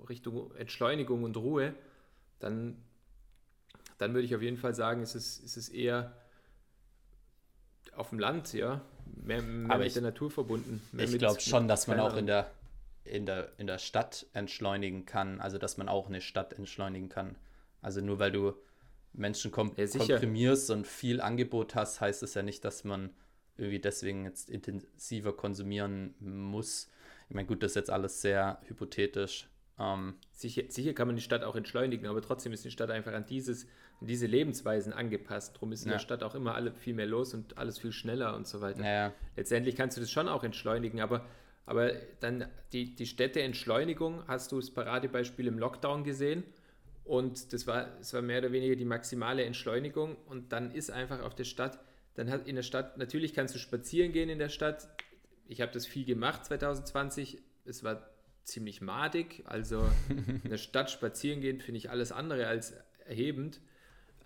Richtung 0.08 0.54
Entschleunigung 0.56 1.24
und 1.24 1.36
Ruhe, 1.38 1.74
dann, 2.42 2.76
dann 3.98 4.14
würde 4.14 4.24
ich 4.24 4.34
auf 4.34 4.42
jeden 4.42 4.56
Fall 4.56 4.74
sagen, 4.74 5.02
ist 5.02 5.14
es, 5.14 5.38
ist 5.38 5.56
es 5.56 5.68
eher 5.68 6.16
auf 7.94 8.10
dem 8.10 8.18
Land, 8.18 8.52
ja, 8.52 8.80
mehr, 9.06 9.42
mehr 9.42 9.78
mit 9.78 9.88
ich, 9.88 9.92
der 9.92 10.02
Natur 10.02 10.30
verbunden. 10.30 10.80
ich 10.96 11.18
glaube 11.18 11.40
schon, 11.40 11.68
dass 11.68 11.86
man 11.86 12.00
auch 12.00 12.16
in 12.16 12.26
der, 12.26 12.50
in, 13.04 13.26
der, 13.26 13.52
in 13.58 13.66
der 13.66 13.78
Stadt 13.78 14.26
entschleunigen 14.32 15.04
kann, 15.04 15.40
also 15.40 15.58
dass 15.58 15.76
man 15.76 15.88
auch 15.88 16.08
eine 16.08 16.20
Stadt 16.20 16.52
entschleunigen 16.54 17.08
kann. 17.08 17.36
Also 17.80 18.00
nur 18.00 18.18
weil 18.18 18.32
du 18.32 18.54
Menschen 19.12 19.50
kom 19.50 19.72
ja, 19.76 19.86
komprimierst 19.86 20.70
und 20.70 20.86
viel 20.86 21.20
Angebot 21.20 21.74
hast, 21.74 22.00
heißt 22.00 22.22
es 22.22 22.34
ja 22.34 22.42
nicht, 22.42 22.64
dass 22.64 22.84
man 22.84 23.10
irgendwie 23.56 23.80
deswegen 23.80 24.24
jetzt 24.24 24.48
intensiver 24.48 25.36
konsumieren 25.36 26.14
muss. 26.20 26.88
Ich 27.28 27.34
meine, 27.34 27.46
gut, 27.46 27.62
das 27.62 27.72
ist 27.72 27.76
jetzt 27.76 27.90
alles 27.90 28.22
sehr 28.22 28.60
hypothetisch. 28.66 29.48
Ähm, 29.82 30.14
sicher, 30.30 30.62
sicher, 30.68 30.92
kann 30.92 31.08
man 31.08 31.16
die 31.16 31.22
Stadt 31.22 31.42
auch 31.42 31.56
entschleunigen, 31.56 32.06
aber 32.06 32.22
trotzdem 32.22 32.52
ist 32.52 32.64
die 32.64 32.70
Stadt 32.70 32.90
einfach 32.90 33.12
an, 33.12 33.26
dieses, 33.26 33.64
an 34.00 34.06
diese 34.06 34.26
Lebensweisen 34.26 34.92
angepasst. 34.92 35.56
Darum 35.56 35.72
ist 35.72 35.84
in 35.84 35.88
ja. 35.90 35.96
der 35.96 36.00
Stadt 36.00 36.22
auch 36.22 36.34
immer 36.34 36.54
alle 36.54 36.72
viel 36.72 36.94
mehr 36.94 37.06
los 37.06 37.34
und 37.34 37.58
alles 37.58 37.78
viel 37.78 37.92
schneller 37.92 38.36
und 38.36 38.46
so 38.46 38.60
weiter. 38.60 38.84
Ja. 38.84 39.12
Letztendlich 39.36 39.74
kannst 39.74 39.96
du 39.96 40.00
das 40.00 40.10
schon 40.10 40.28
auch 40.28 40.44
entschleunigen, 40.44 41.00
aber, 41.00 41.26
aber 41.66 41.92
dann 42.20 42.46
die, 42.72 42.94
die 42.94 43.06
Städteentschleunigung, 43.06 44.26
hast 44.28 44.52
du 44.52 44.60
das 44.60 44.70
Paradebeispiel 44.70 45.46
im 45.46 45.58
Lockdown 45.58 46.04
gesehen? 46.04 46.44
Und 47.04 47.52
das 47.52 47.66
war, 47.66 47.86
das 47.98 48.14
war 48.14 48.22
mehr 48.22 48.38
oder 48.38 48.52
weniger 48.52 48.76
die 48.76 48.84
maximale 48.84 49.44
Entschleunigung. 49.44 50.16
Und 50.26 50.52
dann 50.52 50.70
ist 50.70 50.90
einfach 50.90 51.20
auf 51.22 51.34
der 51.34 51.44
Stadt, 51.44 51.80
dann 52.14 52.30
hat 52.30 52.46
in 52.46 52.54
der 52.54 52.62
Stadt, 52.62 52.98
natürlich 52.98 53.34
kannst 53.34 53.54
du 53.54 53.58
spazieren 53.58 54.12
gehen 54.12 54.28
in 54.28 54.38
der 54.38 54.50
Stadt. 54.50 54.88
Ich 55.48 55.60
habe 55.60 55.72
das 55.72 55.86
viel 55.86 56.04
gemacht 56.04 56.44
2020. 56.44 57.42
Es 57.64 57.82
war 57.82 58.11
ziemlich 58.44 58.80
madig. 58.80 59.42
Also 59.44 59.84
in 60.08 60.50
der 60.50 60.58
Stadt 60.58 60.90
spazieren 60.90 61.40
gehen 61.40 61.60
finde 61.60 61.78
ich 61.78 61.90
alles 61.90 62.12
andere 62.12 62.46
als 62.46 62.74
erhebend. 63.06 63.60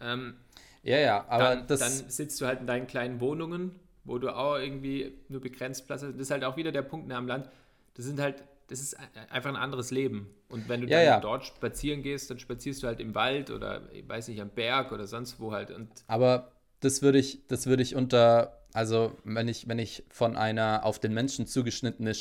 Ähm, 0.01 0.37
ja, 0.83 0.99
ja, 0.99 1.27
aber 1.29 1.57
dann, 1.57 1.79
dann, 1.79 1.93
sitzt 1.93 2.41
du 2.41 2.47
halt 2.47 2.61
in 2.61 2.67
deinen 2.67 2.87
kleinen 2.87 3.21
Wohnungen, 3.21 3.73
wo 4.05 4.19
du 4.19 4.35
auch 4.35 4.57
irgendwie 4.57 5.19
nur 5.29 5.41
begrenzt 5.41 5.87
Platz 5.87 6.03
hast. 6.03 6.13
Das 6.13 6.21
ist 6.21 6.31
halt 6.31 6.45
auch 6.45 6.57
wieder 6.57 6.71
der 6.71 6.83
Punkt 6.83 7.11
am 7.13 7.27
Land. 7.27 7.49
Das 7.95 8.05
sind 8.05 8.21
halt 8.21 8.45
das 8.69 8.81
ist 8.81 8.97
einfach 9.31 9.51
ein 9.51 9.57
anderes 9.57 9.91
Leben. 9.91 10.35
Und 10.49 10.69
wenn 10.69 10.81
du 10.81 10.89
ja, 10.89 10.99
dann 10.99 11.07
ja. 11.07 11.21
dort 11.21 11.45
spazieren 11.45 12.03
gehst, 12.03 12.31
dann 12.31 12.39
spazierst 12.39 12.83
du 12.83 12.87
halt 12.87 13.01
im 13.01 13.15
Wald 13.15 13.51
oder, 13.51 13.83
ich 13.93 14.09
weiß 14.09 14.29
nicht, 14.29 14.41
am 14.41 14.51
Berg 14.51 14.93
oder 14.93 15.07
sonst 15.07 15.39
wo 15.41 15.53
halt. 15.53 15.71
Und 15.71 15.89
Aber 16.07 16.53
das 16.81 17.03
würde 17.03 17.19
ich, 17.19 17.47
das 17.47 17.67
würde 17.67 17.83
ich 17.83 17.95
unter, 17.95 18.61
also 18.73 19.17
wenn 19.25 19.49
ich, 19.49 19.69
wenn 19.69 19.79
ich 19.79 20.05
von 20.09 20.37
einer 20.37 20.85
auf 20.85 20.99
den 20.99 21.15
Menschen 21.15 21.47
zugeschnittene 21.47 22.15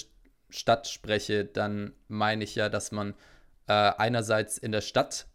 Stadt 0.50 0.88
spreche, 0.88 1.46
dann 1.46 1.94
meine 2.08 2.44
ich 2.44 2.56
ja, 2.56 2.70
dass 2.70 2.92
man 2.92 3.14
äh, 3.68 3.74
einerseits 3.74 4.58
in 4.58 4.72
der 4.72 4.82
Stadt 4.82 5.28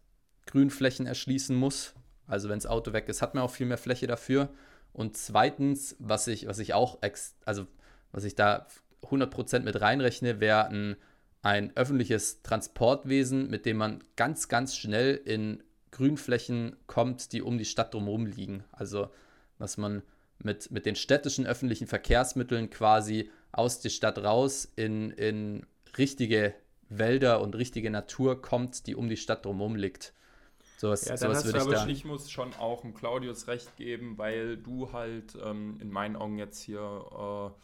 Grünflächen 0.45 1.05
erschließen 1.05 1.55
muss. 1.55 1.93
Also 2.27 2.49
wenn 2.49 2.59
das 2.59 2.65
Auto 2.65 2.93
weg 2.93 3.09
ist, 3.09 3.21
hat 3.21 3.35
man 3.35 3.43
auch 3.43 3.51
viel 3.51 3.65
mehr 3.65 3.77
Fläche 3.77 4.07
dafür. 4.07 4.49
Und 4.93 5.17
zweitens, 5.17 5.95
was 5.99 6.27
ich, 6.27 6.47
was 6.47 6.59
ich 6.59 6.73
auch, 6.73 6.99
also 7.45 7.67
was 8.11 8.23
ich 8.23 8.35
da 8.35 8.67
100% 9.03 9.59
mit 9.59 9.79
reinrechne, 9.79 10.39
wäre 10.39 10.67
ein, 10.67 10.95
ein 11.41 11.75
öffentliches 11.75 12.41
Transportwesen, 12.43 13.49
mit 13.49 13.65
dem 13.65 13.77
man 13.77 14.03
ganz, 14.15 14.47
ganz 14.47 14.75
schnell 14.75 15.15
in 15.15 15.63
Grünflächen 15.91 16.77
kommt, 16.87 17.33
die 17.33 17.41
um 17.41 17.57
die 17.57 17.65
Stadt 17.65 17.93
drumherum 17.93 18.25
liegen. 18.25 18.63
Also, 18.71 19.09
was 19.57 19.77
man 19.77 20.03
mit, 20.39 20.71
mit 20.71 20.85
den 20.85 20.95
städtischen 20.95 21.45
öffentlichen 21.45 21.87
Verkehrsmitteln 21.87 22.69
quasi 22.69 23.29
aus 23.51 23.79
der 23.81 23.89
Stadt 23.89 24.17
raus 24.19 24.71
in, 24.75 25.11
in 25.11 25.65
richtige 25.97 26.53
Wälder 26.89 27.41
und 27.41 27.55
richtige 27.55 27.89
Natur 27.89 28.41
kommt, 28.41 28.87
die 28.87 28.95
um 28.95 29.09
die 29.09 29.17
Stadt 29.17 29.45
drumherum 29.45 29.75
liegt. 29.75 30.13
Sowas, 30.77 31.05
ja, 31.05 31.15
sowas 31.15 31.45
würde 31.45 31.59
ich 31.59 31.63
aber 31.63 31.73
da. 31.73 31.87
Ich 31.87 32.05
muss 32.05 32.31
schon 32.31 32.53
auch 32.55 32.81
dem 32.81 32.93
Claudius 32.93 33.47
recht 33.47 33.77
geben, 33.77 34.17
weil 34.17 34.57
du 34.57 34.91
halt 34.91 35.37
ähm, 35.43 35.77
in 35.79 35.91
meinen 35.91 36.15
Augen 36.15 36.37
jetzt 36.37 36.59
hier 36.59 36.81
äh, 36.81 37.61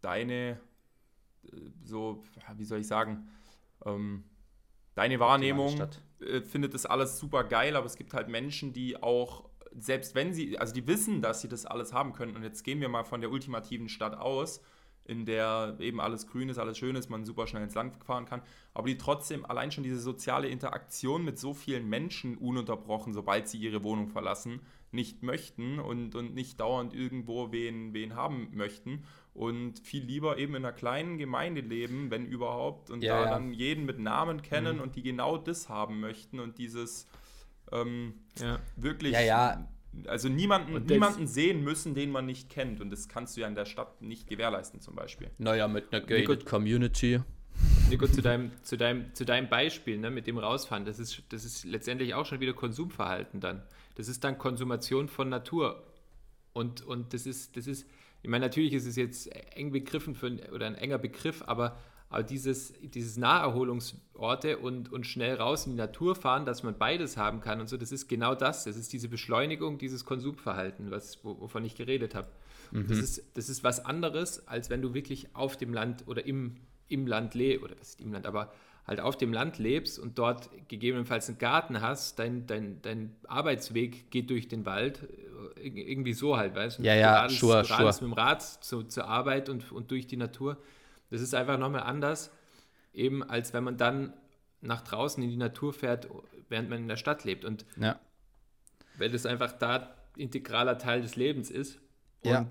deine, 0.00 0.58
äh, 1.44 1.56
so, 1.84 2.24
wie 2.56 2.64
soll 2.64 2.80
ich 2.80 2.86
sagen, 2.86 3.28
ähm, 3.84 4.24
deine 4.94 5.20
Wahrnehmung 5.20 5.78
äh, 6.20 6.40
findet 6.40 6.72
das 6.72 6.86
alles 6.86 7.18
super 7.18 7.44
geil, 7.44 7.76
aber 7.76 7.86
es 7.86 7.96
gibt 7.96 8.14
halt 8.14 8.28
Menschen, 8.28 8.72
die 8.72 9.02
auch 9.02 9.50
selbst 9.76 10.14
wenn 10.14 10.32
sie, 10.32 10.58
also 10.58 10.72
die 10.72 10.86
wissen, 10.86 11.20
dass 11.20 11.40
sie 11.40 11.48
das 11.48 11.66
alles 11.66 11.92
haben 11.92 12.12
können. 12.12 12.36
Und 12.36 12.42
jetzt 12.42 12.62
gehen 12.62 12.80
wir 12.80 12.88
mal 12.88 13.04
von 13.04 13.20
der 13.20 13.30
ultimativen 13.30 13.88
Stadt 13.88 14.16
aus, 14.16 14.60
in 15.04 15.26
der 15.26 15.76
eben 15.80 16.00
alles 16.00 16.26
grün 16.26 16.48
ist, 16.48 16.58
alles 16.58 16.78
schön 16.78 16.96
ist, 16.96 17.10
man 17.10 17.24
super 17.24 17.46
schnell 17.46 17.62
ins 17.62 17.74
Land 17.74 18.02
fahren 18.04 18.24
kann, 18.24 18.42
aber 18.72 18.88
die 18.88 18.96
trotzdem 18.96 19.44
allein 19.44 19.70
schon 19.70 19.84
diese 19.84 20.00
soziale 20.00 20.48
Interaktion 20.48 21.24
mit 21.24 21.38
so 21.38 21.52
vielen 21.52 21.88
Menschen 21.88 22.38
ununterbrochen, 22.38 23.12
sobald 23.12 23.48
sie 23.48 23.58
ihre 23.58 23.82
Wohnung 23.82 24.08
verlassen, 24.08 24.60
nicht 24.92 25.22
möchten 25.22 25.78
und, 25.78 26.14
und 26.14 26.34
nicht 26.34 26.60
dauernd 26.60 26.94
irgendwo 26.94 27.52
wen, 27.52 27.92
wen 27.92 28.14
haben 28.14 28.48
möchten 28.52 29.04
und 29.34 29.80
viel 29.80 30.04
lieber 30.04 30.38
eben 30.38 30.54
in 30.54 30.64
einer 30.64 30.72
kleinen 30.72 31.18
Gemeinde 31.18 31.60
leben, 31.60 32.10
wenn 32.10 32.24
überhaupt, 32.24 32.90
und 32.90 33.02
ja, 33.02 33.18
da 33.18 33.24
ja. 33.24 33.30
dann 33.30 33.52
jeden 33.52 33.84
mit 33.84 33.98
Namen 33.98 34.42
kennen 34.42 34.76
mhm. 34.76 34.82
und 34.82 34.96
die 34.96 35.02
genau 35.02 35.36
das 35.36 35.68
haben 35.68 36.00
möchten 36.00 36.38
und 36.38 36.58
dieses 36.58 37.08
ähm, 37.72 38.14
ja. 38.38 38.60
wirklich 38.76 39.12
ja, 39.12 39.68
also 40.06 40.28
niemanden, 40.28 40.84
niemanden 40.86 41.26
sehen 41.26 41.62
müssen, 41.62 41.94
den 41.94 42.10
man 42.10 42.26
nicht 42.26 42.50
kennt. 42.50 42.80
Und 42.80 42.90
das 42.90 43.08
kannst 43.08 43.36
du 43.36 43.40
ja 43.40 43.48
in 43.48 43.54
der 43.54 43.66
Stadt 43.66 44.02
nicht 44.02 44.28
gewährleisten, 44.28 44.80
zum 44.80 44.94
Beispiel. 44.94 45.30
Naja, 45.38 45.68
mit 45.68 45.92
einer 45.92 46.04
gated 46.04 46.46
Community. 46.46 47.20
Nico, 47.88 48.06
zu 48.08 48.22
deinem, 48.22 48.50
zu 48.62 48.76
deinem, 48.76 49.14
zu 49.14 49.24
deinem 49.24 49.48
Beispiel 49.48 49.98
ne, 49.98 50.10
mit 50.10 50.26
dem 50.26 50.38
Rausfahren, 50.38 50.84
das 50.84 50.98
ist, 50.98 51.22
das 51.28 51.44
ist 51.44 51.64
letztendlich 51.64 52.14
auch 52.14 52.26
schon 52.26 52.40
wieder 52.40 52.52
Konsumverhalten 52.52 53.40
dann. 53.40 53.62
Das 53.94 54.08
ist 54.08 54.24
dann 54.24 54.38
Konsumation 54.38 55.08
von 55.08 55.28
Natur. 55.28 55.84
Und, 56.52 56.82
und 56.82 57.12
das 57.12 57.26
ist, 57.26 57.56
das 57.56 57.66
ist, 57.66 57.88
ich 58.22 58.30
meine, 58.30 58.46
natürlich 58.46 58.72
ist 58.72 58.86
es 58.86 58.96
jetzt 58.96 59.26
eng 59.54 59.70
begriffen 59.70 60.14
für, 60.14 60.32
oder 60.52 60.66
ein 60.66 60.74
enger 60.74 60.98
Begriff, 60.98 61.42
aber 61.46 61.78
aber 62.08 62.22
dieses, 62.22 62.72
dieses 62.80 63.16
Naherholungsorte 63.16 64.58
und, 64.58 64.92
und 64.92 65.06
schnell 65.06 65.36
raus 65.36 65.66
in 65.66 65.72
die 65.72 65.78
Natur 65.78 66.14
fahren, 66.14 66.46
dass 66.46 66.62
man 66.62 66.78
beides 66.78 67.16
haben 67.16 67.40
kann 67.40 67.60
und 67.60 67.68
so, 67.68 67.76
das 67.76 67.90
ist 67.90 68.08
genau 68.08 68.34
das. 68.34 68.64
Das 68.64 68.76
ist 68.76 68.92
diese 68.92 69.08
Beschleunigung, 69.08 69.78
dieses 69.78 70.04
Konsumverhalten, 70.04 70.90
was, 70.90 71.24
wovon 71.24 71.64
ich 71.64 71.74
geredet 71.74 72.14
habe. 72.14 72.28
Mhm. 72.70 72.86
Das, 72.86 72.98
ist, 72.98 73.36
das 73.36 73.48
ist 73.48 73.64
was 73.64 73.84
anderes, 73.84 74.46
als 74.46 74.70
wenn 74.70 74.82
du 74.82 74.94
wirklich 74.94 75.34
auf 75.34 75.56
dem 75.56 75.72
Land 75.72 76.04
oder 76.06 76.24
im, 76.24 76.56
im 76.88 77.06
Land 77.06 77.34
lebst, 77.34 77.64
oder 77.64 77.74
was 77.80 77.90
ist 77.90 78.00
im 78.00 78.12
Land, 78.12 78.26
aber 78.26 78.52
halt 78.86 79.00
auf 79.00 79.16
dem 79.16 79.32
Land 79.32 79.58
lebst 79.58 79.98
und 79.98 80.18
dort 80.18 80.50
gegebenenfalls 80.68 81.28
einen 81.28 81.38
Garten 81.38 81.80
hast, 81.80 82.18
dein, 82.18 82.46
dein, 82.46 82.82
dein 82.82 83.16
Arbeitsweg 83.26 84.10
geht 84.10 84.30
durch 84.30 84.46
den 84.48 84.66
Wald, 84.66 85.08
äh, 85.56 85.68
irgendwie 85.68 86.12
so 86.12 86.36
halt, 86.36 86.54
weißt 86.54 86.78
du? 86.78 86.82
Ja, 86.82 86.94
ja, 86.94 87.26
du 87.26 87.34
sure, 87.34 87.64
sure. 87.64 87.84
mit 87.84 88.00
dem 88.02 88.12
Rad 88.12 88.42
zu, 88.42 88.82
zur 88.82 89.06
Arbeit 89.06 89.48
und, 89.48 89.72
und 89.72 89.90
durch 89.90 90.06
die 90.06 90.16
Natur. 90.16 90.58
Das 91.14 91.22
ist 91.22 91.32
einfach 91.32 91.58
nochmal 91.58 91.84
anders, 91.84 92.32
eben 92.92 93.22
als 93.22 93.52
wenn 93.52 93.62
man 93.62 93.76
dann 93.76 94.12
nach 94.60 94.82
draußen 94.82 95.22
in 95.22 95.30
die 95.30 95.36
Natur 95.36 95.72
fährt, 95.72 96.08
während 96.48 96.68
man 96.68 96.78
in 96.78 96.88
der 96.88 96.96
Stadt 96.96 97.22
lebt. 97.22 97.44
Und 97.44 97.64
ja. 97.76 98.00
weil 98.98 99.10
das 99.10 99.24
einfach 99.24 99.52
da 99.52 99.94
integraler 100.16 100.76
Teil 100.76 101.02
des 101.02 101.14
Lebens 101.14 101.52
ist 101.52 101.78
und 102.22 102.32
ja. 102.32 102.46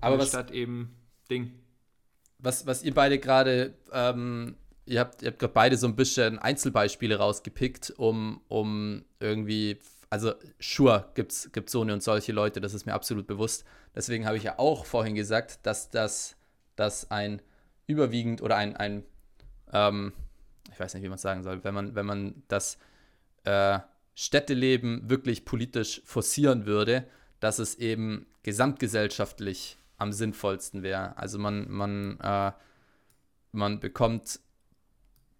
Aber 0.00 0.14
in 0.14 0.20
der 0.20 0.26
Stadt 0.26 0.50
eben 0.50 0.96
Ding. 1.30 1.52
Was, 2.38 2.66
was 2.66 2.82
ihr 2.82 2.94
beide 2.94 3.18
gerade, 3.18 3.74
ähm, 3.92 4.56
ihr 4.86 5.00
habt, 5.00 5.20
ihr 5.20 5.28
habt 5.28 5.38
gerade 5.38 5.52
beide 5.52 5.76
so 5.76 5.86
ein 5.86 5.94
bisschen 5.94 6.38
Einzelbeispiele 6.38 7.16
rausgepickt, 7.16 7.90
um, 7.98 8.40
um 8.48 9.04
irgendwie, 9.18 9.78
also 10.08 10.32
sure 10.58 11.10
gibt 11.14 11.32
es 11.32 11.50
so 11.66 11.82
eine 11.82 11.92
und 11.92 12.02
solche 12.02 12.32
Leute, 12.32 12.62
das 12.62 12.72
ist 12.72 12.86
mir 12.86 12.94
absolut 12.94 13.26
bewusst. 13.26 13.64
Deswegen 13.94 14.24
habe 14.24 14.38
ich 14.38 14.44
ja 14.44 14.58
auch 14.58 14.86
vorhin 14.86 15.14
gesagt, 15.14 15.66
dass 15.66 15.90
das 15.90 16.36
dass 16.80 17.10
ein 17.10 17.42
überwiegend 17.90 18.42
oder 18.42 18.56
ein, 18.56 18.76
ein 18.76 19.04
ähm, 19.72 20.12
ich 20.72 20.80
weiß 20.80 20.94
nicht, 20.94 21.02
wie 21.02 21.08
man 21.08 21.16
es 21.16 21.22
sagen 21.22 21.42
soll, 21.42 21.62
wenn 21.64 21.74
man, 21.74 21.94
wenn 21.94 22.06
man 22.06 22.42
das 22.48 22.78
äh, 23.44 23.78
Städteleben 24.14 25.08
wirklich 25.08 25.44
politisch 25.44 26.02
forcieren 26.04 26.66
würde, 26.66 27.06
dass 27.40 27.58
es 27.58 27.76
eben 27.76 28.26
gesamtgesellschaftlich 28.42 29.78
am 29.96 30.12
sinnvollsten 30.12 30.82
wäre. 30.82 31.16
Also 31.16 31.38
man, 31.38 31.70
man, 31.70 32.18
äh, 32.20 32.52
man 33.52 33.80
bekommt 33.80 34.40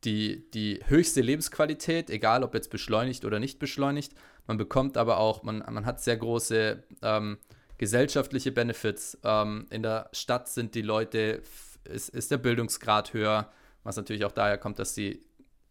die, 0.04 0.50
die 0.52 0.80
höchste 0.86 1.20
Lebensqualität, 1.20 2.10
egal 2.10 2.42
ob 2.42 2.54
jetzt 2.54 2.70
beschleunigt 2.70 3.24
oder 3.24 3.38
nicht 3.38 3.58
beschleunigt. 3.58 4.14
Man 4.46 4.56
bekommt 4.56 4.96
aber 4.96 5.18
auch, 5.18 5.42
man, 5.42 5.58
man 5.58 5.84
hat 5.84 6.00
sehr 6.00 6.16
große 6.16 6.82
ähm, 7.02 7.38
gesellschaftliche 7.78 8.52
Benefits. 8.52 9.18
Ähm, 9.24 9.66
in 9.70 9.82
der 9.82 10.08
Stadt 10.12 10.48
sind 10.48 10.74
die 10.74 10.82
Leute 10.82 11.42
ist, 11.84 12.10
ist 12.10 12.30
der 12.30 12.38
Bildungsgrad 12.38 13.12
höher, 13.12 13.50
was 13.82 13.96
natürlich 13.96 14.24
auch 14.24 14.32
daher 14.32 14.58
kommt, 14.58 14.78
dass 14.78 14.94
die 14.94 15.24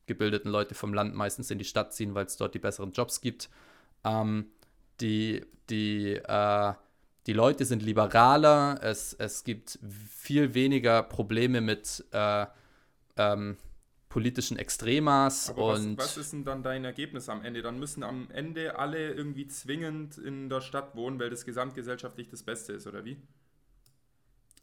gebildeten 0.08 0.52
Leute 0.52 0.74
vom 0.74 0.94
Land 0.94 1.14
meistens 1.14 1.52
in 1.52 1.60
die 1.60 1.66
Stadt 1.66 1.94
ziehen, 1.94 2.16
weil 2.16 2.26
es 2.26 2.38
dort 2.38 2.56
die 2.56 2.60
besseren 2.60 2.92
Jobs 2.92 3.22
gibt. 3.22 3.50
Ähm, 4.04 4.48
die, 5.02 5.46
die, 5.70 6.16
äh, 6.16 6.74
die 7.28 7.34
Leute 7.34 7.66
sind 7.66 7.84
liberaler, 7.84 8.80
es, 8.82 9.14
es 9.14 9.44
gibt 9.44 9.80
viel 10.10 10.54
weniger 10.54 11.04
Probleme 11.04 11.62
mit 11.62 12.04
äh, 12.12 12.48
ähm, 13.18 13.58
politischen 14.10 14.58
Extremas. 14.58 15.52
Aber 15.52 15.74
und 15.74 15.98
was, 15.98 16.08
was 16.08 16.18
ist 16.18 16.34
denn 16.34 16.44
dann 16.44 16.64
dein 16.64 16.84
Ergebnis 16.84 17.30
am 17.30 17.46
Ende? 17.46 17.62
Dann 17.62 17.80
müssen 17.80 18.04
am 18.04 18.30
Ende 18.32 18.78
alle 18.80 19.14
irgendwie 19.14 19.48
zwingend 19.48 20.18
in 20.18 20.50
der 20.50 20.62
Stadt 20.62 20.96
wohnen, 20.96 21.20
weil 21.20 21.30
das 21.30 21.46
gesamtgesellschaftlich 21.46 22.28
das 22.30 22.44
Beste 22.44 22.74
ist, 22.74 22.88
oder 22.88 23.06
wie? 23.06 23.22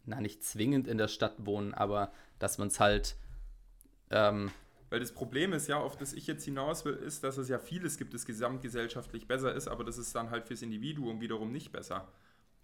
Na, 0.06 0.20
nicht 0.20 0.42
zwingend 0.44 0.86
in 0.86 0.98
der 0.98 1.08
Stadt 1.08 1.34
wohnen, 1.44 1.74
aber 1.74 2.12
dass 2.38 2.58
man 2.58 2.68
es 2.68 2.80
halt. 2.80 3.16
Ähm, 4.10 4.50
weil 4.88 5.00
das 5.00 5.12
Problem 5.12 5.52
ist 5.52 5.66
ja, 5.66 5.78
auf 5.78 5.96
das 5.96 6.12
ich 6.12 6.26
jetzt 6.26 6.44
hinaus 6.44 6.84
will, 6.84 6.94
ist, 6.94 7.24
dass 7.24 7.38
es 7.38 7.48
ja 7.48 7.58
vieles 7.58 7.98
gibt, 7.98 8.14
das 8.14 8.24
gesamtgesellschaftlich 8.24 9.26
besser 9.26 9.52
ist, 9.54 9.66
aber 9.68 9.84
das 9.84 9.98
ist 9.98 10.14
dann 10.14 10.30
halt 10.30 10.46
fürs 10.46 10.62
Individuum 10.62 11.20
wiederum 11.20 11.50
nicht 11.50 11.72
besser. 11.72 12.08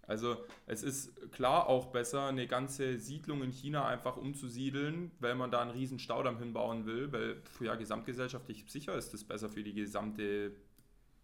Also 0.05 0.37
es 0.65 0.83
ist 0.83 1.31
klar 1.31 1.67
auch 1.67 1.87
besser, 1.87 2.27
eine 2.27 2.47
ganze 2.47 2.99
Siedlung 2.99 3.41
in 3.41 3.51
China 3.51 3.87
einfach 3.87 4.17
umzusiedeln, 4.17 5.11
weil 5.19 5.35
man 5.35 5.49
da 5.49 5.61
einen 5.61 5.71
riesen 5.71 5.99
Staudamm 5.99 6.39
hinbauen 6.39 6.85
will, 6.85 7.11
weil 7.11 7.41
ja, 7.61 7.75
gesamtgesellschaftlich 7.75 8.65
sicher 8.67 8.95
ist 8.95 9.13
es 9.13 9.23
besser 9.23 9.49
für 9.49 9.63
die 9.63 9.73
gesamte 9.73 10.51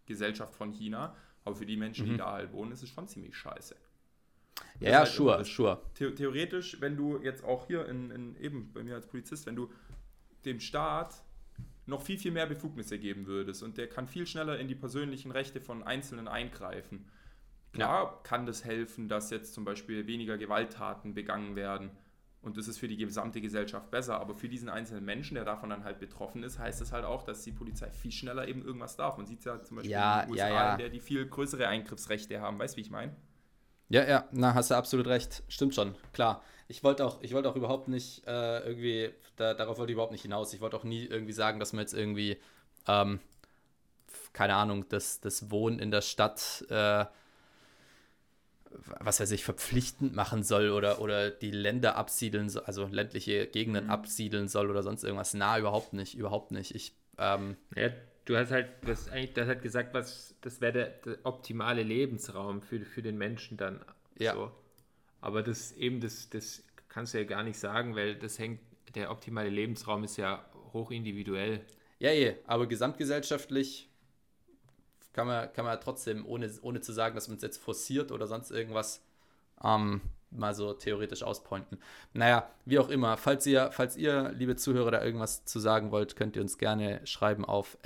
Gesellschaft 0.06 0.54
von 0.54 0.72
China, 0.72 1.14
aber 1.44 1.56
für 1.56 1.66
die 1.66 1.76
Menschen, 1.76 2.06
mhm. 2.06 2.12
die 2.12 2.16
da 2.18 2.32
halt 2.32 2.52
wohnen, 2.52 2.72
ist 2.72 2.82
es 2.82 2.88
schon 2.88 3.06
ziemlich 3.06 3.36
scheiße. 3.36 3.76
Ja, 4.80 4.90
ja, 4.90 4.98
halt 5.00 5.08
sure, 5.08 5.44
sure. 5.44 5.82
The 5.98 6.10
theoretisch, 6.14 6.80
wenn 6.80 6.96
du 6.96 7.18
jetzt 7.22 7.44
auch 7.44 7.66
hier 7.66 7.86
in, 7.86 8.10
in, 8.10 8.36
eben 8.36 8.72
bei 8.72 8.82
mir 8.82 8.94
als 8.94 9.06
Polizist, 9.06 9.46
wenn 9.46 9.56
du 9.56 9.70
dem 10.44 10.60
Staat 10.60 11.22
noch 11.86 12.02
viel, 12.02 12.18
viel 12.18 12.32
mehr 12.32 12.46
Befugnisse 12.46 12.98
geben 12.98 13.26
würdest 13.26 13.62
und 13.62 13.76
der 13.76 13.88
kann 13.88 14.06
viel 14.06 14.26
schneller 14.26 14.58
in 14.58 14.68
die 14.68 14.74
persönlichen 14.74 15.30
Rechte 15.30 15.60
von 15.60 15.82
Einzelnen 15.82 16.28
eingreifen. 16.28 17.08
Klar 17.72 18.04
ja. 18.04 18.20
kann 18.22 18.46
das 18.46 18.64
helfen, 18.64 19.08
dass 19.08 19.30
jetzt 19.30 19.54
zum 19.54 19.64
Beispiel 19.64 20.06
weniger 20.06 20.38
Gewalttaten 20.38 21.14
begangen 21.14 21.56
werden 21.56 21.90
und 22.42 22.56
das 22.56 22.68
ist 22.68 22.78
für 22.78 22.88
die 22.88 22.96
gesamte 22.96 23.40
Gesellschaft 23.40 23.90
besser, 23.90 24.18
aber 24.18 24.34
für 24.34 24.48
diesen 24.48 24.70
einzelnen 24.70 25.04
Menschen, 25.04 25.34
der 25.34 25.44
davon 25.44 25.68
dann 25.68 25.84
halt 25.84 25.98
betroffen 25.98 26.42
ist, 26.42 26.58
heißt 26.58 26.80
es 26.80 26.90
halt 26.90 27.04
auch, 27.04 27.22
dass 27.22 27.42
die 27.42 27.52
Polizei 27.52 27.90
viel 27.90 28.12
schneller 28.12 28.48
eben 28.48 28.64
irgendwas 28.64 28.96
darf. 28.96 29.18
Man 29.18 29.26
sieht 29.26 29.40
es 29.40 29.44
ja 29.44 29.62
zum 29.62 29.76
Beispiel 29.76 29.92
ja, 29.92 30.20
in 30.22 30.28
den 30.28 30.32
USA, 30.32 30.48
ja, 30.48 30.54
ja. 30.54 30.76
der 30.76 30.88
die 30.88 31.00
viel 31.00 31.26
größere 31.26 31.68
Eingriffsrechte 31.68 32.40
haben. 32.40 32.58
Weißt 32.58 32.74
du, 32.74 32.76
wie 32.78 32.82
ich 32.82 32.90
meine? 32.90 33.14
Ja, 33.90 34.08
ja, 34.08 34.28
na, 34.30 34.54
hast 34.54 34.70
du 34.70 34.76
absolut 34.76 35.08
recht. 35.08 35.42
Stimmt 35.48 35.74
schon, 35.74 35.96
klar. 36.12 36.42
Ich 36.68 36.84
wollte 36.84 37.04
auch, 37.04 37.20
ich 37.22 37.34
auch 37.34 37.56
überhaupt 37.56 37.88
nicht 37.88 38.24
äh, 38.24 38.60
irgendwie, 38.60 39.10
da, 39.34 39.52
darauf 39.52 39.78
wollte 39.78 39.90
ich 39.90 39.94
überhaupt 39.94 40.12
nicht 40.12 40.22
hinaus. 40.22 40.54
Ich 40.54 40.60
wollte 40.60 40.76
auch 40.76 40.84
nie 40.84 41.04
irgendwie 41.06 41.32
sagen, 41.32 41.58
dass 41.58 41.72
man 41.72 41.80
jetzt 41.80 41.94
irgendwie, 41.94 42.38
ähm, 42.86 43.18
keine 44.32 44.54
Ahnung, 44.54 44.88
das, 44.88 45.20
das 45.20 45.50
Wohnen 45.50 45.80
in 45.80 45.90
der 45.90 46.02
Stadt, 46.02 46.64
äh, 46.70 47.04
was 49.00 49.18
weiß 49.18 49.32
ich, 49.32 49.42
verpflichtend 49.42 50.14
machen 50.14 50.44
soll 50.44 50.70
oder, 50.70 51.00
oder 51.00 51.32
die 51.32 51.50
Länder 51.50 51.96
absiedeln 51.96 52.48
soll, 52.48 52.62
also 52.66 52.86
ländliche 52.86 53.48
Gegenden 53.48 53.86
mhm. 53.86 53.90
absiedeln 53.90 54.46
soll 54.46 54.70
oder 54.70 54.84
sonst 54.84 55.02
irgendwas. 55.02 55.34
Na, 55.34 55.58
überhaupt 55.58 55.94
nicht, 55.94 56.14
überhaupt 56.14 56.52
nicht. 56.52 56.76
Ich, 56.76 56.94
ähm, 57.18 57.56
ja, 57.74 57.88
du 58.30 58.38
hast 58.38 58.52
halt, 58.52 58.68
das 58.86 59.08
eigentlich, 59.08 59.32
das 59.32 59.48
hat 59.48 59.60
gesagt, 59.60 59.92
was, 59.92 60.36
das 60.40 60.60
wäre 60.60 60.72
der, 60.72 60.86
der, 61.04 61.18
optimale 61.24 61.82
Lebensraum 61.82 62.62
für, 62.62 62.80
für 62.84 63.02
den 63.02 63.18
Menschen 63.18 63.56
dann. 63.56 63.80
Ja. 64.18 64.34
So. 64.34 64.52
Aber 65.20 65.42
das 65.42 65.72
eben, 65.72 66.00
das, 66.00 66.30
das 66.30 66.62
kannst 66.88 67.12
du 67.12 67.18
ja 67.18 67.24
gar 67.24 67.42
nicht 67.42 67.58
sagen, 67.58 67.96
weil 67.96 68.14
das 68.14 68.38
hängt, 68.38 68.60
der 68.94 69.10
optimale 69.10 69.50
Lebensraum 69.50 70.04
ist 70.04 70.16
ja 70.16 70.44
hoch 70.72 70.92
individuell. 70.92 71.60
Ja, 71.98 72.12
ja, 72.12 72.32
aber 72.46 72.68
gesamtgesellschaftlich 72.68 73.88
kann 75.12 75.26
man, 75.26 75.52
kann 75.52 75.64
man 75.64 75.80
trotzdem, 75.80 76.24
ohne, 76.24 76.48
ohne 76.62 76.80
zu 76.80 76.92
sagen, 76.92 77.16
dass 77.16 77.26
man 77.26 77.36
es 77.36 77.42
jetzt 77.42 77.58
forciert 77.58 78.12
oder 78.12 78.28
sonst 78.28 78.52
irgendwas, 78.52 79.04
ähm, 79.62 80.00
mal 80.30 80.54
so 80.54 80.72
theoretisch 80.72 81.24
auspointen. 81.24 81.78
Naja, 82.12 82.48
wie 82.64 82.78
auch 82.78 82.88
immer, 82.88 83.16
falls 83.16 83.44
ihr, 83.46 83.70
falls 83.72 83.96
ihr, 83.96 84.32
liebe 84.36 84.54
Zuhörer, 84.54 84.92
da 84.92 85.02
irgendwas 85.04 85.44
zu 85.44 85.58
sagen 85.58 85.90
wollt, 85.90 86.14
könnt 86.14 86.36
ihr 86.36 86.42
uns 86.42 86.58
gerne 86.58 87.04
schreiben 87.04 87.44
auf 87.44 87.76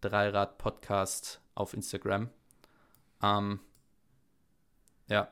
dreiradpodcast 0.00 1.40
auf 1.54 1.74
Instagram. 1.74 2.30
Ähm, 3.22 3.60
ja, 5.08 5.28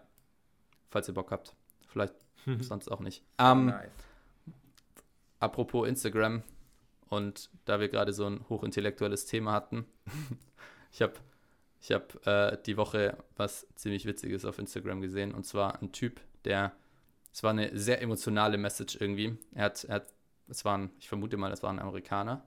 falls 0.90 1.08
ihr 1.08 1.14
Bock 1.14 1.30
habt. 1.30 1.54
Vielleicht 1.88 2.14
sonst 2.60 2.90
auch 2.90 3.00
nicht. 3.00 3.24
Ähm, 3.38 3.66
nice. 3.66 3.90
Apropos 5.38 5.86
Instagram 5.86 6.42
und 7.08 7.50
da 7.64 7.78
wir 7.78 7.88
gerade 7.88 8.12
so 8.12 8.26
ein 8.26 8.44
hochintellektuelles 8.48 9.26
Thema 9.26 9.52
hatten, 9.52 9.86
ich 10.92 11.02
habe 11.02 11.14
Ich 11.80 11.92
habe 11.92 12.06
äh, 12.24 12.58
die 12.64 12.76
Woche 12.76 13.16
was 13.36 13.66
ziemlich 13.76 14.06
Witziges 14.06 14.44
auf 14.44 14.58
Instagram 14.58 15.00
gesehen 15.00 15.34
und 15.34 15.44
zwar 15.44 15.80
ein 15.80 15.92
Typ, 15.92 16.20
der, 16.44 16.72
es 17.32 17.42
war 17.42 17.50
eine 17.50 17.78
sehr 17.78 18.00
emotionale 18.00 18.58
Message 18.58 18.96
irgendwie. 19.00 19.38
Er 19.54 19.66
hat, 19.66 19.84
er 19.84 19.96
hat 19.96 20.06
es 20.48 20.64
waren, 20.64 20.90
ich 20.98 21.08
vermute 21.08 21.36
mal, 21.36 21.52
es 21.52 21.62
war 21.62 21.70
ein 21.70 21.78
Amerikaner. 21.78 22.44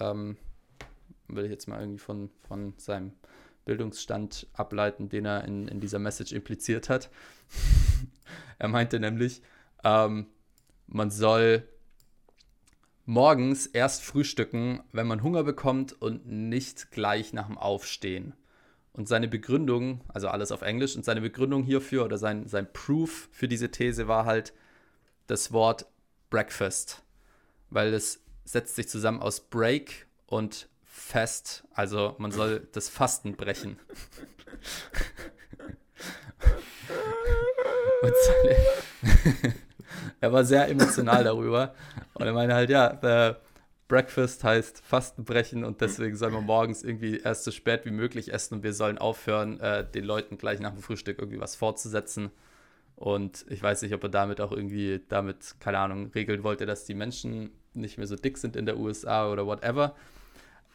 Ähm, 0.00 0.36
will 1.28 1.44
ich 1.44 1.50
jetzt 1.50 1.68
mal 1.68 1.80
irgendwie 1.80 1.98
von, 1.98 2.30
von 2.46 2.74
seinem 2.76 3.12
Bildungsstand 3.64 4.46
ableiten, 4.52 5.08
den 5.08 5.24
er 5.24 5.44
in, 5.44 5.68
in 5.68 5.80
dieser 5.80 5.98
Message 5.98 6.32
impliziert 6.32 6.88
hat. 6.88 7.10
er 8.58 8.68
meinte 8.68 9.00
nämlich, 9.00 9.42
ähm, 9.84 10.26
man 10.86 11.10
soll 11.10 11.66
morgens 13.06 13.66
erst 13.66 14.02
frühstücken, 14.02 14.82
wenn 14.92 15.06
man 15.06 15.22
Hunger 15.22 15.44
bekommt 15.44 16.00
und 16.00 16.26
nicht 16.26 16.90
gleich 16.90 17.32
nach 17.32 17.46
dem 17.46 17.58
Aufstehen. 17.58 18.34
Und 18.92 19.08
seine 19.08 19.28
Begründung, 19.28 20.02
also 20.08 20.28
alles 20.28 20.52
auf 20.52 20.62
Englisch, 20.62 20.94
und 20.94 21.04
seine 21.04 21.20
Begründung 21.20 21.64
hierfür 21.64 22.04
oder 22.04 22.16
sein, 22.16 22.46
sein 22.46 22.72
Proof 22.72 23.28
für 23.32 23.48
diese 23.48 23.70
These 23.70 24.08
war 24.08 24.24
halt 24.24 24.54
das 25.26 25.52
Wort 25.52 25.86
Breakfast, 26.30 27.02
weil 27.70 27.92
es 27.92 28.22
setzt 28.44 28.76
sich 28.76 28.88
zusammen 28.88 29.20
aus 29.20 29.40
Break 29.40 30.06
und 30.26 30.68
Fest, 30.96 31.64
also 31.74 32.14
man 32.18 32.30
soll 32.30 32.68
das 32.70 32.88
Fasten 32.88 33.34
brechen. 33.34 33.80
und 38.00 38.14
er 40.20 40.32
war 40.32 40.44
sehr 40.44 40.68
emotional 40.68 41.24
darüber. 41.24 41.74
Und 42.14 42.26
er 42.26 42.32
meinte 42.32 42.54
halt, 42.54 42.70
ja, 42.70 43.30
äh, 43.30 43.34
Breakfast 43.88 44.44
heißt 44.44 44.82
Fastenbrechen 44.84 45.64
und 45.64 45.80
deswegen 45.80 46.16
soll 46.16 46.30
man 46.30 46.44
morgens 46.44 46.84
irgendwie 46.84 47.18
erst 47.18 47.42
so 47.42 47.50
spät 47.50 47.84
wie 47.84 47.90
möglich 47.90 48.32
essen 48.32 48.54
und 48.54 48.62
wir 48.62 48.72
sollen 48.72 48.96
aufhören, 48.96 49.58
äh, 49.58 49.84
den 49.84 50.04
Leuten 50.04 50.38
gleich 50.38 50.60
nach 50.60 50.72
dem 50.72 50.80
Frühstück 50.80 51.18
irgendwie 51.18 51.40
was 51.40 51.56
fortzusetzen. 51.56 52.30
Und 52.94 53.44
ich 53.48 53.60
weiß 53.60 53.82
nicht, 53.82 53.94
ob 53.94 54.04
er 54.04 54.10
damit 54.10 54.40
auch 54.40 54.52
irgendwie, 54.52 55.02
damit, 55.08 55.56
keine 55.58 55.78
Ahnung, 55.80 56.12
regeln 56.14 56.44
wollte, 56.44 56.66
dass 56.66 56.84
die 56.84 56.94
Menschen 56.94 57.50
nicht 57.74 57.98
mehr 57.98 58.06
so 58.06 58.14
dick 58.14 58.38
sind 58.38 58.54
in 58.54 58.64
der 58.64 58.78
USA 58.78 59.28
oder 59.28 59.44
whatever. 59.44 59.96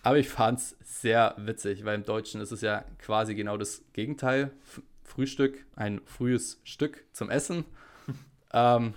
Aber 0.03 0.17
ich 0.17 0.29
fand 0.29 0.59
es 0.59 0.75
sehr 0.83 1.35
witzig, 1.37 1.85
weil 1.85 1.95
im 1.95 2.05
Deutschen 2.05 2.41
ist 2.41 2.51
es 2.51 2.61
ja 2.61 2.85
quasi 2.99 3.35
genau 3.35 3.57
das 3.57 3.83
Gegenteil. 3.93 4.51
F 4.63 4.81
Frühstück, 5.03 5.65
ein 5.75 6.01
frühes 6.05 6.61
Stück 6.63 7.03
zum 7.13 7.31
Essen. 7.31 7.65
ähm, 8.53 8.93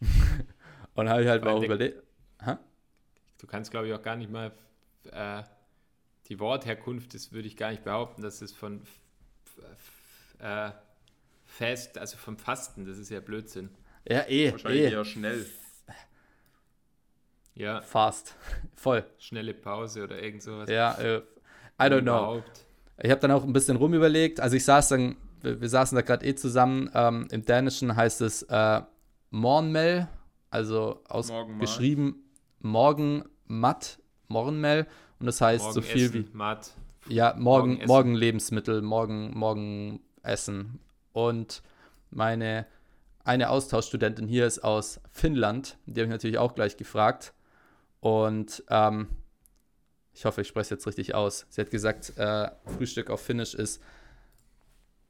und 0.94 1.08
habe 1.08 1.22
ich 1.22 1.28
halt 1.28 1.44
mal 1.44 1.62
überlegt. 1.62 2.02
Du 3.42 3.48
kannst, 3.48 3.72
glaube 3.72 3.88
ich, 3.88 3.92
auch 3.92 4.02
gar 4.02 4.14
nicht 4.14 4.30
mal 4.30 4.52
äh, 5.10 5.42
die 6.28 6.38
Wortherkunft, 6.38 7.12
das 7.12 7.32
würde 7.32 7.48
ich 7.48 7.56
gar 7.56 7.72
nicht 7.72 7.82
behaupten, 7.82 8.22
dass 8.22 8.40
es 8.40 8.52
von 8.52 8.82
äh, 10.38 10.70
Fest, 11.44 11.98
also 11.98 12.16
vom 12.16 12.38
Fasten, 12.38 12.86
das 12.86 12.98
ist 12.98 13.10
ja 13.10 13.18
Blödsinn. 13.18 13.70
Ja, 14.08 14.28
eh. 14.28 14.52
Wahrscheinlich 14.52 14.82
eh. 14.82 14.92
eher 14.92 15.04
schnell. 15.04 15.44
Ja. 17.54 17.80
Fast. 17.82 18.36
Voll. 18.74 19.04
Schnelle 19.18 19.54
Pause 19.54 20.04
oder 20.04 20.22
irgend 20.22 20.42
sowas. 20.42 20.68
Ja, 20.68 20.94
äh, 20.94 21.18
I 21.80 21.84
don't 21.84 22.02
know. 22.02 22.42
Ich 23.02 23.10
habe 23.10 23.20
dann 23.20 23.30
auch 23.30 23.44
ein 23.44 23.52
bisschen 23.52 23.76
rumüberlegt. 23.76 24.40
Also 24.40 24.56
ich 24.56 24.64
saß 24.64 24.90
dann, 24.90 25.16
wir, 25.40 25.60
wir 25.60 25.68
saßen 25.68 25.96
da 25.96 26.02
gerade 26.02 26.24
eh 26.26 26.34
zusammen. 26.34 26.90
Ähm, 26.94 27.28
Im 27.30 27.44
Dänischen 27.44 27.94
heißt 27.96 28.20
es 28.20 28.42
äh, 28.44 28.82
Mornmel, 29.30 30.08
also 30.50 31.02
ausgeschrieben 31.08 32.16
Morgen 32.60 33.24
matt, 33.46 33.98
Morgenmel. 34.28 34.86
Und 35.18 35.26
das 35.26 35.40
heißt 35.40 35.64
morgen 35.64 35.74
so 35.74 35.82
viel 35.82 36.04
essen, 36.06 36.14
wie. 36.14 36.36
Matt. 36.36 36.72
Ja, 37.08 37.34
morgen, 37.36 37.74
morgen, 37.74 37.86
morgen 37.86 38.14
Lebensmittel, 38.14 38.82
morgen, 38.82 39.36
morgen 39.36 40.00
Essen. 40.22 40.78
Und 41.12 41.62
meine 42.10 42.66
eine 43.24 43.50
Austauschstudentin 43.50 44.26
hier 44.26 44.46
ist 44.46 44.60
aus 44.60 45.00
Finnland. 45.10 45.76
Die 45.86 46.00
habe 46.00 46.06
ich 46.06 46.10
natürlich 46.10 46.38
auch 46.38 46.54
gleich 46.54 46.76
gefragt. 46.76 47.34
Und 48.02 48.64
ähm, 48.68 49.06
ich 50.12 50.24
hoffe, 50.24 50.40
ich 50.40 50.48
spreche 50.48 50.64
es 50.64 50.70
jetzt 50.70 50.86
richtig 50.88 51.14
aus. 51.14 51.46
Sie 51.50 51.60
hat 51.60 51.70
gesagt, 51.70 52.12
äh, 52.18 52.50
Frühstück 52.76 53.10
auf 53.10 53.22
Finnisch 53.22 53.54
ist 53.54 53.80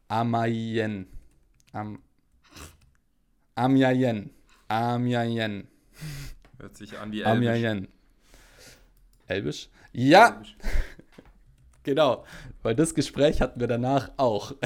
Amajen. 0.08 1.06
Am, 1.72 2.02
Amjajen. 3.54 4.28
Amjajen. 4.68 5.68
Hört 6.58 6.76
sich 6.76 6.98
an 6.98 7.12
wie 7.12 7.22
Elbisch. 7.22 7.48
Amjajen. 7.48 7.88
Elbisch? 9.26 9.70
Ja! 9.92 10.34
Elbisch. 10.34 10.56
genau, 11.82 12.26
weil 12.62 12.74
das 12.74 12.94
Gespräch 12.94 13.40
hatten 13.40 13.58
wir 13.58 13.68
danach 13.68 14.10
auch. 14.18 14.52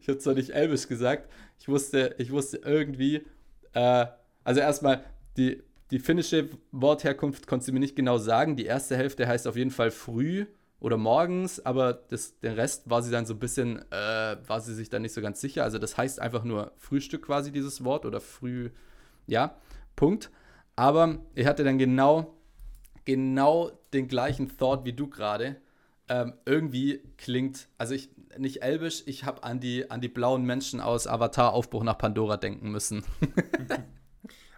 ich 0.00 0.08
habe 0.08 0.18
zwar 0.18 0.34
nicht 0.34 0.50
Elbisch 0.50 0.86
gesagt, 0.86 1.28
ich 1.58 1.66
wusste, 1.66 2.14
ich 2.18 2.30
wusste 2.30 2.58
irgendwie, 2.58 3.26
äh, 3.72 4.06
also 4.44 4.60
erstmal, 4.60 5.04
die, 5.36 5.62
die 5.90 5.98
finnische 5.98 6.50
Wortherkunft 6.72 7.46
konnte 7.46 7.66
sie 7.66 7.72
mir 7.72 7.80
nicht 7.80 7.96
genau 7.96 8.18
sagen. 8.18 8.56
Die 8.56 8.66
erste 8.66 8.96
Hälfte 8.96 9.26
heißt 9.26 9.46
auf 9.46 9.56
jeden 9.56 9.70
Fall 9.70 9.90
früh 9.90 10.46
oder 10.80 10.96
morgens, 10.96 11.64
aber 11.64 11.92
das, 11.92 12.38
den 12.40 12.52
Rest 12.52 12.90
war 12.90 13.02
sie 13.02 13.10
dann 13.10 13.24
so 13.24 13.34
ein 13.34 13.38
bisschen, 13.38 13.78
äh, 13.90 14.36
war 14.46 14.60
sie 14.60 14.74
sich 14.74 14.90
dann 14.90 15.02
nicht 15.02 15.14
so 15.14 15.20
ganz 15.20 15.40
sicher. 15.40 15.64
Also 15.64 15.78
das 15.78 15.96
heißt 15.96 16.20
einfach 16.20 16.44
nur 16.44 16.72
Frühstück 16.76 17.22
quasi, 17.22 17.52
dieses 17.52 17.84
Wort 17.84 18.04
oder 18.04 18.20
früh, 18.20 18.70
ja, 19.26 19.56
Punkt. 19.94 20.30
Aber 20.74 21.18
ich 21.34 21.46
hatte 21.46 21.64
dann 21.64 21.78
genau, 21.78 22.36
genau 23.04 23.70
den 23.94 24.08
gleichen 24.08 24.56
Thought 24.58 24.84
wie 24.84 24.92
du 24.92 25.08
gerade. 25.08 25.56
Ähm, 26.08 26.34
irgendwie 26.44 27.00
klingt, 27.16 27.68
also 27.78 27.94
ich, 27.94 28.10
nicht 28.38 28.62
elbisch, 28.62 29.02
ich 29.06 29.24
habe 29.24 29.42
an 29.42 29.60
die, 29.60 29.90
an 29.90 30.00
die 30.00 30.08
blauen 30.08 30.44
Menschen 30.44 30.80
aus 30.80 31.06
Avatar 31.06 31.52
Aufbruch 31.52 31.82
nach 31.82 31.98
Pandora 31.98 32.36
denken 32.36 32.70
müssen. 32.70 33.02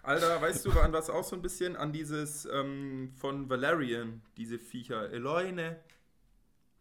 Alter, 0.08 0.40
weißt 0.40 0.64
du, 0.64 0.70
an 0.70 0.90
was 0.94 1.10
auch 1.10 1.22
so 1.22 1.36
ein 1.36 1.42
bisschen? 1.42 1.76
An 1.76 1.92
dieses 1.92 2.46
ähm, 2.46 3.12
von 3.14 3.50
Valerian, 3.50 4.22
diese 4.38 4.58
Viecher. 4.58 5.10
Eloine. 5.10 5.78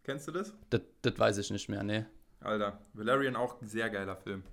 Kennst 0.04 0.30
du 0.30 0.32
das? 0.32 0.54
das? 0.70 0.80
Das 1.02 1.20
weiß 1.20 1.38
ich 1.40 1.52
nicht 1.52 1.68
mehr, 1.68 1.84
ne. 1.84 2.10
Alter, 2.40 2.80
Valerian 2.94 3.36
auch 3.36 3.62
ein 3.62 3.68
sehr 3.68 3.90
geiler 3.90 4.16
Film. 4.16 4.44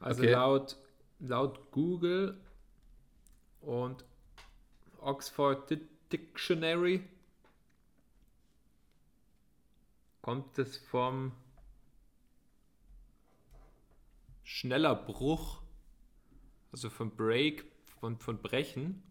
Also 0.00 0.20
okay. 0.20 0.32
laut, 0.32 0.76
laut 1.18 1.70
Google 1.70 2.36
und 3.62 4.04
Oxford 5.00 5.78
Dictionary 6.12 7.02
kommt 10.20 10.58
es 10.58 10.76
vom 10.76 11.32
schneller 14.42 14.94
Bruch, 14.94 15.61
also 16.72 16.90
vom 16.90 17.14
Break, 17.14 17.64
von, 18.00 18.18
von 18.18 18.40
Brechen. 18.40 19.02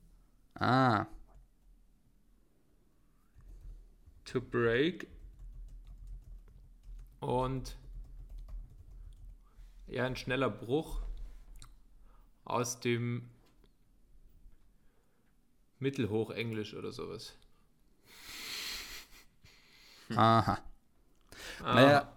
Ah. 0.55 1.05
To 4.25 4.41
break. 4.41 5.07
Und 7.19 7.77
ja, 9.87 10.05
ein 10.05 10.15
schneller 10.15 10.49
Bruch 10.49 11.01
aus 12.45 12.79
dem 12.79 13.29
Mittelhochenglisch 15.79 16.73
oder 16.73 16.91
sowas. 16.91 17.37
Aha. 20.15 20.59
Ah. 21.63 21.73
Naja, 21.73 22.13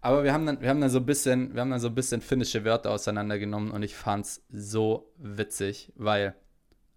aber 0.00 0.24
wir 0.24 0.32
haben 0.32 0.46
dann, 0.46 0.60
wir 0.60 0.68
haben 0.68 0.80
dann 0.80 0.90
so 0.90 0.98
ein 0.98 1.06
bisschen, 1.06 1.54
wir 1.54 1.60
haben 1.60 1.70
dann 1.70 1.80
so 1.80 1.88
ein 1.88 1.94
bisschen 1.94 2.20
finnische 2.20 2.64
Wörter 2.64 2.90
auseinandergenommen 2.90 3.70
und 3.70 3.82
ich 3.82 3.94
fand 3.94 4.26
es 4.26 4.42
so 4.50 5.12
witzig, 5.18 5.92
weil 5.96 6.34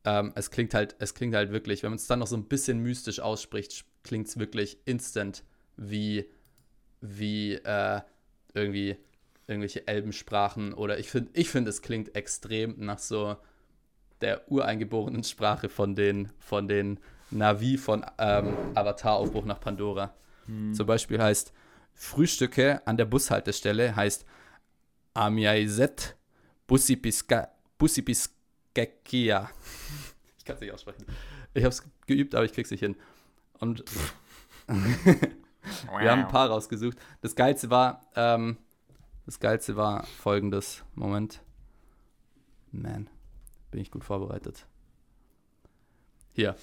ähm, 0.05 0.31
es 0.35 0.51
klingt 0.51 0.73
halt, 0.73 0.95
es 0.99 1.13
klingt 1.13 1.35
halt 1.35 1.51
wirklich, 1.51 1.83
wenn 1.83 1.91
man 1.91 1.97
es 1.97 2.07
dann 2.07 2.19
noch 2.19 2.27
so 2.27 2.37
ein 2.37 2.45
bisschen 2.45 2.79
mystisch 2.79 3.19
ausspricht, 3.19 3.85
klingt 4.03 4.27
es 4.27 4.39
wirklich 4.39 4.77
instant 4.85 5.43
wie, 5.75 6.29
wie 7.01 7.53
äh, 7.55 8.01
irgendwie 8.53 8.97
irgendwelche 9.47 9.87
Elbensprachen 9.87 10.73
oder 10.73 10.99
ich 10.99 11.09
finde, 11.09 11.31
ich 11.33 11.49
finde, 11.49 11.69
es 11.69 11.81
klingt 11.81 12.15
extrem 12.15 12.75
nach 12.77 12.99
so 12.99 13.35
der 14.21 14.49
ureingeborenen 14.49 15.23
Sprache 15.23 15.67
von 15.67 15.95
den, 15.95 16.31
von 16.39 16.69
den 16.69 16.99
Navi 17.29 17.77
von 17.77 18.05
ähm, 18.17 18.53
Avatar 18.73 19.15
Aufbruch 19.15 19.43
nach 19.43 19.59
Pandora. 19.59 20.13
Hm. 20.45 20.73
Zum 20.73 20.87
Beispiel 20.87 21.21
heißt 21.21 21.51
Frühstücke 21.93 22.85
an 22.85 22.97
der 22.97 23.05
Bushaltestelle 23.05 23.95
heißt 23.95 24.25
Amiaiset 25.13 26.15
Busipiskekia. 26.67 28.29
Ich 30.37 30.45
kann 30.45 30.55
es 30.55 30.61
nicht 30.61 30.73
aussprechen. 30.73 31.05
Ich 31.53 31.63
habe 31.63 31.73
es 31.73 31.83
geübt, 32.05 32.35
aber 32.35 32.43
ich 32.43 32.51
krieg's 32.51 32.69
nicht 32.69 32.81
hin. 32.81 32.97
Und 33.59 33.85
wir 34.67 36.11
haben 36.11 36.23
ein 36.23 36.27
paar 36.27 36.49
rausgesucht. 36.49 36.97
Das 37.21 37.33
Geilste 37.33 37.69
war, 37.69 38.01
ähm, 38.17 38.57
das 39.25 39.39
Geilste 39.39 39.77
war 39.77 40.03
folgendes. 40.03 40.83
Moment. 40.95 41.41
Man, 42.73 43.09
bin 43.71 43.79
ich 43.79 43.89
gut 43.89 44.03
vorbereitet. 44.03 44.65
Hier. 46.33 46.57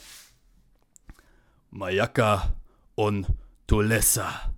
Mayaka 1.70 2.54
und 2.96 3.28
Tulessa. 3.66 4.52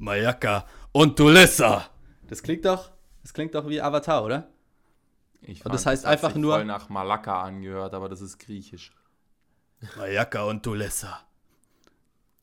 Mayaka 0.00 0.66
und 0.92 1.16
Tulessa. 1.16 1.90
Das 2.26 2.42
klingt 2.42 2.64
doch, 2.64 2.90
das 3.22 3.34
klingt 3.34 3.54
doch 3.54 3.68
wie 3.68 3.80
Avatar, 3.82 4.24
oder? 4.24 4.48
Ich 5.42 5.64
Und 5.64 5.72
das 5.74 5.84
fand, 5.84 5.92
heißt 5.92 6.04
hat 6.06 6.12
einfach 6.12 6.30
sich 6.32 6.40
nur- 6.40 6.54
voll 6.54 6.64
nach 6.64 6.88
Malakka 6.88 7.42
angehört, 7.42 7.92
aber 7.94 8.08
das 8.08 8.20
ist 8.22 8.38
griechisch. 8.38 8.92
Mayaka 9.96 10.44
und 10.44 10.62
Tulessa. 10.62 11.20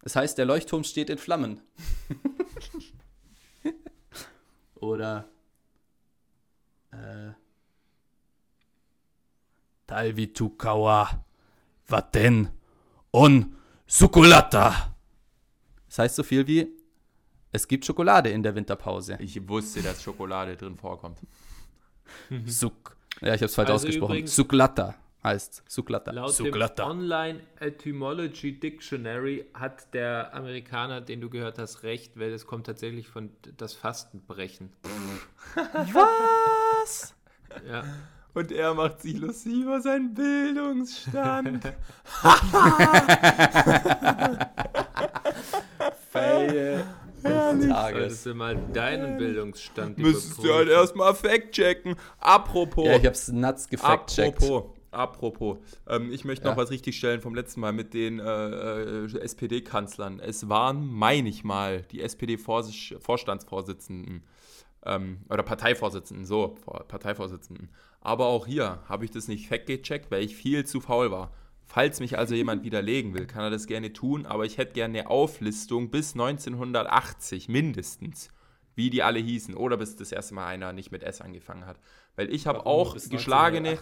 Das 0.03 0.15
heißt, 0.15 0.37
der 0.37 0.45
Leuchtturm 0.45 0.83
steht 0.83 1.09
in 1.09 1.17
Flammen. 1.17 1.61
Oder 4.75 5.25
äh, 6.91 7.31
Talvitukawa 9.87 11.23
Waten 11.87 12.49
on 13.11 13.55
Sukulata. 13.87 14.95
Das 15.87 15.99
heißt 15.99 16.15
so 16.15 16.23
viel 16.23 16.45
wie 16.47 16.76
es 17.57 17.67
gibt 17.67 17.85
Schokolade 17.85 18.29
in 18.29 18.43
der 18.43 18.53
Winterpause. 18.53 19.17
Ich 19.19 19.49
wusste, 19.49 19.81
dass 19.81 20.03
Schokolade 20.03 20.55
drin 20.55 20.77
vorkommt. 20.77 21.17
Suk. 22.45 22.95
Ja, 23.19 23.33
ich 23.33 23.41
habe 23.41 23.45
es 23.45 23.55
falsch 23.55 23.71
Also 23.71 23.87
ausgesprochen. 23.87 24.27
Suklata 24.27 24.93
heißt 25.23 25.63
Suklata. 25.67 26.11
Laut 26.11 26.33
Suklata. 26.33 26.83
dem 26.83 26.91
Online 26.91 27.39
Etymology 27.59 28.59
Dictionary 28.59 29.45
hat 29.55 29.91
der 29.95 30.35
Amerikaner, 30.35 31.01
den 31.01 31.19
du 31.19 31.31
gehört 31.31 31.57
hast, 31.57 31.81
recht, 31.81 32.19
weil 32.19 32.31
es 32.31 32.45
kommt 32.45 32.67
tatsächlich 32.67 33.07
von 33.07 33.31
das 33.57 33.73
Fastenbrechen. 33.73 34.71
Was? 35.65 37.15
Ja. 37.67 37.83
Und 38.35 38.51
er 38.51 38.75
macht 38.75 39.01
sich 39.01 39.17
lustig 39.17 39.53
über 39.63 39.81
seinen 39.81 40.13
Bildungsstand. 40.13 41.73
Fail 46.11 46.85
Tages. 47.29 47.99
Solltest 47.99 48.25
du 48.25 48.33
mal 48.35 48.55
deinen 48.73 49.17
Bildungsstand 49.17 49.97
Müsstest 49.97 50.43
du 50.43 50.53
halt 50.53 50.67
erstmal 50.69 51.13
fact 51.15 51.51
checken. 51.51 51.95
Apropos. 52.19 52.85
Ja, 52.85 52.97
ich 52.97 53.05
hab's 53.05 53.27
nuts 53.29 53.67
gefact-checkt. 53.69 54.43
Apropos, 54.43 54.73
apropos, 54.91 55.57
ähm, 55.87 56.11
ich 56.11 56.25
möchte 56.25 56.45
noch 56.45 56.57
Ja. 56.57 56.63
was 56.63 56.71
richtigstellen 56.71 57.21
vom 57.21 57.35
letzten 57.35 57.59
Mal 57.61 57.71
mit 57.73 57.93
den 57.93 58.19
äh, 58.19 58.81
äh, 59.05 59.19
SPD-Kanzlern. 59.19 60.19
Es 60.19 60.49
waren, 60.49 60.87
meine 60.87 61.29
ich 61.29 61.43
mal, 61.43 61.83
die 61.91 62.01
SPD-Vorstandsvorsitzenden 62.01 64.23
ähm, 64.85 65.19
oder 65.29 65.43
Parteivorsitzenden, 65.43 66.25
so, 66.25 66.55
Vor- 66.63 66.85
Parteivorsitzenden. 66.87 67.69
Aber 68.01 68.27
auch 68.27 68.47
hier 68.47 68.79
habe 68.87 69.05
ich 69.05 69.11
das 69.11 69.27
nicht 69.27 69.47
fact 69.47 69.67
gecheckt, 69.67 70.09
weil 70.11 70.23
ich 70.23 70.35
viel 70.35 70.65
zu 70.65 70.81
faul 70.81 71.11
war. 71.11 71.31
Falls 71.69 71.99
mich 71.99 72.17
also 72.17 72.33
jemand 72.33 72.63
widerlegen 72.63 73.13
will, 73.13 73.27
kann 73.27 73.43
er 73.43 73.49
das 73.49 73.67
gerne 73.67 73.91
tun, 73.91 74.25
aber 74.25 74.45
ich 74.45 74.57
hätte 74.57 74.71
gerne 74.71 74.99
eine 74.99 75.09
Auflistung 75.09 75.91
bis 75.91 76.13
1980 76.13 77.49
mindestens, 77.49 78.29
wie 78.75 78.89
die 78.89 79.03
alle 79.03 79.19
hießen, 79.19 79.53
oder 79.53 79.75
bis 79.75 79.97
das 79.97 80.13
erste 80.13 80.33
Mal 80.33 80.47
einer 80.47 80.71
nicht 80.71 80.93
mit 80.93 81.03
S 81.03 81.19
angefangen 81.19 81.65
hat. 81.65 81.77
Weil 82.15 82.33
ich 82.33 82.47
habe 82.47 82.65
auch 82.65 82.95
geschlagene, 82.95 83.77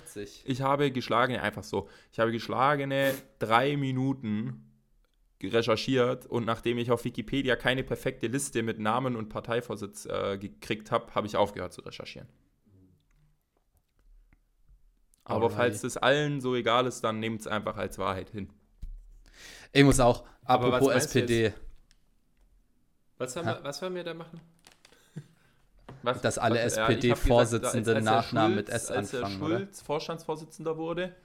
ich 0.46 0.62
habe 0.62 0.92
geschlagene, 0.92 1.44
einfach 1.44 1.64
so, 1.64 1.88
ich 2.12 2.18
habe 2.18 2.32
geschlagene 2.32 3.14
drei 3.38 3.78
Minuten 3.78 4.66
recherchiert 5.44 6.26
und 6.26 6.44
nachdem 6.44 6.80
ich 6.80 6.90
auf 6.90 7.06
Wikipedia 7.06 7.56
keine 7.56 7.84
perfekte 7.84 8.26
Liste 8.26 8.64
mit 8.64 8.80
Namen 8.80 9.16
und 9.16 9.30
Parteivorsitz 9.30 10.08
äh, 10.08 10.40
gekriegt 10.40 10.90
habe, 10.90 11.14
habe 11.14 11.28
ich 11.28 11.38
aufgehört 11.38 11.74
zu 11.74 11.82
recherchieren. 11.82 12.28
Aber 15.26 15.46
Alrighty. 15.46 15.56
falls 15.56 15.82
das 15.82 15.98
allen 15.98 16.40
so 16.40 16.56
egal 16.56 16.86
ist, 16.88 17.04
dann 17.04 17.20
nehmt 17.20 17.42
es 17.42 17.48
einfach 17.48 17.76
als 17.78 17.98
Wahrheit 17.98 18.30
hin. 18.30 18.50
Ich 19.74 19.84
muss 19.84 20.00
auch, 20.00 20.24
Aber 20.46 20.68
was 20.68 20.74
apropos 20.76 20.88
meinst 20.94 21.16
du 21.16 21.20
SPD, 21.20 21.54
Was, 23.18 23.36
haben 23.36 23.46
wir, 23.48 23.60
was 23.64 23.82
wollen 23.82 23.96
wir 23.96 24.04
da 24.04 24.14
machen? 24.14 24.40
Was, 26.04 26.22
Dass 26.22 26.38
alle 26.38 26.64
was- 26.64 26.78
SPD-Vorsitzenden 26.78 27.78
als- 27.80 27.88
als 27.88 27.94
der 27.96 28.02
Nachnamen 28.04 28.56
mit 28.58 28.68
Schulz- 28.70 28.84
S 28.84 28.92
Als 28.92 29.16
anfangen, 29.16 29.40
der 29.40 29.48
oder? 29.48 29.58
Schulz 29.58 29.82
Vorstandsvorsitzender 29.82 30.78
wurde, 30.78 31.16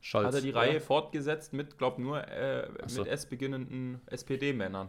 Scholz. 0.00 0.26
hat 0.28 0.34
er 0.34 0.40
die 0.40 0.50
oder? 0.52 0.60
Reihe 0.60 0.80
fortgesetzt 0.80 1.52
mit, 1.52 1.76
glaube 1.76 2.00
nur 2.00 2.26
äh, 2.28 2.68
so. 2.86 3.02
mit 3.02 3.10
S 3.10 3.26
beginnenden 3.26 4.00
SPD-Männern. 4.06 4.88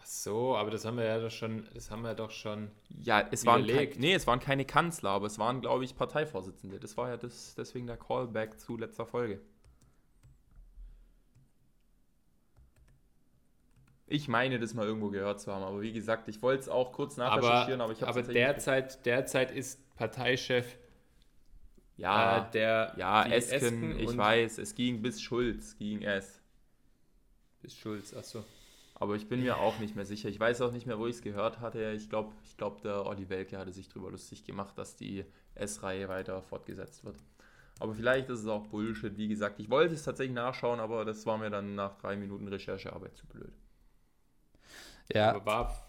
Ach 0.00 0.06
so, 0.06 0.56
aber 0.56 0.70
das 0.70 0.84
haben 0.84 0.96
wir 0.96 1.04
ja 1.04 1.18
doch 1.18 1.30
schon, 1.30 1.68
das 1.74 1.90
haben 1.90 2.02
wir 2.02 2.14
doch 2.14 2.30
schon. 2.30 2.70
Ja, 3.02 3.26
es 3.30 3.44
waren, 3.44 3.66
kein, 3.66 3.90
nee, 3.98 4.14
es 4.14 4.26
waren 4.26 4.40
keine 4.40 4.64
Kanzler, 4.64 5.10
aber 5.10 5.26
es 5.26 5.38
waren, 5.38 5.60
glaube 5.60 5.84
ich, 5.84 5.94
Parteivorsitzende. 5.94 6.80
Das 6.80 6.96
war 6.96 7.10
ja 7.10 7.16
das, 7.16 7.54
deswegen 7.54 7.86
der 7.86 7.98
Callback 7.98 8.58
zu 8.58 8.76
letzter 8.76 9.04
Folge. 9.04 9.40
Ich 14.06 14.26
meine, 14.26 14.58
das 14.58 14.74
mal 14.74 14.86
irgendwo 14.86 15.10
gehört 15.10 15.40
zu 15.40 15.52
haben, 15.52 15.62
aber 15.62 15.82
wie 15.82 15.92
gesagt, 15.92 16.28
ich 16.28 16.42
wollte 16.42 16.62
es 16.62 16.68
auch 16.68 16.92
kurz 16.92 17.18
Aber, 17.18 17.36
nachrecherchieren, 17.36 17.80
aber 17.80 17.92
ich 17.92 18.02
habe 18.02 18.18
aber 18.18 18.22
derzeit, 18.22 19.04
derzeit 19.06 19.50
ist 19.52 19.78
Parteichef 19.96 20.76
ja, 22.00 22.46
äh, 22.48 22.50
der 22.52 22.94
ja, 22.96 23.24
die 23.24 23.32
Esken, 23.34 23.98
ich 23.98 24.16
weiß, 24.16 24.58
es 24.58 24.74
ging 24.74 25.02
bis 25.02 25.20
Schulz, 25.20 25.76
ging 25.76 26.02
es. 26.02 26.40
Bis 27.60 27.76
Schulz, 27.76 28.14
achso. 28.14 28.42
Aber 29.00 29.16
ich 29.16 29.28
bin 29.28 29.40
mir 29.40 29.56
auch 29.58 29.78
nicht 29.80 29.96
mehr 29.96 30.04
sicher. 30.04 30.28
Ich 30.28 30.38
weiß 30.38 30.60
auch 30.60 30.72
nicht 30.72 30.86
mehr, 30.86 30.98
wo 30.98 31.06
ich 31.06 31.16
es 31.16 31.22
gehört 31.22 31.60
hatte. 31.60 31.92
Ich 31.92 32.10
glaube, 32.10 32.34
ich 32.44 32.56
glaub, 32.58 32.82
der 32.82 33.06
Olli 33.06 33.28
Welke 33.30 33.58
hatte 33.58 33.72
sich 33.72 33.88
darüber 33.88 34.10
lustig 34.10 34.44
gemacht, 34.44 34.76
dass 34.78 34.94
die 34.96 35.24
S-Reihe 35.54 36.08
weiter 36.08 36.42
fortgesetzt 36.42 37.04
wird. 37.04 37.16
Aber 37.80 37.94
vielleicht 37.94 38.28
ist 38.28 38.40
es 38.40 38.46
auch 38.46 38.66
Bullshit. 38.66 39.16
Wie 39.16 39.28
gesagt, 39.28 39.58
ich 39.58 39.70
wollte 39.70 39.94
es 39.94 40.04
tatsächlich 40.04 40.34
nachschauen, 40.34 40.80
aber 40.80 41.04
das 41.06 41.24
war 41.26 41.38
mir 41.38 41.50
dann 41.50 41.74
nach 41.74 41.96
drei 41.96 42.16
Minuten 42.16 42.46
Recherchearbeit 42.48 43.16
zu 43.16 43.26
blöd. 43.26 43.54
Ja, 45.12 45.34
Aber 45.34 45.46
war, 45.46 45.86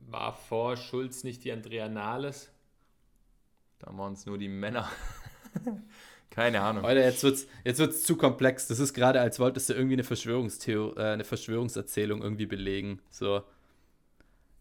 war 0.00 0.34
vor 0.34 0.76
Schulz 0.76 1.24
nicht 1.24 1.44
die 1.44 1.52
Andrea 1.52 1.88
Nahles? 1.88 2.50
Da 3.78 3.96
waren 3.96 4.12
es 4.12 4.26
nur 4.26 4.38
die 4.38 4.48
Männer. 4.48 4.88
Keine 6.30 6.60
Ahnung. 6.62 6.82
Leute, 6.84 7.00
jetzt 7.00 7.24
wird's, 7.24 7.46
jetzt 7.64 7.78
wird's 7.80 8.02
zu 8.04 8.16
komplex. 8.16 8.68
Das 8.68 8.78
ist 8.78 8.94
gerade, 8.94 9.20
als 9.20 9.40
wolltest 9.40 9.68
du 9.68 9.74
irgendwie 9.74 9.94
eine 9.94 10.04
Verschwörungstheorie, 10.04 10.98
äh, 11.00 11.12
eine 11.12 11.24
Verschwörungserzählung 11.24 12.22
irgendwie 12.22 12.46
belegen. 12.46 13.00
So. 13.10 13.42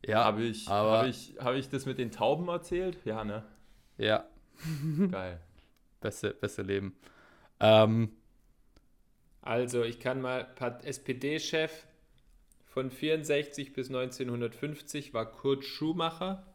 Ja, 0.06 0.24
Habe 0.24 0.44
ich, 0.44 0.68
aber- 0.68 1.00
hab 1.00 1.08
ich, 1.08 1.36
hab 1.40 1.54
ich 1.56 1.70
das 1.70 1.86
mit 1.86 1.98
den 2.00 2.12
Tauben 2.12 2.48
erzählt? 2.48 2.98
Ja, 3.06 3.24
ne? 3.24 3.44
ja, 3.98 4.26
Geil. 5.12 5.40
beste, 6.02 6.32
beste 6.32 6.62
Leben. 6.64 6.96
Ähm, 7.60 8.12
Also, 9.42 9.84
ich 9.84 10.00
kann 10.00 10.22
mal, 10.22 10.48
SPD-Chef 10.84 11.72
von 12.66 12.90
64 12.92 13.74
bis 13.74 13.88
1950 13.90 15.14
war 15.14 15.26
Kurt 15.32 15.66
Schumacher. 15.66 16.46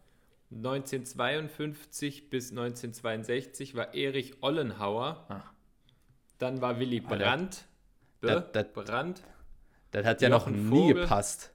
1952 0.55 2.31
bis 2.31 2.51
1962 2.51 3.75
war 3.75 3.95
Erich 3.95 4.43
Ollenhauer. 4.43 5.25
Ah. 5.29 5.43
Dann 6.39 6.61
war 6.61 6.79
Willy 6.79 7.01
der- 7.01 7.09
Brandt. 7.17 7.65
Bäh, 8.21 8.41
der- 8.55 8.65
Brandt. 8.65 9.23
das 9.91 10.07
hat 10.07 10.23
ja 10.23 10.29
noch 10.29 10.47
nie 10.49 10.69
Vogel. 10.71 11.03
gepasst. 11.03 11.53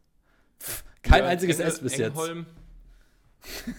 Pff, 0.61 0.83
Kein 1.01 1.19
Jörg 1.19 1.31
einziges 1.31 1.59
Engel- 1.59 1.71
S 1.73 1.79
bis 1.81 1.97
jetzt. 1.97 2.07
Engholm. 2.09 2.45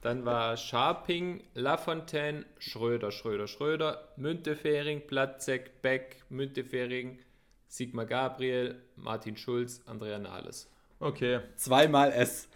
Dann 0.00 0.24
war 0.24 0.56
Scharping, 0.56 1.44
Lafontaine, 1.54 2.44
Schröder, 2.58 3.12
Schröder, 3.12 3.46
Schröder, 3.46 4.08
Müntefering, 4.16 5.06
Platzek, 5.06 5.80
Beck, 5.80 6.24
Müntefering, 6.28 7.20
Sigmar 7.68 8.06
Gabriel, 8.06 8.82
Martin 8.96 9.36
Schulz, 9.36 9.80
Andrea 9.86 10.18
Nahles. 10.18 10.68
Okay. 10.98 11.40
Zweimal 11.56 12.10
S. 12.12 12.48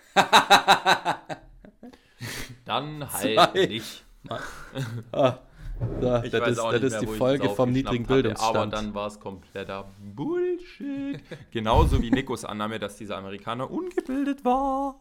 Dann 2.64 3.12
halt 3.12 3.22
Zwei. 3.52 3.66
nicht. 3.66 4.04
Ah, 5.12 5.38
so, 6.00 6.20
Ich 6.24 6.30
das 6.30 6.48
ist, 6.48 6.58
das 6.58 6.82
ist 6.82 7.00
die 7.00 7.06
Folge 7.06 7.48
vom 7.50 7.70
niedrigen 7.70 8.04
hatte, 8.04 8.14
Bildungsstand. 8.14 8.56
Aber 8.56 8.66
dann 8.66 8.94
war 8.94 9.06
es 9.06 9.20
kompletter 9.20 9.84
Bullshit. 10.00 11.20
Genauso 11.50 12.00
wie 12.02 12.10
Nikos 12.10 12.44
Annahme, 12.44 12.78
dass 12.78 12.96
dieser 12.96 13.18
Amerikaner 13.18 13.70
ungebildet 13.70 14.44
war. 14.44 14.98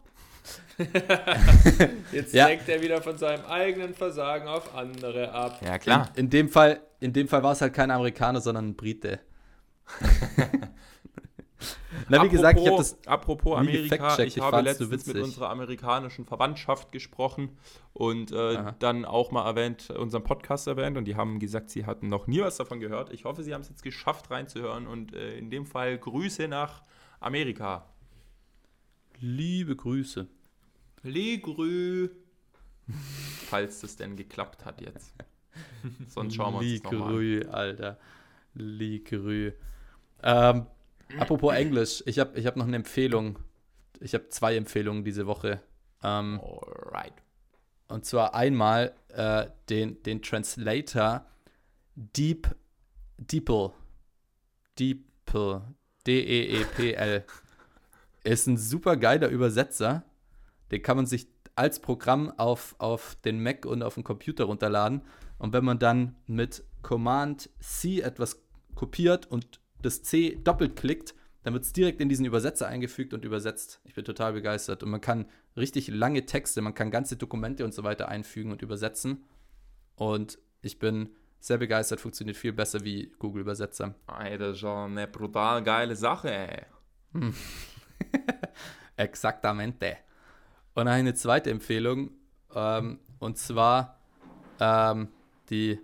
Jetzt 2.11 2.33
Ja. 2.35 2.47
lenkt 2.47 2.69
er 2.69 2.81
wieder 2.81 3.01
von 3.01 3.17
seinem 3.17 3.45
eigenen 3.45 3.95
Versagen 3.95 4.47
auf 4.47 4.75
andere 4.75 5.31
ab. 5.31 5.59
Ja, 5.85 6.03
in, 6.13 6.25
in 6.25 6.29
dem 6.29 6.49
Fall, 6.49 6.81
in 6.99 7.13
dem 7.13 7.27
Fall 7.27 7.41
war 7.41 7.53
es 7.53 7.61
halt 7.61 7.73
kein 7.73 7.89
Amerikaner, 7.89 8.41
sondern 8.41 8.67
ein 8.69 8.75
Brite. 8.75 9.19
Na, 12.09 12.23
wie 12.23 12.29
gesagt, 12.29 12.59
ich 12.59 12.67
habe 12.67 12.77
das. 12.77 12.97
Apropos 13.07 13.57
Amerika, 13.57 14.17
ich 14.19 14.37
ich 14.37 14.43
habe 14.43 14.61
letztens 14.61 15.05
mit 15.05 15.17
unserer 15.17 15.49
amerikanischen 15.49 16.25
Verwandtschaft 16.25 16.91
gesprochen 16.91 17.57
und 17.93 18.31
äh, 18.31 18.73
dann 18.79 19.05
auch 19.05 19.31
mal 19.31 19.45
erwähnt, 19.45 19.89
unseren 19.89 20.23
Podcast 20.23 20.67
erwähnt 20.67 20.97
und 20.97 21.05
die 21.05 21.15
haben 21.15 21.39
gesagt, 21.39 21.69
sie 21.69 21.85
hatten 21.85 22.09
noch 22.09 22.27
nie 22.27 22.41
was 22.41 22.57
davon 22.57 22.79
gehört. 22.79 23.11
Ich 23.11 23.25
hoffe, 23.25 23.43
sie 23.43 23.53
haben 23.53 23.61
es 23.61 23.69
jetzt 23.69 23.83
geschafft 23.83 24.31
reinzuhören 24.31 24.87
und 24.87 25.13
äh, 25.13 25.37
in 25.37 25.49
dem 25.49 25.65
Fall 25.65 25.97
Grüße 25.97 26.47
nach 26.47 26.83
Amerika. 27.19 27.89
Liebe 29.19 29.75
Grüße. 29.75 30.27
Legrü. 31.03 32.09
Falls 33.47 33.81
das 33.81 33.95
denn 33.95 34.15
geklappt 34.15 34.65
hat 34.65 34.81
jetzt. 34.81 35.13
Sonst 36.07 36.35
schauen 36.35 36.53
wir 36.53 36.59
uns 36.59 36.81
das 36.81 36.91
nochmal 36.91 37.19
Ligrü, 37.19 37.49
Alter. 37.49 37.97
Ligrü. 38.53 39.53
Ähm, 40.23 40.65
apropos 41.19 41.53
Englisch, 41.53 42.03
ich 42.05 42.19
habe 42.19 42.37
ich 42.39 42.45
hab 42.45 42.55
noch 42.55 42.67
eine 42.67 42.75
Empfehlung. 42.75 43.39
Ich 43.99 44.13
habe 44.13 44.29
zwei 44.29 44.55
Empfehlungen 44.55 45.03
diese 45.03 45.25
Woche. 45.25 45.61
Ähm, 46.03 46.41
Alright. 46.41 47.13
und 47.87 48.05
zwar 48.05 48.35
einmal 48.35 48.93
äh, 49.09 49.47
den, 49.69 50.01
den 50.03 50.21
Translator 50.21 51.25
Deep 51.95 52.55
Deeple. 53.17 53.71
Deeple. 54.77 55.61
D-E-E-P-L. 56.05 57.25
Ist 58.23 58.47
ein 58.47 58.57
super 58.57 58.97
geiler 58.97 59.29
Übersetzer. 59.29 60.03
Den 60.71 60.81
kann 60.81 60.97
man 60.97 61.05
sich 61.05 61.27
als 61.55 61.79
Programm 61.79 62.31
auf, 62.37 62.75
auf 62.77 63.15
den 63.23 63.41
Mac 63.41 63.65
und 63.65 63.81
auf 63.81 63.95
den 63.95 64.03
Computer 64.03 64.45
runterladen. 64.45 65.01
Und 65.37 65.53
wenn 65.53 65.65
man 65.65 65.79
dann 65.79 66.15
mit 66.27 66.63
Command 66.81 67.49
C 67.59 68.01
etwas 68.01 68.41
kopiert 68.75 69.25
und 69.25 69.59
das 69.85 70.03
C 70.03 70.37
doppelt 70.43 70.75
klickt, 70.75 71.15
dann 71.43 71.53
wird 71.53 71.63
es 71.63 71.73
direkt 71.73 72.01
in 72.01 72.09
diesen 72.09 72.25
Übersetzer 72.25 72.67
eingefügt 72.67 73.13
und 73.13 73.23
übersetzt. 73.23 73.79
Ich 73.83 73.93
bin 73.93 74.03
total 74.03 74.33
begeistert. 74.33 74.81
Und 74.81 74.89
man 74.89 74.99
kann 74.99 75.27
richtig 75.55 75.87
lange 75.89 76.25
Texte, 76.25 76.61
man 76.61 76.73
kann 76.73 76.89
ganze 76.89 77.17
Dokumente 77.17 77.63
und 77.63 77.73
so 77.73 77.83
weiter 77.83 78.07
einfügen 78.09 78.51
und 78.51 78.63
übersetzen. 78.63 79.23
Und 79.95 80.39
ich 80.61 80.79
bin 80.79 81.09
sehr 81.39 81.59
begeistert, 81.59 82.01
funktioniert 82.01 82.35
viel 82.35 82.51
besser 82.51 82.83
wie 82.83 83.11
Google 83.19 83.41
Übersetzer. 83.41 83.93
Ey, 84.19 84.39
das 84.39 84.53
ist 84.53 84.59
schon 84.61 84.91
eine 84.97 85.07
brutal 85.07 85.61
geile 85.61 85.95
Sache, 85.95 86.31
ey. 86.31 86.63
Exaktamente. 88.97 89.97
Und 90.73 90.87
eine 90.87 91.13
zweite 91.13 91.51
Empfehlung, 91.51 92.09
ähm, 92.55 92.99
und 93.19 93.37
zwar 93.37 93.99
ähm, 94.59 95.09
die, 95.51 95.79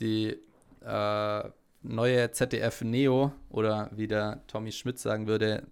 die 0.00 0.38
äh, 0.80 1.50
neue 1.82 2.30
ZDF 2.30 2.82
Neo 2.82 3.32
oder 3.48 3.90
wie 3.94 4.06
der 4.06 4.46
Tommy 4.46 4.72
Schmidt 4.72 4.98
sagen 4.98 5.26
würde, 5.26 5.66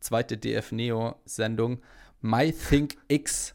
zweite 0.00 0.36
DF 0.36 0.72
Neo 0.72 1.16
Sendung 1.24 1.80
My 2.20 2.52
Think 2.52 2.96
X. 3.08 3.54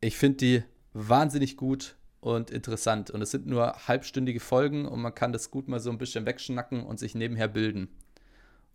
Ich 0.00 0.16
finde 0.16 0.36
die 0.36 0.62
wahnsinnig 0.92 1.56
gut 1.56 1.96
und 2.20 2.50
interessant 2.50 3.10
und 3.10 3.22
es 3.22 3.30
sind 3.30 3.46
nur 3.46 3.72
halbstündige 3.86 4.40
Folgen 4.40 4.86
und 4.86 5.00
man 5.00 5.14
kann 5.14 5.32
das 5.32 5.50
gut 5.50 5.68
mal 5.68 5.80
so 5.80 5.90
ein 5.90 5.98
bisschen 5.98 6.26
wegschnacken 6.26 6.84
und 6.84 6.98
sich 6.98 7.14
nebenher 7.14 7.48
bilden. 7.48 7.88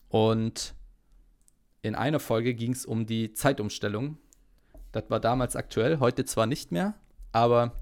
Und 0.10 0.76
in 1.82 1.96
einer 1.96 2.20
Folge 2.20 2.54
ging 2.54 2.74
es 2.74 2.86
um 2.86 3.06
die 3.06 3.34
Zeitumstellung. 3.34 4.18
Das 4.92 5.10
war 5.10 5.20
damals 5.20 5.56
aktuell, 5.56 6.00
heute 6.00 6.26
zwar 6.26 6.46
nicht 6.46 6.72
mehr, 6.72 6.96
aber 7.32 7.80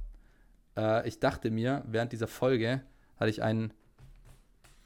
äh, 0.78 1.08
ich 1.08 1.20
dachte 1.20 1.52
mir, 1.52 1.84
während 1.88 2.12
dieser 2.12 2.28
Folge 2.28 2.82
hatte 3.20 3.30
ich 3.30 3.44
einen, 3.44 3.74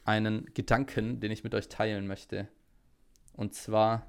einen 0.04 0.52
Gedanken, 0.54 1.20
den 1.20 1.30
ich 1.30 1.44
mit 1.44 1.54
euch 1.54 1.68
teilen 1.68 2.06
möchte. 2.06 2.48
Und 3.34 3.54
zwar, 3.54 4.06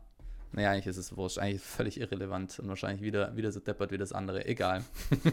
naja, 0.52 0.72
eigentlich 0.72 0.88
ist 0.88 0.98
es 0.98 1.16
wurscht, 1.16 1.38
eigentlich 1.38 1.62
völlig 1.62 2.00
irrelevant 2.00 2.60
und 2.60 2.68
wahrscheinlich 2.68 3.02
wieder, 3.02 3.36
wieder 3.36 3.52
so 3.52 3.60
deppert 3.60 3.92
wie 3.92 3.98
das 3.98 4.12
andere. 4.12 4.46
Egal. 4.46 4.84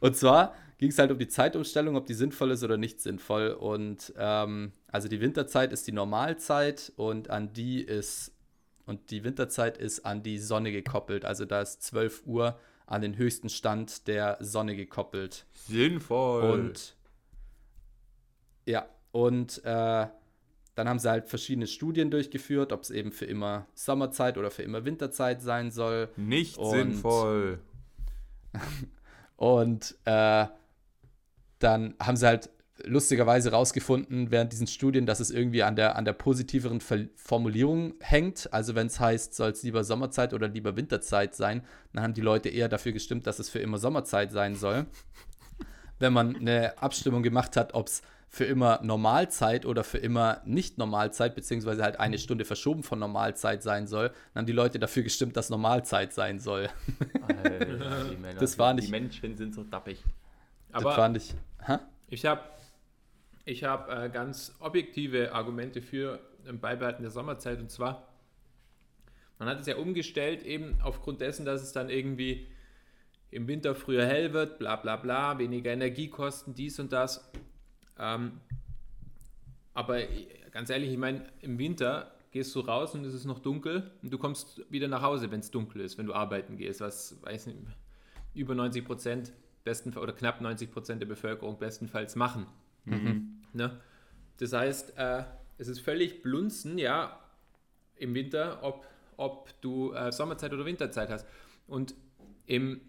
und 0.00 0.16
zwar 0.16 0.54
ging 0.78 0.90
es 0.90 0.98
halt 0.98 1.10
um 1.10 1.18
die 1.18 1.28
Zeitumstellung, 1.28 1.96
ob 1.96 2.06
die 2.06 2.14
sinnvoll 2.14 2.52
ist 2.52 2.62
oder 2.62 2.76
nicht 2.76 3.00
sinnvoll. 3.00 3.50
Und 3.50 4.12
ähm, 4.16 4.72
also 4.86 5.08
die 5.08 5.20
Winterzeit 5.20 5.72
ist 5.72 5.86
die 5.86 5.92
Normalzeit 5.92 6.92
und 6.96 7.30
an 7.30 7.52
die 7.52 7.82
ist 7.82 8.32
und 8.86 9.10
die 9.10 9.22
Winterzeit 9.22 9.76
ist 9.76 10.06
an 10.06 10.22
die 10.22 10.38
Sonne 10.38 10.72
gekoppelt. 10.72 11.26
Also 11.26 11.44
da 11.44 11.60
ist 11.60 11.82
12 11.82 12.22
Uhr 12.24 12.58
an 12.88 13.02
den 13.02 13.16
höchsten 13.16 13.48
Stand 13.48 14.08
der 14.08 14.38
Sonne 14.40 14.74
gekoppelt. 14.74 15.44
Sinnvoll. 15.52 16.50
Und 16.50 16.96
ja, 18.66 18.88
und 19.12 19.58
äh, 19.64 20.06
dann 20.74 20.88
haben 20.88 20.98
sie 20.98 21.10
halt 21.10 21.28
verschiedene 21.28 21.66
Studien 21.66 22.10
durchgeführt, 22.10 22.72
ob 22.72 22.82
es 22.82 22.90
eben 22.90 23.12
für 23.12 23.24
immer 23.26 23.66
Sommerzeit 23.74 24.38
oder 24.38 24.50
für 24.50 24.62
immer 24.62 24.84
Winterzeit 24.84 25.42
sein 25.42 25.70
soll. 25.70 26.08
nicht 26.16 26.56
und- 26.58 26.70
sinnvoll. 26.70 27.60
Und 29.36 29.94
äh, 30.04 30.46
dann 31.60 31.94
haben 32.00 32.16
sie 32.16 32.26
halt 32.26 32.50
lustigerweise 32.84 33.50
rausgefunden 33.50 34.30
während 34.30 34.52
diesen 34.52 34.66
Studien, 34.66 35.04
dass 35.06 35.20
es 35.20 35.30
irgendwie 35.30 35.62
an 35.62 35.76
der, 35.76 35.96
an 35.96 36.04
der 36.04 36.12
positiveren 36.12 36.80
Ver 36.80 37.06
Formulierung 37.16 37.94
hängt. 38.00 38.52
Also 38.52 38.74
wenn 38.74 38.86
es 38.86 39.00
heißt, 39.00 39.34
soll 39.34 39.50
es 39.50 39.62
lieber 39.62 39.84
Sommerzeit 39.84 40.32
oder 40.34 40.48
lieber 40.48 40.76
Winterzeit 40.76 41.34
sein, 41.34 41.62
dann 41.92 42.02
haben 42.02 42.14
die 42.14 42.20
Leute 42.20 42.48
eher 42.48 42.68
dafür 42.68 42.92
gestimmt, 42.92 43.26
dass 43.26 43.38
es 43.38 43.48
für 43.50 43.58
immer 43.58 43.78
Sommerzeit 43.78 44.30
sein 44.32 44.54
soll. 44.54 44.86
Wenn 45.98 46.12
man 46.12 46.36
eine 46.36 46.80
Abstimmung 46.80 47.22
gemacht 47.22 47.56
hat, 47.56 47.74
ob 47.74 47.88
es 47.88 48.02
für 48.30 48.44
immer 48.44 48.78
Normalzeit 48.82 49.64
oder 49.64 49.82
für 49.82 49.98
immer 49.98 50.42
nicht 50.44 50.76
Normalzeit, 50.78 51.34
beziehungsweise 51.34 51.82
halt 51.82 51.98
eine 51.98 52.18
Stunde 52.18 52.44
verschoben 52.44 52.82
von 52.82 52.98
Normalzeit 52.98 53.62
sein 53.62 53.86
soll, 53.86 54.08
dann 54.34 54.42
haben 54.42 54.46
die 54.46 54.52
Leute 54.52 54.78
dafür 54.78 55.02
gestimmt, 55.02 55.36
dass 55.36 55.48
Normalzeit 55.50 56.12
sein 56.12 56.38
soll. 56.38 56.68
Alter, 57.26 58.04
die 58.10 58.16
Männer 58.16 58.38
Das 58.38 58.58
war 58.58 58.74
nicht- 58.74 58.86
Die 58.88 58.92
Menschen 58.92 59.36
sind 59.36 59.54
so 59.54 59.64
dappig. 59.64 60.04
das 60.72 60.84
Aber 60.84 60.94
fand 60.94 61.16
ich. 61.16 61.34
Hä? 61.66 61.78
ich 62.10 62.24
habe 62.26 62.42
ich 63.48 63.64
hab, 63.64 63.90
äh, 63.90 64.10
ganz 64.10 64.54
objektive 64.60 65.32
Argumente 65.32 65.80
für 65.80 66.20
ein 66.46 66.60
Beibehalten 66.60 67.02
der 67.02 67.10
Sommerzeit. 67.10 67.58
Und 67.58 67.70
zwar, 67.70 68.06
man 69.38 69.48
hat 69.48 69.60
es 69.60 69.66
ja 69.66 69.76
umgestellt, 69.76 70.42
eben 70.42 70.78
aufgrund 70.82 71.20
dessen, 71.20 71.46
dass 71.46 71.62
es 71.62 71.72
dann 71.72 71.88
irgendwie 71.88 72.46
im 73.30 73.48
Winter 73.48 73.74
früher 73.74 74.06
hell 74.06 74.32
wird, 74.32 74.58
bla 74.58 74.76
bla 74.76 74.96
bla, 74.96 75.38
weniger 75.38 75.72
Energiekosten, 75.72 76.54
dies 76.54 76.78
und 76.78 76.92
das. 76.92 77.30
Ähm, 77.98 78.40
aber 79.72 80.00
ganz 80.50 80.70
ehrlich, 80.70 80.90
ich 80.90 80.98
meine, 80.98 81.26
im 81.40 81.58
Winter 81.58 82.14
gehst 82.30 82.54
du 82.54 82.60
raus 82.60 82.94
und 82.94 83.04
es 83.06 83.14
ist 83.14 83.24
noch 83.24 83.38
dunkel 83.38 83.90
und 84.02 84.12
du 84.12 84.18
kommst 84.18 84.62
wieder 84.70 84.88
nach 84.88 85.02
Hause, 85.02 85.30
wenn 85.30 85.40
es 85.40 85.50
dunkel 85.50 85.80
ist, 85.80 85.96
wenn 85.96 86.06
du 86.06 86.14
arbeiten 86.14 86.56
gehst, 86.58 86.80
was, 86.80 87.22
weiß 87.22 87.46
nicht, 87.46 87.58
über 88.34 88.54
90 88.54 88.84
Prozent 88.84 89.32
oder 89.96 90.14
knapp 90.14 90.40
90 90.40 90.70
Prozent 90.70 91.02
der 91.02 91.06
Bevölkerung 91.06 91.58
bestenfalls 91.58 92.16
machen. 92.16 92.46
Ne? 93.52 93.80
Das 94.38 94.52
heißt, 94.52 94.96
äh, 94.96 95.24
es 95.58 95.68
ist 95.68 95.80
völlig 95.80 96.22
blunzen, 96.22 96.78
ja, 96.78 97.18
im 97.96 98.14
Winter, 98.14 98.60
ob, 98.62 98.86
ob 99.16 99.60
du 99.60 99.92
äh, 99.92 100.12
Sommerzeit 100.12 100.52
oder 100.52 100.64
Winterzeit 100.64 101.10
hast. 101.10 101.26
Und 101.66 101.94
im, 102.46 102.80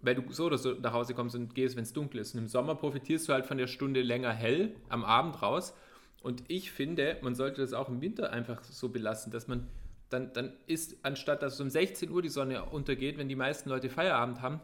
weil 0.00 0.14
du 0.14 0.32
so 0.32 0.46
oder 0.46 0.58
so 0.58 0.72
nach 0.72 0.92
Hause 0.92 1.14
kommst 1.14 1.34
und 1.34 1.54
gehst, 1.54 1.76
wenn 1.76 1.82
es 1.82 1.92
dunkel 1.92 2.20
ist. 2.20 2.34
Und 2.34 2.40
im 2.40 2.48
Sommer 2.48 2.74
profitierst 2.74 3.28
du 3.28 3.32
halt 3.32 3.46
von 3.46 3.58
der 3.58 3.66
Stunde 3.66 4.02
länger 4.02 4.32
hell 4.32 4.74
am 4.88 5.04
Abend 5.04 5.42
raus. 5.42 5.74
Und 6.22 6.44
ich 6.48 6.70
finde, 6.70 7.18
man 7.22 7.34
sollte 7.34 7.60
das 7.60 7.72
auch 7.72 7.88
im 7.88 8.00
Winter 8.00 8.32
einfach 8.32 8.62
so 8.62 8.88
belassen, 8.88 9.32
dass 9.32 9.48
man 9.48 9.66
dann, 10.08 10.32
dann 10.32 10.52
ist, 10.66 10.96
anstatt 11.02 11.42
dass 11.42 11.60
um 11.60 11.70
16 11.70 12.10
Uhr 12.10 12.22
die 12.22 12.28
Sonne 12.28 12.64
untergeht, 12.64 13.18
wenn 13.18 13.28
die 13.28 13.36
meisten 13.36 13.68
Leute 13.70 13.88
Feierabend 13.88 14.40
haben, 14.42 14.60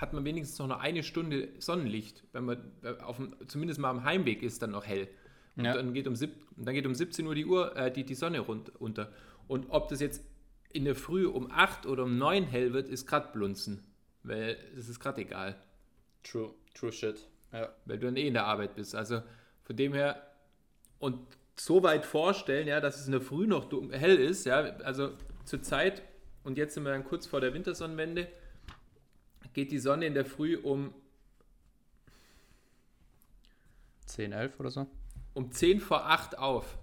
hat 0.00 0.12
man 0.12 0.24
wenigstens 0.24 0.58
noch 0.58 0.78
eine 0.80 1.02
Stunde 1.02 1.48
Sonnenlicht, 1.58 2.24
wenn 2.32 2.44
man 2.44 2.72
auf 3.02 3.16
dem, 3.16 3.34
zumindest 3.48 3.80
mal 3.80 3.90
am 3.90 4.04
Heimweg 4.04 4.42
ist 4.42 4.62
dann 4.62 4.70
noch 4.70 4.86
hell. 4.86 5.08
Und 5.56 5.64
Ja. 5.64 5.74
dann, 5.74 5.92
geht 5.92 6.06
um 6.06 6.14
sieb, 6.14 6.30
dann 6.56 6.74
geht 6.74 6.86
um 6.86 6.94
17 6.94 7.26
Uhr 7.26 7.34
die 7.34 7.46
Uhr 7.46 7.76
äh, 7.76 7.90
die, 7.90 8.04
die 8.04 8.14
Sonne 8.14 8.40
rund, 8.40 8.70
unter. 8.80 9.12
Und 9.48 9.66
ob 9.70 9.88
das 9.88 10.00
jetzt 10.00 10.22
in 10.72 10.84
der 10.84 10.94
Früh 10.94 11.26
um 11.26 11.50
8 11.50 11.86
oder 11.86 12.04
um 12.04 12.16
9 12.16 12.44
hell 12.44 12.72
wird, 12.72 12.88
ist 12.88 13.06
gerade 13.06 13.32
Blunzen. 13.32 13.82
Weil 14.22 14.56
es 14.76 14.88
ist 14.88 15.00
gerade 15.00 15.20
egal. 15.22 15.56
True, 16.22 16.50
true 16.74 16.92
shit. 16.92 17.26
Ja. 17.52 17.70
Weil 17.86 17.98
du 17.98 18.06
dann 18.06 18.16
eh 18.16 18.26
in 18.28 18.34
der 18.34 18.44
Arbeit 18.44 18.74
bist. 18.76 18.94
Also 18.94 19.22
von 19.64 19.76
dem 19.76 19.94
her 19.94 20.22
und 20.98 21.18
so 21.56 21.82
weit 21.82 22.04
vorstellen, 22.04 22.68
ja, 22.68 22.80
dass 22.80 23.00
es 23.00 23.06
in 23.06 23.12
der 23.12 23.20
Früh 23.20 23.46
noch 23.46 23.68
hell 23.90 24.16
ist, 24.16 24.44
ja, 24.46 24.58
also 24.84 25.10
zur 25.44 25.62
Zeit 25.62 26.02
und 26.44 26.56
jetzt 26.56 26.74
sind 26.74 26.84
wir 26.84 26.92
dann 26.92 27.04
kurz 27.04 27.26
vor 27.26 27.40
der 27.40 27.52
Wintersonnenwende, 27.52 28.28
geht 29.58 29.72
die 29.72 29.80
Sonne 29.80 30.06
in 30.06 30.14
der 30.14 30.24
Früh 30.24 30.56
um 30.56 30.94
10, 34.06 34.30
11 34.30 34.60
oder 34.60 34.70
so? 34.70 34.86
um 35.34 35.50
10 35.50 35.80
vor 35.80 36.06
8 36.06 36.38
auf. 36.38 36.78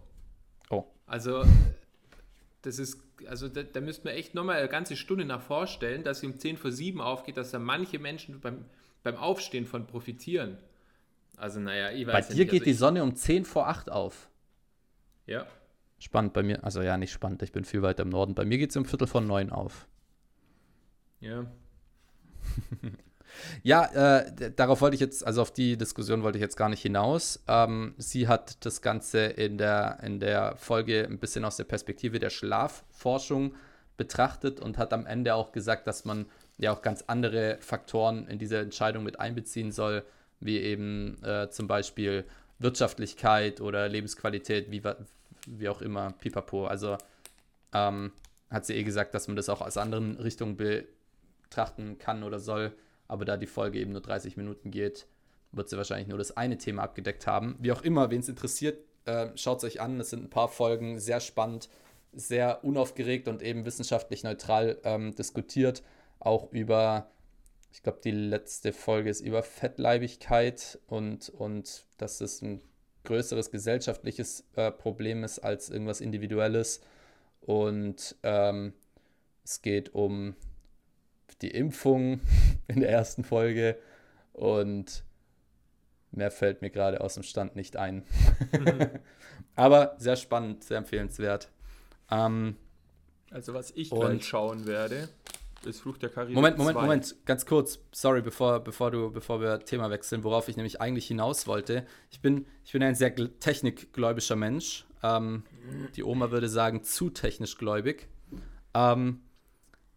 Oh. 0.69 0.84
Also, 1.05 1.45
das 2.63 2.78
ist, 2.78 3.01
also 3.28 3.47
da, 3.47 3.63
da 3.63 3.80
müsste 3.80 4.05
man 4.05 4.15
echt 4.15 4.36
nochmal 4.36 4.57
eine 4.59 4.67
ganze 4.67 4.97
Stunde 4.97 5.23
nach 5.23 5.41
vorstellen, 5.41 6.03
dass 6.03 6.19
sie 6.19 6.28
um 6.28 6.38
10 6.38 6.57
vor 6.57 6.73
7 6.73 6.99
aufgeht, 6.99 7.38
dass 7.38 7.51
da 7.51 7.59
manche 7.59 7.97
Menschen 7.97 8.41
beim, 8.41 8.65
beim 9.03 9.15
Aufstehen 9.15 9.65
von 9.65 9.88
profitieren. 9.88 10.57
Also, 11.38 11.61
naja, 11.61 11.91
ich 11.91 12.05
weiß 12.05 12.28
Bei 12.28 12.34
dir 12.34 12.41
nicht. 12.41 12.51
geht 12.51 12.61
also 12.63 12.71
die 12.71 12.73
Sonne 12.73 13.03
um 13.03 13.15
10 13.15 13.45
vor 13.45 13.69
8 13.69 13.89
auf. 13.89 14.30
Ja, 15.28 15.47
Spannend 15.97 16.34
bei 16.34 16.43
mir. 16.43 16.61
Also 16.61 16.82
ja, 16.82 16.97
nicht 16.97 17.13
spannend. 17.13 17.41
Ich 17.41 17.53
bin 17.53 17.63
viel 17.63 17.82
weiter 17.82 18.03
im 18.03 18.09
Norden. 18.09 18.36
Bei 18.36 18.43
mir 18.43 18.57
geht 18.57 18.71
es 18.71 18.76
um 18.76 18.84
Viertel 18.84 19.07
von 19.07 19.26
9 19.26 19.49
auf. 19.49 19.88
ja. 21.21 21.45
Ja, 23.64 24.20
äh, 24.20 24.51
darauf 24.56 24.82
wollte 24.82 24.95
ich 24.95 25.01
jetzt, 25.01 25.26
also 25.26 25.41
auf 25.41 25.51
die 25.51 25.78
Diskussion 25.78 26.24
wollte 26.24 26.38
ich 26.38 26.41
jetzt 26.41 26.58
gar 26.58 26.70
nicht 26.70 26.82
hinaus. 26.82 27.43
Ähm, 27.47 27.93
sie 27.97 28.28
hat 28.28 28.66
das 28.66 28.82
Ganze 28.82 29.20
in 29.26 29.58
der, 29.58 29.99
in 30.03 30.20
der 30.20 30.56
Folge 30.58 31.06
ein 31.06 31.20
bisschen 31.20 31.45
aus 31.45 31.58
der 31.58 31.66
Perspektive 31.66 32.20
der 32.20 32.30
Schlafforschung 32.30 33.56
betrachtet 33.97 34.60
und 34.60 34.78
hat 34.78 34.93
am 34.93 35.06
Ende 35.06 35.36
auch 35.36 35.51
gesagt, 35.51 35.88
dass 35.88 36.06
man 36.06 36.26
ja 36.58 36.72
auch 36.72 36.82
ganz 36.82 37.03
andere 37.08 37.58
Faktoren 37.62 38.28
in 38.28 38.39
diese 38.39 38.60
Entscheidung 38.60 39.03
mit 39.03 39.20
einbeziehen 39.20 39.72
soll, 39.72 40.03
wie 40.39 40.60
eben 40.60 41.22
äh, 41.24 41.49
zum 41.49 41.68
Beispiel 41.68 42.26
Wirtschaftlichkeit 42.60 43.62
oder 43.62 43.88
Lebensqualität, 43.89 44.72
wie, 44.72 44.82
wie 45.47 45.70
auch 45.70 45.82
immer, 45.82 46.14
pipapo. 46.20 46.68
Also 46.68 46.97
ähm, 47.74 48.12
hat 48.49 48.66
sie 48.66 48.76
eh 48.76 48.84
gesagt, 48.84 49.14
dass 49.14 49.28
man 49.28 49.36
das 49.36 49.49
auch 49.49 49.62
aus 49.62 49.78
anderen 49.78 50.18
Richtungen 50.18 50.56
betrachten 51.50 51.98
kann 51.98 52.24
oder 52.24 52.39
soll. 52.39 52.74
Aber 53.08 53.26
da 53.26 53.38
die 53.38 53.48
Folge 53.48 53.80
eben 53.80 53.91
nur 53.91 54.02
30 54.02 54.38
Minuten 54.38 54.72
geht, 54.72 55.08
wird 55.52 55.70
sie 55.70 55.78
wahrscheinlich 55.78 56.08
nur 56.08 56.18
das 56.18 56.36
eine 56.36 56.58
Thema 56.58 56.84
abgedeckt 56.84 57.28
haben. 57.28 57.56
Wie 57.60 57.72
auch 57.72 57.84
immer, 57.84 58.10
wen 58.12 58.20
es 58.20 58.30
interessiert, 58.30 58.80
äh, 59.06 59.30
schaut 59.36 59.60
es 59.60 59.64
euch 59.64 59.82
an. 59.82 60.00
Es 60.00 60.10
sind 60.10 60.24
ein 60.24 60.30
paar 60.30 60.50
Folgen, 60.50 61.00
sehr 61.00 61.20
spannend, 61.20 61.70
sehr 62.14 62.64
unaufgeregt 62.64 63.28
und 63.28 63.41
eben 63.41 63.66
wissenschaftlich 63.66 64.24
neutral 64.24 64.80
ähm, 64.84 65.14
diskutiert. 65.16 65.84
Auch 66.20 66.52
über, 66.52 67.10
ich 67.72 67.84
glaube, 67.84 68.00
die 68.04 68.12
letzte 68.12 68.74
Folge 68.74 69.10
ist 69.10 69.22
über 69.22 69.43
Fettleibigkeit 69.43 70.80
und, 70.88 71.30
und 71.30 71.86
dass 71.98 72.22
es 72.22 72.41
ein 72.41 72.62
größeres 73.04 73.52
gesellschaftliches 73.52 74.43
äh, 74.56 74.72
Problem 74.72 75.24
ist 75.24 75.39
als 75.39 75.70
irgendwas 75.70 76.02
Individuelles. 76.02 76.82
Und 77.41 78.16
ähm, 78.24 78.74
es 79.43 79.62
geht 79.62 79.93
um 79.93 80.36
die 81.41 81.51
Impfung 81.51 82.21
in 82.67 82.80
der 82.80 82.89
ersten 82.89 83.23
Folge 83.23 83.78
und 84.34 85.03
mehr 86.11 86.32
fällt 86.32 86.61
mir 86.61 86.69
gerade 86.69 87.01
aus 87.01 87.15
dem 87.15 87.23
Stand 87.23 87.55
nicht 87.55 87.78
ein. 87.78 88.03
Aber 89.55 89.95
sehr 89.97 90.15
spannend, 90.15 90.63
sehr 90.63 90.78
empfehlenswert. 90.78 91.49
Ähm, 92.09 92.55
also 93.32 93.53
was 93.53 93.71
ich 93.71 93.89
gleich 93.89 94.26
schauen 94.26 94.65
werde, 94.65 95.09
ist 95.65 95.82
Fluch 95.82 95.97
der 95.97 96.09
Karibik 96.09 96.36
Moment, 96.36 96.57
Moment, 96.57 96.78
2. 96.78 96.82
Moment, 96.82 97.15
ganz 97.26 97.45
kurz, 97.45 97.80
sorry, 97.91 98.21
bevor, 98.21 98.59
bevor, 98.59 98.91
du, 98.91 99.11
bevor 99.11 99.41
wir 99.41 99.59
Thema 99.59 99.89
wechseln, 99.89 100.23
worauf 100.23 100.47
ich 100.47 100.57
nämlich 100.57 100.80
eigentlich 100.80 101.07
hinaus 101.07 101.47
wollte. 101.47 101.86
Ich 102.11 102.21
bin, 102.21 102.45
ich 102.63 102.71
bin 102.71 102.84
ein 102.84 102.95
sehr 102.95 103.13
technikgläubischer 103.39 104.36
Mensch. 104.36 104.86
Ähm, 105.03 105.43
die 105.95 106.03
Oma 106.03 106.32
würde 106.32 106.49
sagen, 106.49 106.84
zu 106.84 107.09
technisch 107.09 107.57
gläubig. 107.57 108.07
Ähm, 108.73 109.21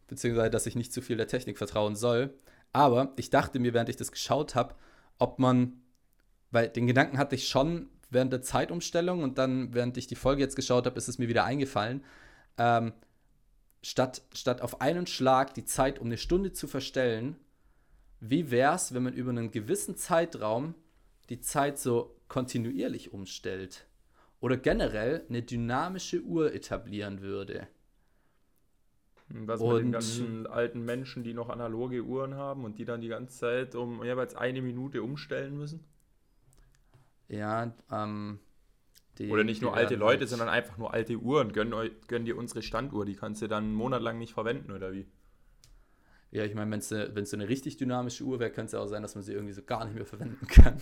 beziehungsweise, 0.08 0.50
dass 0.50 0.66
ich 0.66 0.74
nicht 0.74 0.92
zu 0.92 1.00
viel 1.00 1.16
der 1.16 1.28
Technik 1.28 1.58
vertrauen 1.58 1.96
soll. 1.96 2.34
Aber 2.72 3.12
ich 3.16 3.30
dachte 3.30 3.60
mir, 3.60 3.72
während 3.74 3.88
ich 3.88 3.96
das 3.96 4.12
geschaut 4.12 4.54
habe, 4.54 4.74
ob 5.18 5.38
man, 5.38 5.80
weil 6.50 6.68
den 6.68 6.86
Gedanken 6.86 7.18
hatte 7.18 7.34
ich 7.34 7.48
schon 7.48 7.88
während 8.10 8.32
der 8.32 8.42
Zeitumstellung 8.42 9.22
und 9.22 9.38
dann, 9.38 9.74
während 9.74 9.96
ich 9.96 10.06
die 10.06 10.16
Folge 10.16 10.42
jetzt 10.42 10.56
geschaut 10.56 10.86
habe, 10.86 10.96
ist 10.98 11.08
es 11.08 11.18
mir 11.18 11.28
wieder 11.28 11.44
eingefallen. 11.44 12.04
Ähm, 12.56 12.92
statt, 13.82 14.22
statt 14.34 14.62
auf 14.62 14.80
einen 14.80 15.06
Schlag 15.06 15.54
die 15.54 15.64
Zeit 15.64 15.98
um 15.98 16.06
eine 16.06 16.18
Stunde 16.18 16.52
zu 16.52 16.66
verstellen, 16.66 17.36
wie 18.20 18.50
wäre 18.50 18.74
es, 18.74 18.94
wenn 18.94 19.04
man 19.04 19.12
über 19.12 19.30
einen 19.30 19.50
gewissen 19.50 19.96
Zeitraum 19.96 20.74
die 21.28 21.40
Zeit 21.40 21.78
so 21.78 22.16
kontinuierlich 22.28 23.12
umstellt? 23.12 23.86
Oder 24.40 24.56
generell 24.56 25.24
eine 25.28 25.42
dynamische 25.42 26.22
Uhr 26.22 26.54
etablieren 26.54 27.20
würde? 27.20 27.68
Was 29.30 29.60
und, 29.60 29.74
mit 29.74 29.84
den 29.84 29.92
ganzen 29.92 30.46
alten 30.46 30.84
Menschen, 30.84 31.22
die 31.22 31.34
noch 31.34 31.50
analoge 31.50 32.02
Uhren 32.02 32.34
haben 32.34 32.64
und 32.64 32.78
die 32.78 32.84
dann 32.84 33.00
die 33.00 33.08
ganze 33.08 33.38
Zeit 33.38 33.74
um 33.74 34.02
jeweils 34.02 34.34
eine 34.34 34.62
Minute 34.62 35.02
umstellen 35.02 35.56
müssen? 35.56 35.84
Ja, 37.28 37.72
ähm. 37.90 38.38
Die, 39.18 39.30
Oder 39.30 39.42
nicht 39.42 39.62
nur 39.62 39.74
alte 39.74 39.96
Leute, 39.96 40.20
halt 40.20 40.28
sondern 40.28 40.48
einfach 40.48 40.78
nur 40.78 40.94
alte 40.94 41.16
Uhren. 41.16 41.52
Gönn, 41.52 41.74
gönn 42.06 42.24
dir 42.24 42.38
unsere 42.38 42.62
Standuhr, 42.62 43.04
die 43.04 43.16
kannst 43.16 43.42
du 43.42 43.48
dann 43.48 43.64
einen 43.64 43.74
Monat 43.74 44.00
lang 44.00 44.16
nicht 44.16 44.32
verwenden, 44.32 44.70
oder 44.70 44.92
wie? 44.92 45.08
Ja, 46.30 46.44
ich 46.44 46.54
meine, 46.54 46.70
wenn 46.70 46.78
es 46.78 46.92
eine, 46.92 47.26
so 47.26 47.36
eine 47.36 47.48
richtig 47.48 47.78
dynamische 47.78 48.22
Uhr 48.22 48.38
wäre, 48.38 48.50
könnte 48.50 48.66
es 48.66 48.72
ja 48.72 48.80
auch 48.80 48.86
sein, 48.86 49.02
dass 49.02 49.14
man 49.16 49.24
sie 49.24 49.32
irgendwie 49.32 49.54
so 49.54 49.62
gar 49.62 49.84
nicht 49.84 49.94
mehr 49.94 50.06
verwenden 50.06 50.46
kann. 50.48 50.78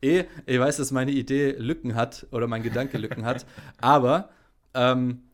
eh, 0.00 0.24
ich 0.46 0.58
weiß, 0.58 0.78
dass 0.78 0.90
meine 0.90 1.10
Idee 1.10 1.52
Lücken 1.58 1.94
hat 1.94 2.26
oder 2.30 2.46
mein 2.46 2.62
Gedanke 2.62 2.96
Lücken 2.96 3.26
hat, 3.26 3.44
aber 3.80 4.30
ähm, 4.72 5.27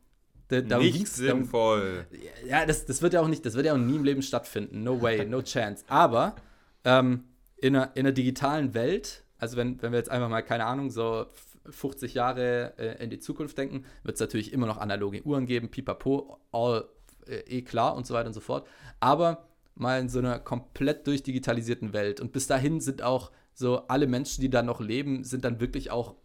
darum 0.47 0.85
nicht 0.85 1.07
sinnvoll. 1.07 2.05
Darum, 2.11 2.49
ja, 2.49 2.65
das, 2.65 2.85
das 2.85 3.01
wird 3.01 3.13
ja 3.13 3.21
auch 3.21 3.27
nicht, 3.27 3.45
das 3.45 3.55
wird 3.55 3.65
ja 3.65 3.73
auch 3.73 3.77
nie 3.77 3.95
im 3.95 4.03
Leben 4.03 4.21
stattfinden. 4.21 4.83
No 4.83 5.01
way, 5.01 5.25
no 5.25 5.41
chance. 5.41 5.83
Aber 5.87 6.35
ähm, 6.83 7.23
in, 7.57 7.75
einer, 7.75 7.91
in 7.95 8.05
einer 8.05 8.11
digitalen 8.11 8.73
Welt, 8.73 9.23
also 9.37 9.57
wenn, 9.57 9.81
wenn 9.81 9.91
wir 9.91 9.99
jetzt 9.99 10.11
einfach 10.11 10.29
mal, 10.29 10.41
keine 10.41 10.65
Ahnung, 10.65 10.91
so 10.91 11.25
50 11.69 12.13
Jahre 12.13 12.73
äh, 12.77 13.03
in 13.03 13.09
die 13.09 13.19
Zukunft 13.19 13.57
denken, 13.57 13.85
wird 14.03 14.15
es 14.15 14.21
natürlich 14.21 14.53
immer 14.53 14.67
noch 14.67 14.77
analoge 14.77 15.23
Uhren 15.23 15.45
geben, 15.45 15.69
pipapo, 15.69 16.37
all 16.51 16.85
äh, 17.27 17.37
eh 17.47 17.61
klar 17.61 17.95
und 17.95 18.05
so 18.05 18.13
weiter 18.13 18.27
und 18.27 18.33
so 18.33 18.41
fort. 18.41 18.67
Aber 18.99 19.47
mal 19.75 19.99
in 19.99 20.09
so 20.09 20.19
einer 20.19 20.39
komplett 20.39 21.05
durchdigitalisierten 21.07 21.93
Welt. 21.93 22.21
Und 22.21 22.31
bis 22.31 22.47
dahin 22.47 22.79
sind 22.79 23.01
auch 23.01 23.31
so 23.53 23.87
alle 23.87 24.07
Menschen, 24.07 24.41
die 24.41 24.49
da 24.49 24.61
noch 24.61 24.79
leben, 24.79 25.23
sind 25.23 25.45
dann 25.45 25.59
wirklich 25.59 25.91
auch 25.91 26.15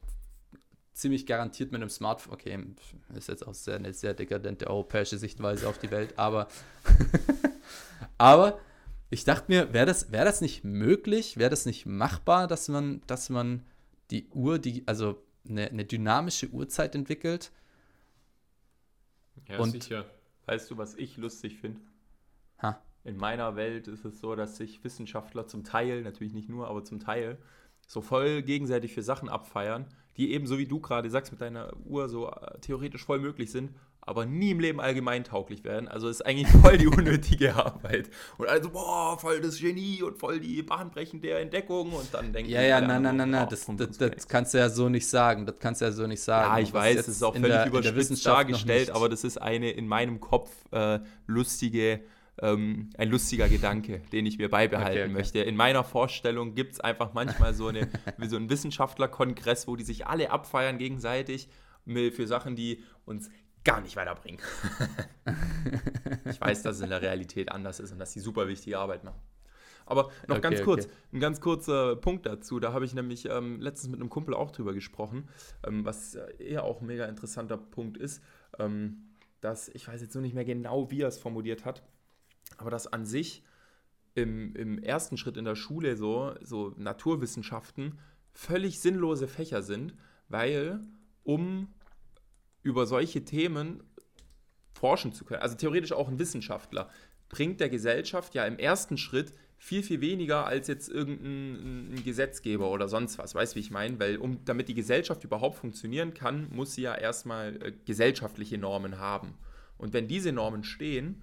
ziemlich 1.01 1.26
garantiert 1.26 1.72
mit 1.72 1.80
einem 1.80 1.90
Smartphone. 1.90 2.34
Okay, 2.34 2.59
ist 3.14 3.28
jetzt 3.28 3.46
auch 3.46 3.55
sehr, 3.55 3.76
eine 3.76 3.92
sehr 3.92 4.14
dekadente 4.14 4.68
europäische 4.68 5.18
Sichtweise 5.18 5.68
auf 5.68 5.78
die 5.78 5.90
Welt, 5.90 6.18
aber, 6.18 6.48
aber 8.18 8.59
ich 9.11 9.24
dachte 9.24 9.46
mir, 9.48 9.72
wäre 9.72 9.86
das, 9.86 10.12
wär 10.12 10.24
das 10.24 10.40
nicht 10.40 10.64
möglich, 10.64 11.36
wäre 11.36 11.51
das 11.51 11.66
nicht 11.66 11.86
machbar, 11.86 12.46
dass 12.46 12.68
man, 12.68 13.03
dass 13.07 13.28
man 13.28 13.64
die 14.11 14.28
Uhr, 14.28 14.59
die, 14.59 14.84
also 14.86 15.22
eine, 15.48 15.68
eine 15.68 15.84
dynamische 15.84 16.48
Uhrzeit 16.48 16.94
entwickelt? 16.94 17.51
Ja, 19.48 19.59
und, 19.59 19.70
sicher. 19.70 20.07
Weißt 20.46 20.70
du, 20.70 20.76
was 20.76 20.94
ich 20.94 21.16
lustig 21.16 21.59
finde? 21.59 21.80
In 23.03 23.16
meiner 23.16 23.57
Welt 23.57 23.88
ist 23.88 24.05
es 24.05 24.20
so, 24.20 24.34
dass 24.36 24.59
sich 24.59 24.84
Wissenschaftler 24.84 25.46
zum 25.46 25.64
Teil, 25.64 26.03
natürlich 26.03 26.34
nicht 26.34 26.51
nur, 26.51 26.68
aber 26.68 26.84
zum 26.84 27.01
Teil, 27.01 27.38
so 27.91 28.01
voll 28.01 28.43
gegenseitig 28.43 28.95
für 28.95 29.03
Sachen 29.03 29.28
abfeiern, 29.28 29.84
die 30.16 30.32
eben, 30.32 30.47
so 30.47 30.59
wie 30.59 30.66
du 30.66 30.78
gerade 30.78 31.11
sagst, 31.11 31.32
mit 31.32 31.41
deiner 31.41 31.72
Uhr 31.84 32.09
so 32.09 32.30
äh, 32.30 32.61
theoretisch 32.61 33.05
voll 33.05 33.18
möglich 33.18 33.51
sind, 33.51 33.72
aber 34.01 34.26
nie 34.26 34.53
im 34.53 34.61
Leben 34.61 34.80
allgemein 34.80 35.24
tauglich 35.24 35.64
werden. 35.64 35.88
Also 35.88 36.09
ist 36.09 36.24
eigentlich 36.24 36.49
voll 36.62 36.78
die 36.78 36.86
unnötige 36.86 37.57
Arbeit. 37.57 38.09
Und 38.38 38.49
also, 38.49 38.70
boah, 38.70 39.18
voll 39.18 39.41
das 39.41 39.59
Genie 39.59 40.05
und 40.05 40.18
voll 40.18 40.38
die 40.38 40.62
bahnbrechende 40.62 41.32
Entdeckung 41.32 41.93
und 41.93 42.14
dann 42.14 42.32
denken 42.32 42.53
Ja, 42.53 42.62
ja, 42.62 42.80
nein, 42.80 43.03
nein, 43.03 43.16
nein, 43.16 43.30
nein, 43.30 43.49
das, 43.51 43.66
das, 43.66 43.99
das, 43.99 44.28
kannst 44.28 44.55
du 44.55 44.59
ja 44.59 44.68
so 44.68 44.88
nicht 44.88 45.09
sagen. 45.09 45.45
Das 45.45 45.59
kannst 45.59 45.80
du 45.80 45.86
ja 45.86 45.91
so 45.91 46.07
nicht 46.07 46.22
sagen. 46.22 46.49
Ja, 46.49 46.61
ich 46.61 46.72
weiß, 46.72 46.97
es 46.97 47.09
ist 47.09 47.24
auch 47.24 47.34
völlig 47.34 47.49
der, 47.49 47.66
überspitzt 47.66 48.24
dargestellt, 48.24 48.91
aber 48.91 49.09
das 49.09 49.24
ist 49.24 49.43
eine 49.43 49.72
in 49.72 49.88
meinem 49.88 50.20
Kopf 50.20 50.53
äh, 50.70 51.01
lustige 51.26 52.03
ähm, 52.43 52.91
ein 52.97 53.09
lustiger 53.09 53.49
Gedanke, 53.49 54.03
den 54.12 54.26
ich 54.26 54.38
mir 54.38 54.49
beibehalten 54.49 54.99
okay, 54.99 55.05
okay. 55.05 55.12
möchte. 55.12 55.38
In 55.41 55.57
meiner 55.57 55.84
Vorstellung 55.84 56.55
gibt 56.55 56.74
es 56.74 56.80
einfach 56.80 57.12
manchmal 57.12 57.55
so, 57.55 57.68
eine, 57.68 57.88
wie 58.18 58.26
so 58.26 58.36
einen 58.36 58.51
Wissenschaftlerkongress, 58.51 59.68
wo 59.68 59.76
die 59.76 59.84
sich 59.84 60.07
alle 60.07 60.30
abfeiern 60.30 60.78
gegenseitig 60.78 61.49
für 61.86 62.26
Sachen, 62.26 62.57
die 62.57 62.84
uns 63.05 63.30
gar 63.64 63.80
nicht 63.80 63.97
weiterbringen. 63.97 64.41
ich 66.24 66.41
weiß, 66.41 66.62
dass 66.62 66.76
es 66.76 66.82
in 66.82 66.91
der 66.91 67.03
Realität 67.03 67.51
anders 67.51 67.80
ist 67.80 67.93
und 67.93 67.99
dass 67.99 68.12
sie 68.12 68.20
super 68.20 68.49
wichtige 68.49 68.78
Arbeit 68.78 69.05
machen. 69.05 69.20
Aber 69.86 70.11
noch 70.28 70.36
okay, 70.36 70.41
ganz 70.41 70.62
kurz, 70.62 70.84
okay. 70.86 70.95
ein 71.12 71.20
ganz 71.20 71.41
kurzer 71.41 71.97
Punkt 71.97 72.24
dazu. 72.24 72.61
Da 72.61 72.72
habe 72.72 72.84
ich 72.84 72.95
nämlich 72.95 73.28
ähm, 73.28 73.61
letztens 73.61 73.91
mit 73.91 74.01
einem 74.01 74.09
Kumpel 74.09 74.34
auch 74.34 74.53
drüber 74.53 74.72
gesprochen, 74.72 75.28
ähm, 75.66 75.84
was 75.84 76.14
eher 76.38 76.64
auch 76.64 76.80
ein 76.80 76.86
mega 76.86 77.07
interessanter 77.07 77.57
Punkt 77.57 77.97
ist, 77.97 78.22
ähm, 78.59 79.09
dass 79.41 79.68
ich 79.68 79.88
weiß 79.88 80.01
jetzt 80.01 80.14
nur 80.14 80.22
nicht 80.22 80.34
mehr 80.34 80.45
genau, 80.45 80.91
wie 80.91 81.01
er 81.01 81.09
es 81.09 81.18
formuliert 81.18 81.64
hat, 81.64 81.82
aber 82.61 82.71
dass 82.71 82.87
an 82.87 83.07
sich 83.07 83.43
im, 84.15 84.55
im 84.55 84.79
ersten 84.79 85.17
Schritt 85.17 85.37
in 85.37 85.45
der 85.45 85.57
Schule 85.57 85.97
so, 85.97 86.35
so 86.43 86.75
Naturwissenschaften 86.77 87.99
völlig 88.33 88.81
sinnlose 88.81 89.29
Fächer 89.29 89.63
sind, 89.63 89.95
weil 90.29 90.81
um 91.25 91.69
über 92.63 92.87
solche 92.87 93.25
Themen 93.25 93.83
forschen 94.73 95.13
zu 95.13 95.25
können, 95.25 95.43
also 95.43 95.57
theoretisch 95.57 95.93
auch 95.93 96.09
ein 96.09 96.19
Wissenschaftler, 96.19 96.91
bringt 97.29 97.61
der 97.61 97.71
Gesellschaft 97.71 98.35
ja 98.35 98.45
im 98.45 98.59
ersten 98.59 98.99
Schritt 98.99 99.33
viel, 99.57 99.83
viel 99.83 100.01
weniger 100.01 100.47
als 100.47 100.69
jetzt 100.69 100.89
irgendein 100.89 102.03
Gesetzgeber 102.03 102.71
oder 102.71 102.89
sonst 102.89 103.19
was. 103.19 103.35
Weißt 103.35 103.53
du, 103.53 103.57
wie 103.57 103.61
ich 103.61 103.71
meine? 103.71 103.99
Weil 104.01 104.17
um, 104.17 104.45
damit 104.45 104.69
die 104.69 104.75
Gesellschaft 104.75 105.23
überhaupt 105.23 105.57
funktionieren 105.59 106.15
kann, 106.15 106.49
muss 106.51 106.75
sie 106.75 106.83
ja 106.83 106.95
erstmal 106.95 107.57
äh, 107.63 107.73
gesellschaftliche 107.85 108.59
Normen 108.59 108.99
haben. 108.99 109.35
Und 109.77 109.93
wenn 109.93 110.09
diese 110.09 110.33
Normen 110.33 110.65
stehen, 110.65 111.23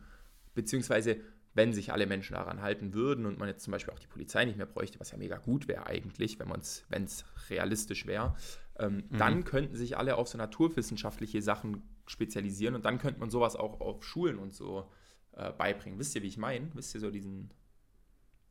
beziehungsweise 0.58 1.22
wenn 1.53 1.74
sich 1.74 1.91
alle 1.93 2.05
Menschen 2.05 2.34
daran 2.34 2.62
halten 2.62 2.93
würden 2.93 3.26
und 3.26 3.39
man 3.39 3.47
jetzt 3.47 3.64
zum 3.64 3.72
Beispiel 3.72 3.93
auch 3.93 3.99
die 3.99 4.08
Polizei 4.08 4.45
nicht 4.45 4.58
mehr 4.58 4.66
bräuchte, 4.66 4.99
was 4.99 5.12
ja 5.12 5.18
mega 5.18 5.38
gut 5.38 5.68
wäre 5.68 5.88
eigentlich, 5.88 6.38
wenn 6.39 7.03
es 7.03 7.26
realistisch 7.49 8.05
wäre, 8.05 8.36
ähm, 8.78 9.03
mhm. 9.10 9.18
dann 9.18 9.43
könnten 9.43 9.76
sich 9.76 9.97
alle 9.97 10.18
auf 10.18 10.28
so 10.28 10.38
naturwissenschaftliche 10.38 11.41
Sachen 11.41 11.82
spezialisieren 12.05 12.76
und 12.76 12.86
dann 12.86 12.99
könnte 12.99 13.20
man 13.20 13.30
sowas 13.30 13.55
auch 13.55 13.80
auf 13.80 14.03
Schulen 14.03 14.38
und 14.38 14.53
so 14.53 14.91
äh, 15.34 15.51
beibringen. 15.51 15.99
Wisst 15.99 16.16
ihr, 16.16 16.22
wie 16.22 16.28
ich 16.28 16.38
meine? 16.38 16.70
Wisst 16.74 16.93
ihr 16.93 17.01
so 17.01 17.10
diesen, 17.10 17.51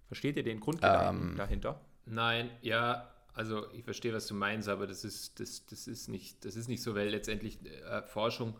versteht 0.07 0.37
ihr 0.37 0.43
den 0.43 0.61
Grundgedanken 0.61 1.31
ähm, 1.31 1.37
dahinter? 1.37 1.81
Nein, 2.07 2.51
ja, 2.63 3.13
also 3.35 3.71
ich 3.73 3.85
verstehe, 3.85 4.13
was 4.13 4.27
du 4.27 4.35
meinst, 4.35 4.69
aber 4.69 4.87
das 4.87 5.05
ist, 5.05 5.39
das, 5.39 5.67
das 5.67 5.87
ist, 5.87 6.09
nicht, 6.09 6.45
das 6.45 6.57
ist 6.57 6.69
nicht 6.69 6.83
so, 6.83 6.95
weil 6.95 7.09
letztendlich 7.09 7.59
äh, 7.65 8.03
Forschung 8.03 8.57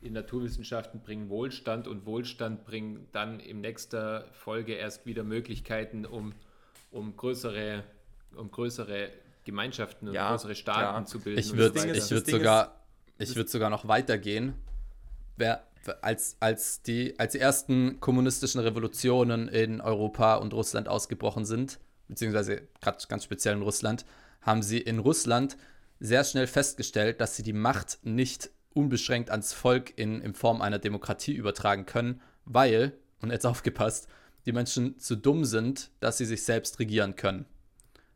in 0.00 0.12
Naturwissenschaften 0.12 1.00
bringen 1.00 1.28
Wohlstand 1.28 1.88
und 1.88 2.06
Wohlstand 2.06 2.64
bringen 2.64 3.08
dann 3.12 3.40
in 3.40 3.60
nächster 3.60 4.26
Folge 4.32 4.74
erst 4.74 5.06
wieder 5.06 5.24
Möglichkeiten, 5.24 6.06
um, 6.06 6.34
um, 6.90 7.16
größere, 7.16 7.82
um 8.36 8.50
größere 8.50 9.10
Gemeinschaften 9.44 10.08
und 10.08 10.14
ja, 10.14 10.30
größere 10.30 10.54
Staaten 10.54 10.80
klar. 10.80 11.06
zu 11.06 11.20
bilden. 11.20 11.40
Ich 11.40 11.56
würde 11.56 12.00
so 12.00 12.14
würd 12.14 12.26
sogar, 12.26 12.84
würd 13.18 13.48
sogar 13.48 13.70
noch 13.70 13.88
weitergehen. 13.88 14.54
Wer, 15.36 15.66
als, 16.02 16.36
als, 16.40 16.82
die, 16.82 17.18
als 17.18 17.32
die 17.32 17.40
ersten 17.40 17.98
kommunistischen 18.00 18.60
Revolutionen 18.60 19.48
in 19.48 19.80
Europa 19.80 20.36
und 20.36 20.52
Russland 20.52 20.88
ausgebrochen 20.88 21.44
sind, 21.44 21.80
beziehungsweise 22.08 22.62
gerade 22.80 22.98
ganz 23.08 23.24
speziell 23.24 23.56
in 23.56 23.62
Russland, 23.62 24.04
haben 24.42 24.62
sie 24.62 24.78
in 24.78 24.98
Russland 24.98 25.56
sehr 26.00 26.24
schnell 26.24 26.46
festgestellt, 26.46 27.20
dass 27.20 27.36
sie 27.36 27.42
die 27.42 27.52
Macht 27.52 27.98
nicht 28.02 28.50
unbeschränkt 28.78 29.30
ans 29.30 29.52
Volk 29.52 29.92
in, 29.96 30.20
in 30.20 30.34
Form 30.34 30.62
einer 30.62 30.78
Demokratie 30.78 31.34
übertragen 31.34 31.84
können, 31.84 32.20
weil, 32.44 32.96
und 33.20 33.30
jetzt 33.30 33.44
aufgepasst, 33.52 34.08
die 34.46 34.52
Menschen 34.52 34.98
zu 34.98 35.16
dumm 35.16 35.44
sind, 35.44 35.90
dass 36.00 36.18
sie 36.18 36.24
sich 36.24 36.44
selbst 36.44 36.78
regieren 36.78 37.16
können. 37.16 37.44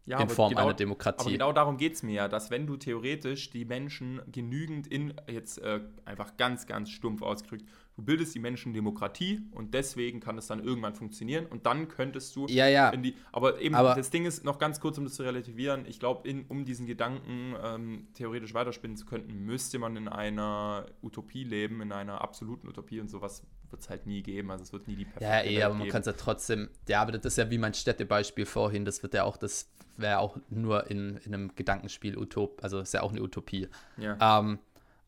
Ja, 0.04 0.20
in 0.20 0.28
Form 0.28 0.50
genau, 0.50 0.62
einer 0.62 0.74
Demokratie. 0.74 1.20
Aber 1.20 1.30
genau 1.30 1.52
darum 1.52 1.76
geht 1.76 1.94
es 1.94 2.02
mir 2.02 2.14
ja, 2.14 2.28
dass 2.28 2.50
wenn 2.50 2.66
du 2.66 2.76
theoretisch 2.76 3.50
die 3.50 3.64
Menschen 3.64 4.20
genügend 4.32 4.88
in, 4.88 5.14
jetzt 5.28 5.58
äh, 5.58 5.80
einfach 6.04 6.36
ganz, 6.36 6.66
ganz 6.66 6.90
stumpf 6.90 7.22
ausgedrückt, 7.22 7.64
du 7.96 8.02
bildest 8.02 8.34
die 8.34 8.38
Menschen 8.38 8.72
Demokratie 8.72 9.42
und 9.52 9.74
deswegen 9.74 10.20
kann 10.20 10.38
es 10.38 10.46
dann 10.46 10.64
irgendwann 10.64 10.94
funktionieren 10.94 11.46
und 11.46 11.66
dann 11.66 11.88
könntest 11.88 12.34
du 12.36 12.46
ja, 12.46 12.66
ja. 12.66 12.90
in 12.90 13.02
die. 13.02 13.16
Aber 13.32 13.60
eben 13.60 13.74
aber 13.74 13.94
das 13.94 14.10
Ding 14.10 14.24
ist 14.24 14.44
noch 14.44 14.58
ganz 14.58 14.80
kurz, 14.80 14.98
um 14.98 15.04
das 15.04 15.14
zu 15.14 15.22
relativieren. 15.22 15.84
Ich 15.86 16.00
glaube, 16.00 16.28
um 16.48 16.64
diesen 16.64 16.86
Gedanken 16.86 17.54
ähm, 17.62 18.08
theoretisch 18.14 18.54
weiterspinnen 18.54 18.96
zu 18.96 19.06
können, 19.06 19.26
müsste 19.44 19.78
man 19.78 19.96
in 19.96 20.08
einer 20.08 20.86
Utopie 21.02 21.44
leben, 21.44 21.80
in 21.82 21.92
einer 21.92 22.22
absoluten 22.22 22.68
Utopie 22.68 23.00
und 23.00 23.08
sowas 23.08 23.42
wird 23.70 23.82
es 23.82 23.90
halt 23.90 24.06
nie 24.06 24.22
geben. 24.22 24.50
Also 24.50 24.64
es 24.64 24.72
wird 24.72 24.88
nie 24.88 24.96
die 24.96 25.04
perfekte 25.04 25.24
Ja, 25.24 25.42
eh, 25.42 25.62
aber 25.62 25.74
man 25.74 25.88
kann 25.88 26.00
es 26.00 26.06
ja 26.06 26.12
trotzdem. 26.12 26.68
Ja, 26.88 27.02
aber 27.02 27.12
das 27.12 27.24
ist 27.24 27.38
ja 27.38 27.50
wie 27.50 27.58
mein 27.58 27.74
Städtebeispiel 27.74 28.46
vorhin. 28.46 28.84
Das 28.84 29.02
wird 29.02 29.14
ja 29.14 29.24
auch, 29.24 29.36
das 29.36 29.70
wäre 29.96 30.18
auch 30.18 30.38
nur 30.48 30.90
in, 30.90 31.18
in 31.18 31.34
einem 31.34 31.54
Gedankenspiel 31.54 32.16
Utop, 32.16 32.62
also 32.62 32.80
ist 32.80 32.94
ja 32.94 33.02
auch 33.02 33.12
eine 33.12 33.22
Utopie. 33.22 33.68
Ja. 33.98 34.40
Ähm, 34.40 34.58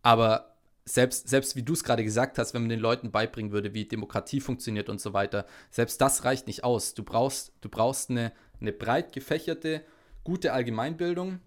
aber 0.02 0.53
selbst, 0.84 1.28
selbst 1.28 1.56
wie 1.56 1.62
du 1.62 1.72
es 1.72 1.84
gerade 1.84 2.04
gesagt 2.04 2.38
hast, 2.38 2.52
wenn 2.52 2.62
man 2.62 2.68
den 2.68 2.80
Leuten 2.80 3.10
beibringen 3.10 3.52
würde, 3.52 3.72
wie 3.72 3.86
Demokratie 3.86 4.40
funktioniert 4.40 4.88
und 4.88 5.00
so 5.00 5.12
weiter, 5.12 5.46
selbst 5.70 6.00
das 6.00 6.24
reicht 6.24 6.46
nicht 6.46 6.62
aus. 6.62 6.94
Du 6.94 7.02
brauchst, 7.02 7.52
du 7.62 7.68
brauchst 7.68 8.10
eine, 8.10 8.32
eine 8.60 8.72
breit 8.72 9.12
gefächerte, 9.12 9.82
gute 10.24 10.52
Allgemeinbildung 10.52 11.40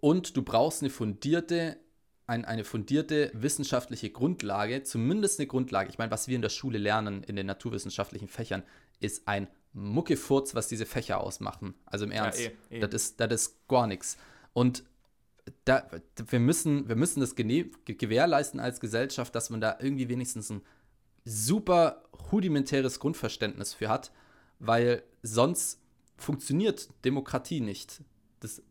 und 0.00 0.36
du 0.36 0.42
brauchst 0.42 0.82
eine 0.82 0.90
fundierte, 0.90 1.78
ein, 2.26 2.44
eine 2.44 2.64
fundierte 2.64 3.30
wissenschaftliche 3.32 4.10
Grundlage, 4.10 4.82
zumindest 4.82 5.38
eine 5.38 5.46
Grundlage. 5.46 5.90
Ich 5.90 5.98
meine, 5.98 6.10
was 6.10 6.26
wir 6.26 6.34
in 6.36 6.42
der 6.42 6.48
Schule 6.48 6.78
lernen, 6.78 7.22
in 7.22 7.36
den 7.36 7.46
naturwissenschaftlichen 7.46 8.28
Fächern, 8.28 8.64
ist 9.00 9.28
ein 9.28 9.46
Muckefurz, 9.72 10.54
was 10.56 10.66
diese 10.66 10.86
Fächer 10.86 11.20
ausmachen. 11.20 11.74
Also 11.86 12.04
im 12.04 12.10
Ernst, 12.10 12.40
ja, 12.40 12.50
eh, 12.70 12.78
eh. 12.78 12.80
Das, 12.80 12.92
ist, 12.92 13.20
das 13.20 13.32
ist 13.32 13.68
gar 13.68 13.86
nichts. 13.86 14.16
Und 14.52 14.82
da, 15.64 15.88
wir, 16.26 16.40
müssen, 16.40 16.88
wir 16.88 16.96
müssen 16.96 17.20
das 17.20 17.34
gewährleisten 17.34 18.60
als 18.60 18.80
Gesellschaft, 18.80 19.34
dass 19.34 19.50
man 19.50 19.60
da 19.60 19.78
irgendwie 19.80 20.08
wenigstens 20.08 20.50
ein 20.50 20.62
super 21.24 22.02
rudimentäres 22.32 23.00
Grundverständnis 23.00 23.74
für 23.74 23.88
hat, 23.88 24.12
weil 24.58 25.02
sonst 25.22 25.80
funktioniert 26.16 26.88
Demokratie 27.04 27.60
nicht. 27.60 28.02
Das, 28.40 28.62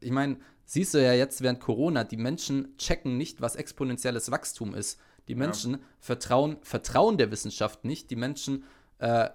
ich 0.00 0.10
meine, 0.10 0.38
siehst 0.64 0.94
du 0.94 1.02
ja 1.02 1.12
jetzt 1.12 1.40
während 1.40 1.60
Corona, 1.60 2.04
die 2.04 2.16
Menschen 2.16 2.76
checken 2.78 3.16
nicht, 3.16 3.40
was 3.40 3.56
exponentielles 3.56 4.30
Wachstum 4.30 4.74
ist. 4.74 5.00
Die 5.28 5.34
Menschen 5.34 5.72
ja. 5.72 5.78
vertrauen, 6.00 6.58
vertrauen 6.62 7.16
der 7.16 7.30
Wissenschaft 7.30 7.84
nicht. 7.84 8.10
Die 8.10 8.16
Menschen, 8.16 8.64
äh, 8.98 9.30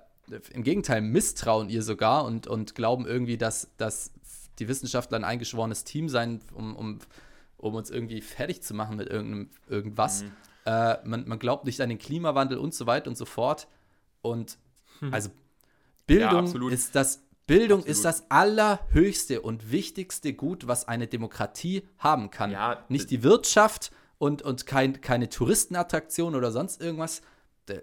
im 0.52 0.64
Gegenteil, 0.64 1.02
misstrauen 1.02 1.70
ihr 1.70 1.82
sogar 1.82 2.26
und, 2.26 2.46
und 2.46 2.76
glauben 2.76 3.08
irgendwie, 3.08 3.38
dass, 3.38 3.72
dass 3.78 4.12
die 4.60 4.68
Wissenschaftler 4.68 5.18
ein 5.18 5.24
eingeschworenes 5.24 5.84
Team 5.84 6.10
sein, 6.10 6.42
um, 6.54 6.76
um, 6.76 7.00
um 7.58 7.76
uns 7.76 7.90
irgendwie 7.90 8.22
fertig 8.22 8.62
zu 8.62 8.74
machen 8.74 8.98
mit 8.98 9.10
irgendeinem, 9.10 9.50
irgendwas. 9.68 10.24
Mhm. 10.24 10.32
Äh, 10.66 10.98
man, 11.04 11.28
man 11.28 11.40
glaubt 11.40 11.66
nicht 11.66 11.82
an 11.82 11.90
den 11.90 11.98
Klimawandel 11.98 12.58
und 12.58 12.74
so 12.74 12.86
weiter 12.86 13.10
und 13.10 13.18
so 13.18 13.26
fort. 13.26 13.68
Und 14.22 14.58
hm. 15.00 15.14
also 15.14 15.30
Bildung 16.06 16.48
ja, 16.48 16.70
ist 16.70 16.96
das 16.96 17.24
Bildung 17.48 17.80
absolut. 17.80 17.98
ist 17.98 18.06
das 18.06 18.30
allerhöchste 18.30 19.42
und 19.42 19.72
wichtigste 19.72 20.34
Gut, 20.34 20.68
was 20.68 20.88
eine 20.88 21.08
Demokratie 21.08 21.84
haben 21.98 22.30
kann. 22.30 22.52
Ja, 22.52 22.86
nicht 22.90 23.10
die 23.10 23.24
Wirtschaft 23.24 23.92
und, 24.20 24.44
und 24.44 24.68
kein, 24.68 25.02
keine 25.02 25.30
Touristenattraktion 25.30 26.36
oder 26.36 26.52
sonst 26.52 26.80
irgendwas. 26.80 27.22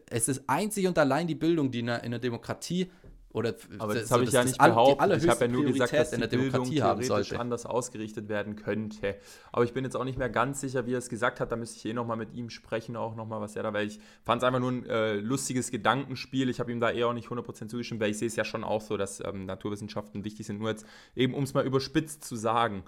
Es 0.08 0.28
ist 0.28 0.48
einzig 0.48 0.86
und 0.86 0.98
allein 0.98 1.26
die 1.26 1.34
Bildung, 1.34 1.72
die 1.72 1.80
in 1.80 1.90
einer, 1.90 2.00
in 2.00 2.06
einer 2.06 2.18
Demokratie 2.20 2.90
oder 3.36 3.54
aber 3.78 3.92
das, 3.92 4.04
das 4.04 4.10
habe 4.12 4.24
ich 4.24 4.32
ja 4.32 4.44
nicht 4.44 4.56
behauptet. 4.56 5.22
Ich 5.22 5.28
habe 5.28 5.44
ja 5.44 5.48
nur 5.48 5.64
Priorität 5.64 5.90
gesagt, 5.90 6.22
dass 6.22 6.30
die 6.30 6.36
Bildung 6.38 6.70
theoretisch 6.70 7.34
anders 7.34 7.66
ausgerichtet 7.66 8.30
werden 8.30 8.56
könnte. 8.56 9.16
Aber 9.52 9.62
ich 9.62 9.74
bin 9.74 9.84
jetzt 9.84 9.94
auch 9.94 10.04
nicht 10.04 10.16
mehr 10.16 10.30
ganz 10.30 10.62
sicher, 10.62 10.86
wie 10.86 10.94
er 10.94 10.98
es 10.98 11.10
gesagt 11.10 11.38
hat. 11.40 11.52
Da 11.52 11.56
müsste 11.56 11.76
ich 11.76 11.84
eh 11.84 11.92
nochmal 11.92 12.16
mit 12.16 12.32
ihm 12.32 12.48
sprechen, 12.48 12.96
auch 12.96 13.14
nochmal, 13.14 13.42
was 13.42 13.54
er 13.54 13.62
da, 13.62 13.74
weil 13.74 13.88
ich 13.88 14.00
fand 14.24 14.40
es 14.40 14.46
einfach 14.46 14.60
nur 14.60 14.72
ein 14.72 14.86
äh, 14.86 15.16
lustiges 15.16 15.70
Gedankenspiel. 15.70 16.48
Ich 16.48 16.60
habe 16.60 16.72
ihm 16.72 16.80
da 16.80 16.90
eher 16.90 17.08
auch 17.08 17.12
nicht 17.12 17.28
100% 17.28 17.68
zugestimmt, 17.68 18.00
weil 18.00 18.12
ich 18.12 18.18
sehe 18.18 18.28
es 18.28 18.36
ja 18.36 18.44
schon 18.46 18.64
auch 18.64 18.80
so, 18.80 18.96
dass 18.96 19.20
ähm, 19.20 19.44
Naturwissenschaften 19.44 20.24
wichtig 20.24 20.46
sind. 20.46 20.58
Nur 20.58 20.70
jetzt 20.70 20.86
eben, 21.14 21.34
um 21.34 21.44
es 21.44 21.52
mal 21.52 21.66
überspitzt 21.66 22.24
zu 22.24 22.36
sagen, 22.36 22.84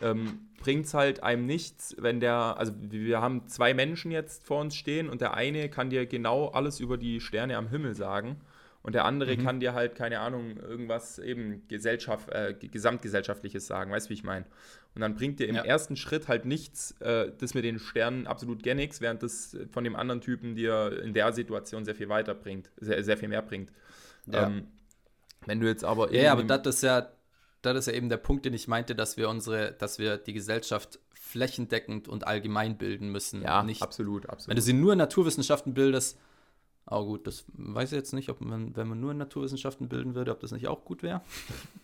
ähm, 0.00 0.48
bringt 0.62 0.86
es 0.86 0.94
halt 0.94 1.22
einem 1.22 1.44
nichts, 1.44 1.94
wenn 1.98 2.20
der, 2.20 2.56
also 2.56 2.72
wir 2.80 3.20
haben 3.20 3.48
zwei 3.48 3.74
Menschen 3.74 4.10
jetzt 4.10 4.46
vor 4.46 4.62
uns 4.62 4.76
stehen 4.76 5.10
und 5.10 5.20
der 5.20 5.34
eine 5.34 5.68
kann 5.68 5.90
dir 5.90 6.06
genau 6.06 6.48
alles 6.48 6.80
über 6.80 6.96
die 6.96 7.20
Sterne 7.20 7.58
am 7.58 7.68
Himmel 7.68 7.94
sagen 7.94 8.40
und 8.82 8.94
der 8.94 9.04
andere 9.04 9.36
mhm. 9.36 9.44
kann 9.44 9.60
dir 9.60 9.74
halt, 9.74 9.94
keine 9.94 10.20
Ahnung, 10.20 10.56
irgendwas 10.56 11.18
eben 11.18 11.66
Gesellschaft, 11.68 12.30
äh, 12.30 12.54
Gesamtgesellschaftliches 12.54 13.66
sagen, 13.66 13.92
weißt 13.92 14.06
du, 14.06 14.10
wie 14.10 14.14
ich 14.14 14.24
meine? 14.24 14.46
Und 14.94 15.02
dann 15.02 15.14
bringt 15.14 15.38
dir 15.38 15.48
im 15.48 15.56
ja. 15.56 15.64
ersten 15.64 15.96
Schritt 15.96 16.28
halt 16.28 16.46
nichts, 16.46 16.92
äh, 17.00 17.30
das 17.38 17.54
mit 17.54 17.64
den 17.64 17.78
Sternen 17.78 18.26
absolut 18.26 18.62
gar 18.62 18.74
nichts, 18.74 19.00
während 19.00 19.22
das 19.22 19.56
von 19.70 19.84
dem 19.84 19.96
anderen 19.96 20.22
Typen 20.22 20.54
dir 20.54 21.02
in 21.02 21.12
der 21.12 21.32
Situation 21.32 21.84
sehr 21.84 21.94
viel 21.94 22.08
weiter 22.08 22.34
bringt, 22.34 22.70
sehr, 22.78 23.04
sehr 23.04 23.18
viel 23.18 23.28
mehr 23.28 23.42
bringt. 23.42 23.70
Ja. 24.26 24.46
Ähm, 24.46 24.68
wenn 25.46 25.60
du 25.60 25.66
jetzt 25.66 25.84
aber. 25.84 26.12
Ja, 26.12 26.32
aber 26.32 26.42
das 26.42 26.76
ist 26.76 26.82
ja, 26.82 27.08
das 27.62 27.76
ist 27.76 27.86
ja 27.86 27.92
eben 27.92 28.08
der 28.08 28.16
Punkt, 28.16 28.44
den 28.44 28.54
ich 28.54 28.66
meinte, 28.66 28.94
dass 28.94 29.16
wir 29.16 29.28
unsere, 29.28 29.72
dass 29.72 29.98
wir 29.98 30.16
die 30.16 30.32
Gesellschaft 30.32 30.98
flächendeckend 31.12 32.08
und 32.08 32.26
allgemein 32.26 32.76
bilden 32.76 33.10
müssen. 33.10 33.42
Ja, 33.42 33.62
nicht, 33.62 33.82
absolut, 33.82 34.28
absolut. 34.28 34.48
Wenn 34.48 34.56
du 34.56 34.62
sie 34.62 34.72
nur 34.72 34.92
in 34.92 34.98
Naturwissenschaften 34.98 35.74
bildest, 35.74 36.18
aber 36.90 37.04
gut, 37.04 37.26
das 37.28 37.44
weiß 37.52 37.92
ich 37.92 37.96
jetzt 37.96 38.12
nicht, 38.12 38.28
ob 38.30 38.40
man, 38.40 38.74
wenn 38.74 38.88
man 38.88 38.98
nur 38.98 39.12
in 39.12 39.18
Naturwissenschaften 39.18 39.88
bilden 39.88 40.16
würde, 40.16 40.32
ob 40.32 40.40
das 40.40 40.50
nicht 40.50 40.66
auch 40.66 40.84
gut 40.84 41.04
wäre. 41.04 41.22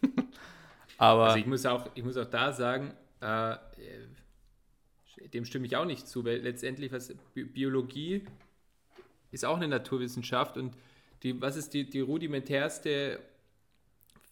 Aber 0.99 1.27
also 1.27 1.39
ich 1.39 1.47
muss 1.47 1.65
auch, 1.65 1.89
ich 1.95 2.03
muss 2.03 2.17
auch 2.17 2.27
da 2.27 2.53
sagen, 2.53 2.93
äh, 3.21 3.57
dem 5.33 5.45
stimme 5.45 5.67
ich 5.67 5.77
auch 5.77 5.85
nicht 5.85 6.09
zu, 6.09 6.25
weil 6.25 6.39
letztendlich 6.39 6.91
was 6.91 7.15
Biologie 7.35 8.27
ist 9.31 9.45
auch 9.45 9.57
eine 9.57 9.69
Naturwissenschaft 9.69 10.57
und 10.57 10.77
die, 11.23 11.41
was 11.41 11.57
ist 11.57 11.73
die, 11.73 11.89
die 11.89 12.01
rudimentärste, 12.01 13.21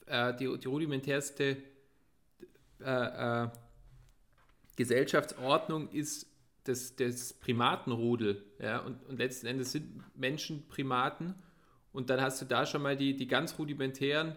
äh, 0.07 0.35
die, 0.35 0.59
die 0.59 0.69
rudimentärste 0.69 1.57
äh, 2.81 3.45
äh 3.45 3.49
Gesellschaftsordnung 4.77 5.89
ist 5.91 6.27
das, 6.65 6.97
das 6.97 7.33
Primatenrudel. 7.35 8.45
Ja? 8.59 8.81
Und, 8.81 9.05
und 9.07 9.19
letzten 9.19 9.47
Endes 9.47 9.73
sind 9.73 10.03
Menschen 10.17 10.67
Primaten. 10.69 11.35
Und 11.93 12.11
dann 12.11 12.21
hast 12.21 12.41
du 12.43 12.47
da 12.47 12.67
schon 12.67 12.83
mal 12.83 12.97
die, 12.97 13.17
die 13.17 13.27
ganz 13.27 13.59
rudimentären, 13.59 14.37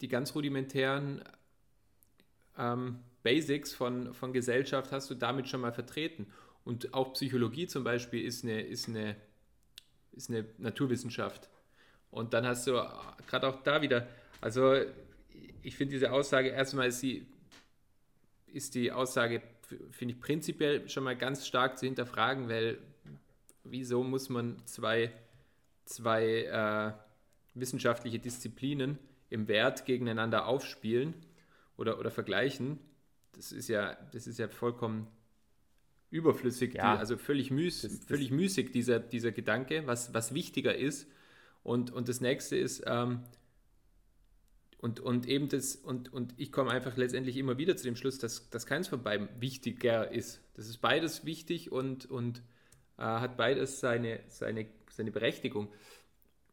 die 0.00 0.08
ganz 0.08 0.34
rudimentären 0.34 1.22
ähm, 2.58 2.98
Basics 3.22 3.72
von, 3.74 4.14
von 4.14 4.32
Gesellschaft 4.32 4.92
hast 4.92 5.10
du 5.10 5.14
damit 5.14 5.48
schon 5.48 5.60
mal 5.60 5.72
vertreten. 5.72 6.26
Und 6.64 6.94
auch 6.94 7.12
Psychologie 7.14 7.66
zum 7.66 7.84
Beispiel 7.84 8.24
ist 8.24 8.44
eine, 8.44 8.60
ist 8.60 8.88
eine, 8.88 9.16
ist 10.12 10.30
eine 10.30 10.44
Naturwissenschaft. 10.58 11.48
Und 12.10 12.34
dann 12.34 12.46
hast 12.46 12.66
du 12.66 12.72
gerade 13.26 13.48
auch 13.48 13.62
da 13.62 13.82
wieder, 13.82 14.08
also 14.40 14.74
ich 15.62 15.76
finde 15.76 15.94
diese 15.94 16.12
Aussage, 16.12 16.48
erstmal 16.48 16.88
ist, 16.88 17.00
sie, 17.00 17.26
ist 18.46 18.74
die 18.74 18.92
Aussage 18.92 19.42
finde 19.90 20.14
ich 20.14 20.20
prinzipiell 20.20 20.88
schon 20.88 21.04
mal 21.04 21.16
ganz 21.16 21.46
stark 21.46 21.78
zu 21.78 21.86
hinterfragen, 21.86 22.48
weil 22.48 22.78
wieso 23.64 24.02
muss 24.02 24.28
man 24.28 24.56
zwei, 24.66 25.12
zwei 25.84 26.44
äh, 26.44 26.92
wissenschaftliche 27.54 28.18
Disziplinen 28.18 28.98
im 29.30 29.48
Wert 29.48 29.84
gegeneinander 29.84 30.46
aufspielen 30.46 31.14
oder, 31.76 31.98
oder 31.98 32.10
vergleichen? 32.10 32.78
Das 33.32 33.52
ist 33.52 33.68
ja, 33.68 33.96
das 34.12 34.26
ist 34.26 34.38
ja 34.38 34.48
vollkommen 34.48 35.08
überflüssig, 36.10 36.74
ja. 36.74 36.94
die, 36.94 36.98
also 37.00 37.16
völlig, 37.16 37.50
müß, 37.50 37.82
das, 37.82 37.98
das 37.98 38.06
völlig 38.06 38.30
müßig, 38.30 38.70
dieser, 38.70 39.00
dieser 39.00 39.32
Gedanke, 39.32 39.86
was, 39.86 40.14
was 40.14 40.32
wichtiger 40.32 40.74
ist. 40.74 41.08
Und, 41.62 41.90
und 41.90 42.08
das 42.08 42.20
nächste 42.20 42.56
ist, 42.56 42.84
ähm, 42.86 43.24
und, 44.78 45.00
und 45.00 45.26
eben 45.26 45.48
das, 45.48 45.76
und, 45.76 46.12
und 46.12 46.34
ich 46.36 46.52
komme 46.52 46.70
einfach 46.70 46.96
letztendlich 46.96 47.36
immer 47.36 47.58
wieder 47.58 47.76
zu 47.76 47.84
dem 47.84 47.96
Schluss, 47.96 48.18
dass, 48.18 48.50
dass 48.50 48.66
keins 48.66 48.88
von 48.88 49.02
beiden 49.02 49.28
wichtiger 49.40 50.10
ist. 50.10 50.40
Das 50.54 50.68
ist 50.68 50.78
beides 50.78 51.24
wichtig 51.24 51.72
und, 51.72 52.06
und 52.06 52.42
äh, 52.98 53.02
hat 53.02 53.36
beides 53.36 53.80
seine, 53.80 54.20
seine, 54.28 54.66
seine 54.90 55.10
Berechtigung. 55.10 55.68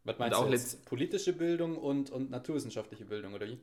Was 0.06 0.18
meinst 0.20 0.38
auch 0.38 0.46
du 0.46 0.52
jetzt? 0.52 0.86
Politische 0.86 1.34
Bildung 1.34 1.78
und, 1.78 2.10
und 2.10 2.30
naturwissenschaftliche 2.30 3.06
Bildung, 3.06 3.34
oder 3.34 3.48
wie? 3.48 3.60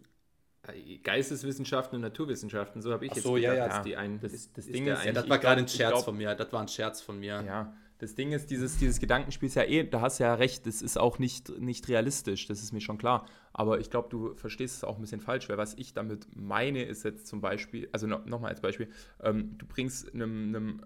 Äh, 0.68 0.98
Geisteswissenschaften 0.98 1.96
und 1.96 2.02
Naturwissenschaften, 2.02 2.82
so 2.82 2.92
habe 2.92 3.06
ich 3.06 3.12
Ach 3.12 3.16
so, 3.16 3.36
jetzt 3.36 3.52
gedacht, 3.52 3.70
ja, 3.70 3.76
ja. 3.76 3.82
die 3.82 3.96
ein, 3.96 4.20
das, 4.20 4.52
das 4.52 4.66
Ding 4.66 4.86
ist, 4.86 5.04
ja, 5.04 5.12
das 5.12 5.28
war 5.28 5.38
gerade 5.38 5.62
ein 5.62 5.68
Scherz 5.68 5.92
glaub, 5.92 6.04
von 6.04 6.16
mir, 6.16 6.34
das 6.34 6.52
war 6.52 6.60
ein 6.60 6.68
Scherz 6.68 7.00
von 7.00 7.18
mir. 7.18 7.42
Ja, 7.46 7.74
das 8.00 8.14
Ding 8.14 8.32
ist, 8.32 8.50
dieses, 8.50 8.78
dieses 8.78 8.98
Gedankenspiel 8.98 9.48
ist 9.48 9.56
ja 9.56 9.64
eh, 9.64 9.84
da 9.84 10.00
hast 10.00 10.18
du 10.18 10.24
ja 10.24 10.34
recht, 10.34 10.66
das 10.66 10.80
ist 10.80 10.98
auch 10.98 11.18
nicht, 11.18 11.50
nicht 11.60 11.86
realistisch, 11.86 12.46
das 12.46 12.62
ist 12.62 12.72
mir 12.72 12.80
schon 12.80 12.96
klar. 12.96 13.26
Aber 13.52 13.78
ich 13.78 13.90
glaube, 13.90 14.08
du 14.08 14.34
verstehst 14.36 14.78
es 14.78 14.84
auch 14.84 14.96
ein 14.96 15.02
bisschen 15.02 15.20
falsch, 15.20 15.50
weil 15.50 15.58
was 15.58 15.74
ich 15.74 15.92
damit 15.92 16.26
meine, 16.34 16.82
ist 16.82 17.04
jetzt 17.04 17.26
zum 17.26 17.42
Beispiel, 17.42 17.90
also 17.92 18.06
no, 18.06 18.18
nochmal 18.24 18.52
als 18.52 18.62
Beispiel, 18.62 18.88
ähm, 19.22 19.58
du 19.58 19.66
bringst 19.66 20.14
einem, 20.14 20.80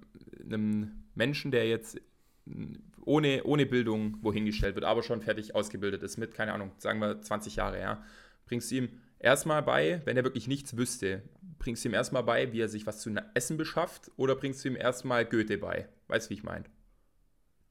Menschen, 1.15 1.53
der 1.53 1.69
jetzt 1.69 2.01
ohne, 3.05 3.45
ohne 3.45 3.65
Bildung 3.65 4.19
wohin 4.21 4.45
gestellt 4.45 4.75
wird, 4.75 4.85
aber 4.85 5.05
schon 5.05 5.21
fertig 5.21 5.55
ausgebildet 5.55 6.03
ist, 6.03 6.17
mit, 6.17 6.35
keine 6.35 6.53
Ahnung, 6.53 6.73
sagen 6.79 6.99
wir 6.99 7.23
20 7.23 7.57
Jahre, 7.57 7.81
ja, 7.81 8.03
bringst 8.45 8.73
du 8.73 8.75
ihm 8.75 8.89
erstmal 9.21 9.63
bei, 9.63 10.03
wenn 10.05 10.17
er 10.17 10.25
wirklich 10.25 10.49
nichts 10.49 10.77
wüsste, 10.77 11.23
bringst 11.61 11.85
du 11.85 11.91
ihm 11.91 11.95
erstmal 11.95 12.25
bei, 12.25 12.53
wie 12.53 12.61
er 12.61 12.69
sich 12.69 12.89
was 12.89 13.01
zu 13.01 13.15
essen 13.35 13.57
beschafft, 13.57 14.11
oder 14.17 14.35
bringst 14.35 14.65
du 14.65 14.69
ihm 14.69 14.77
erstmal 14.77 15.25
Goethe 15.25 15.59
bei? 15.59 15.89
Weißt 16.09 16.27
du, 16.27 16.31
wie 16.31 16.35
ich 16.35 16.43
meine? 16.43 16.65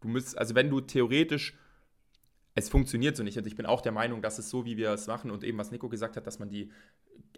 Du 0.04 0.10
müsst, 0.10 0.38
also 0.38 0.54
wenn 0.54 0.70
du 0.70 0.82
theoretisch, 0.82 1.58
es 2.56 2.70
funktioniert 2.70 3.18
so 3.18 3.24
nicht 3.24 3.38
und 3.38 3.48
ich 3.48 3.56
bin 3.56 3.66
auch 3.66 3.82
der 3.82 3.94
Meinung, 3.94 4.22
dass 4.22 4.38
es 4.38 4.50
so, 4.50 4.66
wie 4.66 4.78
wir 4.78 4.92
es 4.92 5.08
machen 5.08 5.32
und 5.32 5.44
eben 5.44 5.58
was 5.58 5.72
Nico 5.72 5.90
gesagt 5.90 6.18
hat, 6.18 6.28
dass 6.28 6.40
man 6.40 6.50
die 6.50 6.72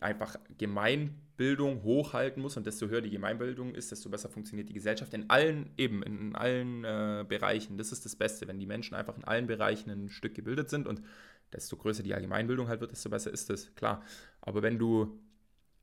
einfach 0.01 0.36
Gemeinbildung 0.57 1.84
hochhalten 1.84 2.41
muss 2.41 2.57
und 2.57 2.66
desto 2.66 2.88
höher 2.88 3.01
die 3.01 3.11
Gemeinbildung 3.11 3.74
ist, 3.76 3.91
desto 3.91 4.09
besser 4.09 4.30
funktioniert 4.30 4.68
die 4.68 4.74
Gesellschaft 4.74 5.13
in 5.13 5.30
allen, 5.30 5.70
eben 5.78 6.03
in 6.03 6.36
allen 6.36 6.84
äh, 6.84 7.24
Bereichen. 7.28 7.78
Das 7.78 7.91
ist 7.91 8.03
das 8.03 8.16
Beste, 8.16 8.47
wenn 8.47 8.59
die 8.59 8.66
Menschen 8.66 8.95
einfach 8.95 9.16
in 9.16 9.24
allen 9.24 9.47
Bereichen 9.47 9.89
ein 9.91 10.09
Stück 10.09 10.34
gebildet 10.34 10.70
sind 10.70 10.88
und 10.88 11.01
desto 11.53 11.78
größer 11.78 12.03
die 12.03 12.13
Allgemeinbildung 12.13 12.68
halt 12.68 12.82
wird, 12.82 12.91
desto 12.91 13.09
besser 13.09 13.32
ist 13.32 13.49
es, 13.49 13.74
klar. 13.76 14.03
Aber 14.41 14.63
wenn 14.63 14.80
du 14.80 15.20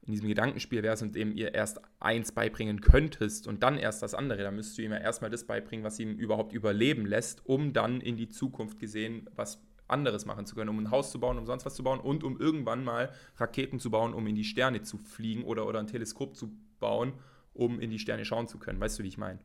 in 0.05 0.13
diesem 0.13 0.29
Gedankenspiel 0.29 0.83
wärst 0.83 1.03
und 1.03 1.15
dem 1.15 1.33
ihr 1.33 1.55
erst 1.55 1.81
eins 2.01 2.33
beibringen 2.33 2.81
könntest 2.81 3.47
und 3.47 3.63
dann 3.63 3.79
erst 3.79 4.03
das 4.03 4.15
andere, 4.15 4.43
dann 4.43 4.57
müsstest 4.57 4.79
du 4.79 4.83
ihm 4.83 4.93
ja 4.93 4.99
erstmal 4.99 5.31
das 5.31 5.45
beibringen, 5.45 5.85
was 5.85 5.99
ihn 6.01 6.17
überhaupt 6.17 6.53
überleben 6.53 7.07
lässt, 7.07 7.47
um 7.47 7.73
dann 7.73 8.01
in 8.01 8.17
die 8.17 8.29
Zukunft 8.29 8.81
gesehen 8.81 9.31
was 9.37 9.63
anderes 9.87 10.25
machen 10.27 10.47
zu 10.47 10.55
können, 10.55 10.71
um 10.71 10.79
ein 10.79 10.91
Haus 10.91 11.13
zu 11.13 11.21
bauen, 11.21 11.39
um 11.39 11.47
sonst 11.47 11.65
was 11.67 11.75
zu 11.75 11.85
bauen 11.85 12.01
und 12.01 12.25
um 12.25 12.41
irgendwann 12.41 12.83
mal 12.83 13.13
Raketen 13.37 13.79
zu 13.79 13.91
bauen, 13.91 14.15
um 14.15 14.27
in 14.27 14.35
die 14.35 14.45
Sterne 14.45 14.83
zu 14.83 14.99
fliegen 14.99 15.45
oder, 15.45 15.67
oder 15.67 15.79
ein 15.79 15.87
Teleskop 15.87 16.35
zu 16.35 16.51
bauen, 16.81 17.13
um 17.53 17.79
in 17.79 17.91
die 17.91 17.99
Sterne 17.99 18.25
schauen 18.25 18.49
zu 18.49 18.59
können. 18.59 18.81
Weißt 18.81 18.99
du, 18.99 19.05
wie 19.05 19.09
ich 19.09 19.19
meine? 19.19 19.39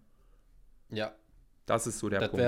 Ja. 0.89 1.13
Das 1.65 1.85
ist 1.85 1.99
so 1.99 2.09
der 2.09 2.21
das 2.21 2.29
Punkt. 2.29 2.43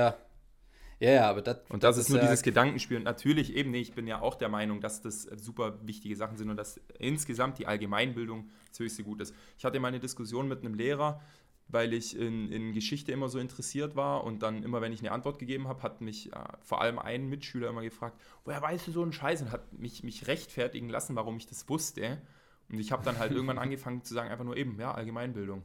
Ja, 1.00 1.12
ja, 1.12 1.30
aber 1.30 1.42
das. 1.42 1.60
Und 1.70 1.84
das, 1.84 1.96
das 1.96 2.06
ist 2.06 2.10
nur 2.10 2.20
dieses 2.20 2.44
Gedankenspiel. 2.44 2.98
Und 2.98 3.04
natürlich 3.04 3.56
eben, 3.56 3.72
nee, 3.72 3.80
ich 3.80 3.94
bin 3.94 4.06
ja 4.06 4.22
auch 4.22 4.36
der 4.36 4.50
Meinung, 4.50 4.82
dass 4.82 5.02
das 5.02 5.24
super 5.24 5.80
wichtige 5.84 6.16
Sachen 6.16 6.38
sind 6.38 6.50
und 6.50 6.58
dass 6.58 6.80
insgesamt 7.00 7.58
die 7.58 7.68
Allgemeinbildung 7.68 8.50
das 8.70 8.80
höchste 8.80 9.04
Gut 9.04 9.22
ist. 9.22 9.34
Ich 9.58 9.64
hatte 9.64 9.80
mal 9.80 9.88
eine 9.88 10.00
Diskussion 10.00 10.50
mit 10.50 10.60
einem 10.60 10.74
Lehrer, 10.74 11.22
weil 11.70 11.94
ich 11.94 12.18
in, 12.18 12.52
in 12.52 12.74
Geschichte 12.74 13.14
immer 13.14 13.30
so 13.30 13.40
interessiert 13.40 13.96
war 13.96 14.26
und 14.26 14.44
dann 14.44 14.64
immer, 14.64 14.82
wenn 14.82 14.92
ich 14.92 15.00
eine 15.00 15.12
Antwort 15.12 15.40
gegeben 15.40 15.68
habe, 15.70 15.84
hat 15.84 16.02
mich 16.02 16.34
äh, 16.34 16.40
vor 16.64 16.82
allem 16.82 17.00
ein 17.00 17.30
Mitschüler 17.30 17.70
immer 17.70 17.84
gefragt, 17.84 18.20
woher 18.44 18.62
weißt 18.62 18.88
du 18.88 18.92
so 18.92 19.02
einen 19.02 19.14
Scheiß? 19.14 19.44
Und 19.44 19.52
hat 19.52 19.72
mich, 19.72 20.04
mich 20.04 20.28
rechtfertigen 20.28 20.90
lassen, 20.90 21.16
warum 21.16 21.38
ich 21.38 21.48
das 21.48 21.70
wusste. 21.70 22.22
Und 22.70 22.80
ich 22.80 22.92
habe 22.92 23.06
dann 23.06 23.20
halt 23.20 23.32
irgendwann 23.32 23.58
angefangen 23.60 24.04
zu 24.04 24.14
sagen, 24.14 24.30
einfach 24.30 24.44
nur 24.46 24.58
eben, 24.58 24.78
ja, 24.80 24.94
Allgemeinbildung. 24.94 25.64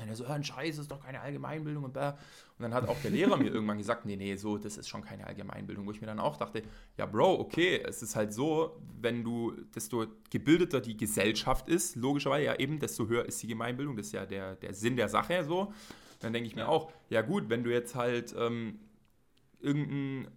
Und 0.00 0.08
er 0.08 0.16
so, 0.16 0.24
ein 0.24 0.42
Scheiß, 0.42 0.76
das 0.76 0.84
ist 0.84 0.90
doch 0.90 1.04
keine 1.04 1.20
Allgemeinbildung 1.20 1.84
und 1.84 1.92
bla. 1.92 2.18
Und 2.58 2.62
dann 2.62 2.72
hat 2.72 2.88
auch 2.88 2.98
der 3.02 3.10
Lehrer 3.10 3.36
mir 3.36 3.50
irgendwann 3.52 3.78
gesagt, 3.78 4.06
nee, 4.06 4.16
nee, 4.16 4.36
so, 4.36 4.56
das 4.56 4.78
ist 4.78 4.88
schon 4.88 5.02
keine 5.02 5.26
Allgemeinbildung. 5.26 5.86
Wo 5.86 5.90
ich 5.90 6.00
mir 6.00 6.06
dann 6.06 6.18
auch 6.18 6.38
dachte, 6.38 6.62
ja, 6.96 7.04
Bro, 7.04 7.40
okay, 7.40 7.82
es 7.86 8.02
ist 8.02 8.16
halt 8.16 8.32
so, 8.32 8.80
wenn 9.00 9.22
du, 9.22 9.52
desto 9.74 10.06
gebildeter 10.30 10.80
die 10.80 10.96
Gesellschaft 10.96 11.68
ist, 11.68 11.96
logischerweise 11.96 12.44
ja 12.44 12.54
eben, 12.58 12.78
desto 12.78 13.06
höher 13.06 13.26
ist 13.26 13.42
die 13.42 13.48
Gemeinbildung. 13.48 13.96
Das 13.96 14.06
ist 14.06 14.12
ja 14.12 14.24
der, 14.24 14.56
der 14.56 14.72
Sinn 14.72 14.96
der 14.96 15.08
Sache 15.08 15.44
so. 15.44 15.72
Dann 16.20 16.32
denke 16.32 16.46
ich 16.46 16.56
mir 16.56 16.68
auch, 16.68 16.90
ja 17.10 17.20
gut, 17.20 17.50
wenn 17.50 17.62
du 17.62 17.70
jetzt 17.70 17.94
halt 17.94 18.34
ähm, 18.38 18.78
irgendein 19.60 20.28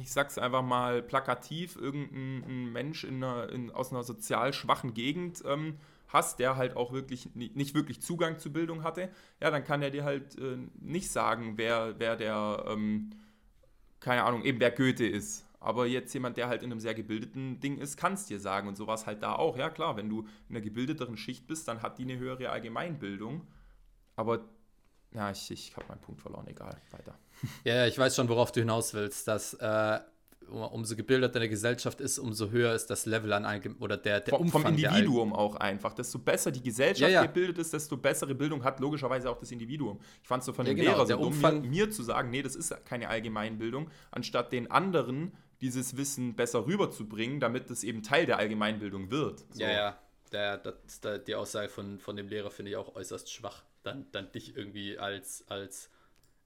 ich 0.00 0.12
sag's 0.12 0.38
einfach 0.38 0.62
mal 0.62 1.02
plakativ, 1.02 1.76
irgendein 1.76 2.72
Mensch 2.72 3.04
in 3.04 3.22
einer, 3.22 3.50
in, 3.50 3.70
aus 3.70 3.90
einer 3.90 4.04
sozial 4.04 4.52
schwachen 4.52 4.94
Gegend 4.94 5.42
ähm, 5.46 5.78
hast, 6.12 6.38
der 6.38 6.56
halt 6.56 6.76
auch 6.76 6.92
wirklich 6.92 7.34
nicht 7.34 7.74
wirklich 7.74 8.00
Zugang 8.02 8.38
zu 8.38 8.52
Bildung 8.52 8.82
hatte, 8.84 9.10
ja, 9.40 9.50
dann 9.50 9.64
kann 9.64 9.82
er 9.82 9.90
dir 9.90 10.04
halt 10.04 10.38
äh, 10.38 10.58
nicht 10.80 11.10
sagen, 11.10 11.54
wer, 11.56 11.98
wer 11.98 12.16
der, 12.16 12.64
ähm, 12.68 13.10
keine 14.00 14.24
Ahnung, 14.24 14.42
eben 14.42 14.60
wer 14.60 14.70
Goethe 14.70 15.06
ist. 15.06 15.46
Aber 15.60 15.86
jetzt 15.86 16.12
jemand, 16.12 16.36
der 16.36 16.48
halt 16.48 16.64
in 16.64 16.72
einem 16.72 16.80
sehr 16.80 16.94
gebildeten 16.94 17.60
Ding 17.60 17.78
ist, 17.78 17.96
kann 17.96 18.14
es 18.14 18.26
dir 18.26 18.40
sagen. 18.40 18.66
Und 18.66 18.76
so 18.76 18.88
war 18.88 18.96
es 18.96 19.06
halt 19.06 19.22
da 19.22 19.36
auch. 19.36 19.56
Ja, 19.56 19.70
klar, 19.70 19.96
wenn 19.96 20.08
du 20.08 20.22
in 20.48 20.56
einer 20.56 20.60
gebildeteren 20.60 21.16
Schicht 21.16 21.46
bist, 21.46 21.68
dann 21.68 21.82
hat 21.82 21.98
die 21.98 22.02
eine 22.02 22.18
höhere 22.18 22.50
Allgemeinbildung. 22.50 23.46
Aber 24.16 24.40
ja, 25.12 25.30
ich, 25.30 25.50
ich 25.50 25.76
habe 25.76 25.86
meinen 25.88 26.00
Punkt 26.00 26.20
verloren, 26.20 26.46
egal, 26.48 26.76
weiter. 26.90 27.16
Ja, 27.64 27.86
ich 27.86 27.98
weiß 27.98 28.16
schon, 28.16 28.28
worauf 28.28 28.50
du 28.52 28.60
hinaus 28.60 28.94
willst, 28.94 29.28
dass 29.28 29.54
äh, 29.54 30.00
umso 30.52 30.96
gebildeter 30.96 31.36
eine 31.36 31.48
Gesellschaft 31.48 32.00
ist, 32.00 32.18
umso 32.18 32.50
höher 32.50 32.74
ist 32.74 32.86
das 32.86 33.06
Level 33.06 33.32
an 33.32 33.44
einem, 33.44 33.76
oder 33.80 33.96
der, 33.96 34.20
der 34.20 34.30
vom, 34.30 34.42
Umfang 34.42 34.62
vom 34.62 34.74
Individuum 34.74 35.32
auch 35.32 35.56
einfach. 35.56 35.94
Desto 35.94 36.18
besser 36.18 36.50
die 36.50 36.62
Gesellschaft 36.62 37.10
ja, 37.10 37.20
ja. 37.20 37.22
gebildet 37.22 37.58
ist, 37.58 37.72
desto 37.72 37.96
bessere 37.96 38.34
Bildung 38.34 38.62
hat 38.64 38.80
logischerweise 38.80 39.30
auch 39.30 39.38
das 39.38 39.50
Individuum. 39.50 40.00
Ich 40.22 40.28
fand 40.28 40.40
es 40.40 40.46
so 40.46 40.52
von 40.52 40.66
ja, 40.66 40.72
dem 40.72 40.76
genau, 40.78 40.92
Lehrer 40.92 41.06
so 41.06 41.18
Umfang, 41.18 41.56
um 41.56 41.62
mir, 41.62 41.86
mir, 41.86 41.90
zu 41.90 42.02
sagen, 42.02 42.30
nee, 42.30 42.42
das 42.42 42.56
ist 42.56 42.74
keine 42.84 43.08
Allgemeinbildung, 43.08 43.90
anstatt 44.10 44.52
den 44.52 44.70
anderen 44.70 45.32
dieses 45.60 45.96
Wissen 45.96 46.34
besser 46.34 46.66
rüberzubringen, 46.66 47.38
damit 47.38 47.70
das 47.70 47.84
eben 47.84 48.02
Teil 48.02 48.26
der 48.26 48.38
Allgemeinbildung 48.38 49.10
wird. 49.10 49.44
So. 49.50 49.62
Ja, 49.62 49.70
ja. 49.70 49.98
Der, 50.32 50.56
das, 50.56 51.00
der, 51.00 51.18
die 51.18 51.34
Aussage 51.34 51.68
von, 51.68 51.98
von 51.98 52.16
dem 52.16 52.28
Lehrer 52.28 52.50
finde 52.50 52.70
ich 52.70 52.76
auch 52.76 52.94
äußerst 52.96 53.30
schwach. 53.30 53.62
Dann, 53.82 54.06
dann 54.12 54.32
dich 54.32 54.56
irgendwie 54.56 54.98
als, 54.98 55.44
als 55.48 55.90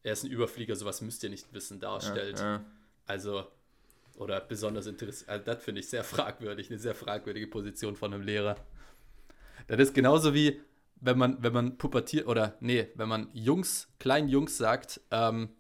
er 0.02 0.12
ist 0.12 0.24
ein 0.24 0.30
Überflieger, 0.30 0.76
sowas 0.76 1.00
müsst 1.00 1.22
ihr 1.24 1.30
nicht 1.30 1.52
wissen, 1.52 1.80
darstellt. 1.80 2.44
Also, 3.06 3.46
oder 4.16 4.40
besonders 4.40 4.86
interessiert. 4.86 5.28
Also 5.28 5.44
das 5.44 5.62
finde 5.62 5.80
ich 5.80 5.88
sehr 5.88 6.04
fragwürdig, 6.04 6.70
eine 6.70 6.78
sehr 6.78 6.94
fragwürdige 6.94 7.46
Position 7.46 7.96
von 7.96 8.12
einem 8.12 8.22
Lehrer. 8.22 8.56
Das 9.66 9.78
ist 9.80 9.94
genauso 9.94 10.34
wie, 10.34 10.60
wenn 10.96 11.18
man, 11.18 11.42
wenn 11.42 11.52
man 11.52 11.78
pubertiert, 11.78 12.26
oder 12.26 12.56
nee, 12.60 12.88
wenn 12.94 13.08
man 13.08 13.28
Jungs, 13.32 13.88
kleinen 13.98 14.28
Jungs 14.28 14.56
sagt, 14.56 15.00
ähm, 15.10 15.50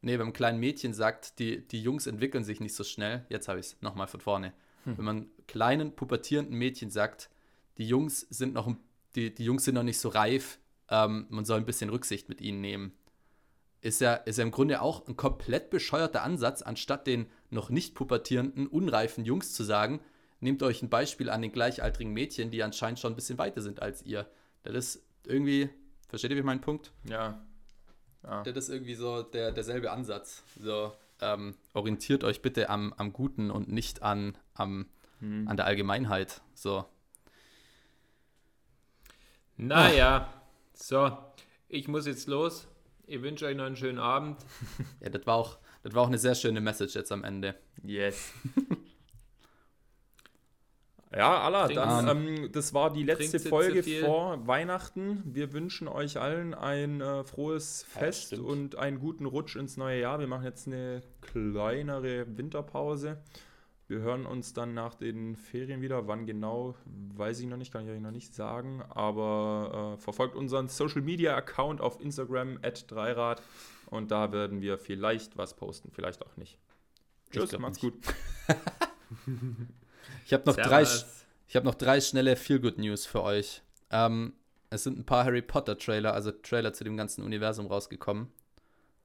nee, 0.00 0.18
wenn 0.18 0.26
man 0.26 0.32
kleinen 0.32 0.60
Mädchen 0.60 0.94
sagt, 0.94 1.38
die, 1.38 1.66
die 1.66 1.82
Jungs 1.82 2.06
entwickeln 2.06 2.44
sich 2.44 2.60
nicht 2.60 2.74
so 2.74 2.84
schnell, 2.84 3.24
jetzt 3.28 3.48
habe 3.48 3.60
ich 3.60 3.66
es 3.66 3.82
nochmal 3.82 4.06
von 4.06 4.20
vorne. 4.20 4.52
Hm. 4.84 4.98
Wenn 4.98 5.04
man 5.04 5.26
kleinen, 5.46 5.94
pubertierenden 5.94 6.56
Mädchen 6.56 6.90
sagt, 6.90 7.30
die 7.78 7.86
Jungs 7.86 8.20
sind 8.30 8.54
noch, 8.54 8.74
die, 9.14 9.34
die 9.34 9.44
Jungs 9.44 9.64
sind 9.64 9.74
noch 9.74 9.82
nicht 9.82 9.98
so 9.98 10.08
reif, 10.08 10.58
ähm, 10.88 11.26
man 11.28 11.44
soll 11.44 11.58
ein 11.58 11.66
bisschen 11.66 11.90
Rücksicht 11.90 12.28
mit 12.28 12.40
ihnen 12.40 12.60
nehmen 12.60 12.92
ist 13.84 14.00
ja, 14.00 14.14
ist 14.14 14.38
ja 14.38 14.44
im 14.44 14.50
Grunde 14.50 14.80
auch 14.80 15.06
ein 15.06 15.16
komplett 15.16 15.68
bescheuerter 15.68 16.22
Ansatz, 16.22 16.62
anstatt 16.62 17.06
den 17.06 17.26
noch 17.50 17.68
nicht 17.68 17.94
pubertierenden, 17.94 18.66
unreifen 18.66 19.26
Jungs 19.26 19.52
zu 19.52 19.62
sagen, 19.62 20.00
nehmt 20.40 20.62
euch 20.62 20.82
ein 20.82 20.88
Beispiel 20.88 21.28
an 21.28 21.42
den 21.42 21.52
gleichaltrigen 21.52 22.12
Mädchen, 22.12 22.50
die 22.50 22.62
anscheinend 22.62 22.98
schon 22.98 23.12
ein 23.12 23.16
bisschen 23.16 23.36
weiter 23.36 23.60
sind 23.60 23.82
als 23.82 24.02
ihr. 24.02 24.26
Das 24.62 24.74
ist 24.74 25.06
irgendwie, 25.26 25.68
versteht 26.08 26.30
ihr 26.30 26.44
meinen 26.44 26.62
Punkt? 26.62 26.92
Ja. 27.06 27.44
ja. 28.22 28.42
Das 28.42 28.56
ist 28.56 28.68
irgendwie 28.70 28.94
so 28.94 29.22
der, 29.22 29.52
derselbe 29.52 29.90
Ansatz. 29.90 30.42
So, 30.58 30.92
ähm, 31.20 31.54
orientiert 31.74 32.24
euch 32.24 32.40
bitte 32.40 32.70
am, 32.70 32.94
am 32.96 33.12
Guten 33.12 33.50
und 33.50 33.70
nicht 33.70 34.02
an, 34.02 34.38
am, 34.54 34.86
hm. 35.20 35.46
an 35.46 35.58
der 35.58 35.66
Allgemeinheit. 35.66 36.40
So. 36.54 36.86
Naja, 39.58 40.32
so, 40.72 41.18
ich 41.68 41.86
muss 41.86 42.06
jetzt 42.06 42.28
los. 42.28 42.66
Ich 43.06 43.22
wünsche 43.22 43.46
euch 43.46 43.56
noch 43.56 43.64
einen 43.64 43.76
schönen 43.76 43.98
Abend. 43.98 44.38
ja, 45.00 45.10
das 45.10 45.26
war, 45.26 45.36
auch, 45.36 45.58
das 45.82 45.94
war 45.94 46.02
auch 46.02 46.08
eine 46.08 46.18
sehr 46.18 46.34
schöne 46.34 46.60
Message 46.60 46.94
jetzt 46.94 47.12
am 47.12 47.24
Ende. 47.24 47.54
Yes. 47.82 48.32
ja, 51.14 51.40
Allah, 51.40 51.68
dann, 51.68 52.08
ähm, 52.08 52.52
das 52.52 52.72
war 52.72 52.92
die 52.92 53.02
letzte 53.02 53.40
Folge 53.40 53.82
vor 53.82 54.46
Weihnachten. 54.46 55.22
Wir 55.26 55.52
wünschen 55.52 55.86
euch 55.86 56.18
allen 56.18 56.54
ein 56.54 57.00
äh, 57.00 57.24
frohes 57.24 57.82
Fest 57.82 58.32
ja, 58.32 58.40
und 58.40 58.76
einen 58.76 58.98
guten 58.98 59.26
Rutsch 59.26 59.56
ins 59.56 59.76
neue 59.76 60.00
Jahr. 60.00 60.18
Wir 60.18 60.26
machen 60.26 60.44
jetzt 60.44 60.66
eine 60.66 61.02
kleinere 61.20 62.38
Winterpause. 62.38 63.18
Wir 63.86 63.98
hören 63.98 64.24
uns 64.24 64.54
dann 64.54 64.72
nach 64.72 64.94
den 64.94 65.36
Ferien 65.36 65.82
wieder. 65.82 66.06
Wann 66.08 66.24
genau, 66.24 66.74
weiß 67.14 67.40
ich 67.40 67.46
noch 67.46 67.58
nicht, 67.58 67.72
kann 67.72 67.84
ich 67.84 67.90
euch 67.90 68.00
noch 68.00 68.10
nicht 68.10 68.34
sagen. 68.34 68.82
Aber 68.88 69.94
äh, 69.94 70.00
verfolgt 70.00 70.36
unseren 70.36 70.68
Social 70.68 71.02
Media 71.02 71.36
Account 71.36 71.80
auf 71.80 72.00
Instagram 72.00 72.58
at 72.62 72.90
Dreirad 72.90 73.42
und 73.86 74.10
da 74.10 74.32
werden 74.32 74.60
wir 74.62 74.78
vielleicht 74.78 75.36
was 75.36 75.54
posten, 75.54 75.90
vielleicht 75.92 76.24
auch 76.24 76.36
nicht. 76.36 76.58
Tschüss, 77.30 77.58
macht's 77.58 77.82
nicht. 77.82 77.94
gut. 77.94 78.14
ich 80.24 80.32
habe 80.32 80.44
noch, 80.46 80.56
drei, 80.56 80.84
hab 80.84 81.64
noch 81.64 81.74
drei 81.74 82.00
schnelle 82.00 82.36
Feel-Good 82.36 82.78
News 82.78 83.04
für 83.04 83.22
euch. 83.22 83.62
Ähm, 83.90 84.32
es 84.70 84.84
sind 84.84 84.98
ein 84.98 85.04
paar 85.04 85.24
Harry 85.24 85.42
Potter 85.42 85.76
Trailer, 85.76 86.14
also 86.14 86.30
Trailer 86.32 86.72
zu 86.72 86.84
dem 86.84 86.96
ganzen 86.96 87.22
Universum 87.22 87.66
rausgekommen. 87.66 88.32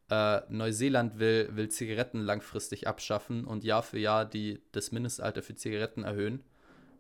Äh, 0.10 0.42
Neuseeland 0.50 1.20
will, 1.20 1.50
will 1.54 1.70
Zigaretten 1.70 2.22
langfristig 2.22 2.88
abschaffen 2.88 3.46
und 3.46 3.64
Jahr 3.64 3.84
für 3.84 4.00
Jahr 4.00 4.26
die, 4.26 4.62
das 4.72 4.92
Mindestalter 4.92 5.42
für 5.42 5.56
Zigaretten 5.56 6.04
erhöhen. 6.04 6.44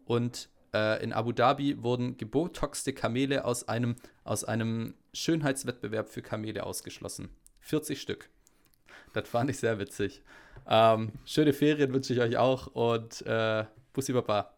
Und 0.06 0.50
äh, 0.74 1.04
in 1.04 1.14
Abu 1.14 1.32
Dhabi 1.32 1.82
wurden 1.82 2.18
gebotoxte 2.18 2.94
Kamele 2.94 3.46
aus 3.46 3.68
einem, 3.68 3.96
aus 4.24 4.44
einem 4.44 4.94
Schönheitswettbewerb 5.14 6.10
für 6.10 6.22
Kamele 6.22 6.64
ausgeschlossen. 6.64 7.30
40 7.62 8.02
Stück. 8.02 8.30
Das 9.14 9.28
fand 9.28 9.50
ich 9.50 9.58
sehr 9.58 9.80
witzig. 9.80 10.22
Ähm, 10.68 11.14
schöne 11.26 11.54
Ferien 11.54 11.94
wünsche 11.94 12.14
ich 12.14 12.20
euch 12.20 12.38
auch 12.38 12.68
und 12.68 13.26
äh, 13.26 13.66
Bussi 13.94 14.14
Baba. 14.14 14.54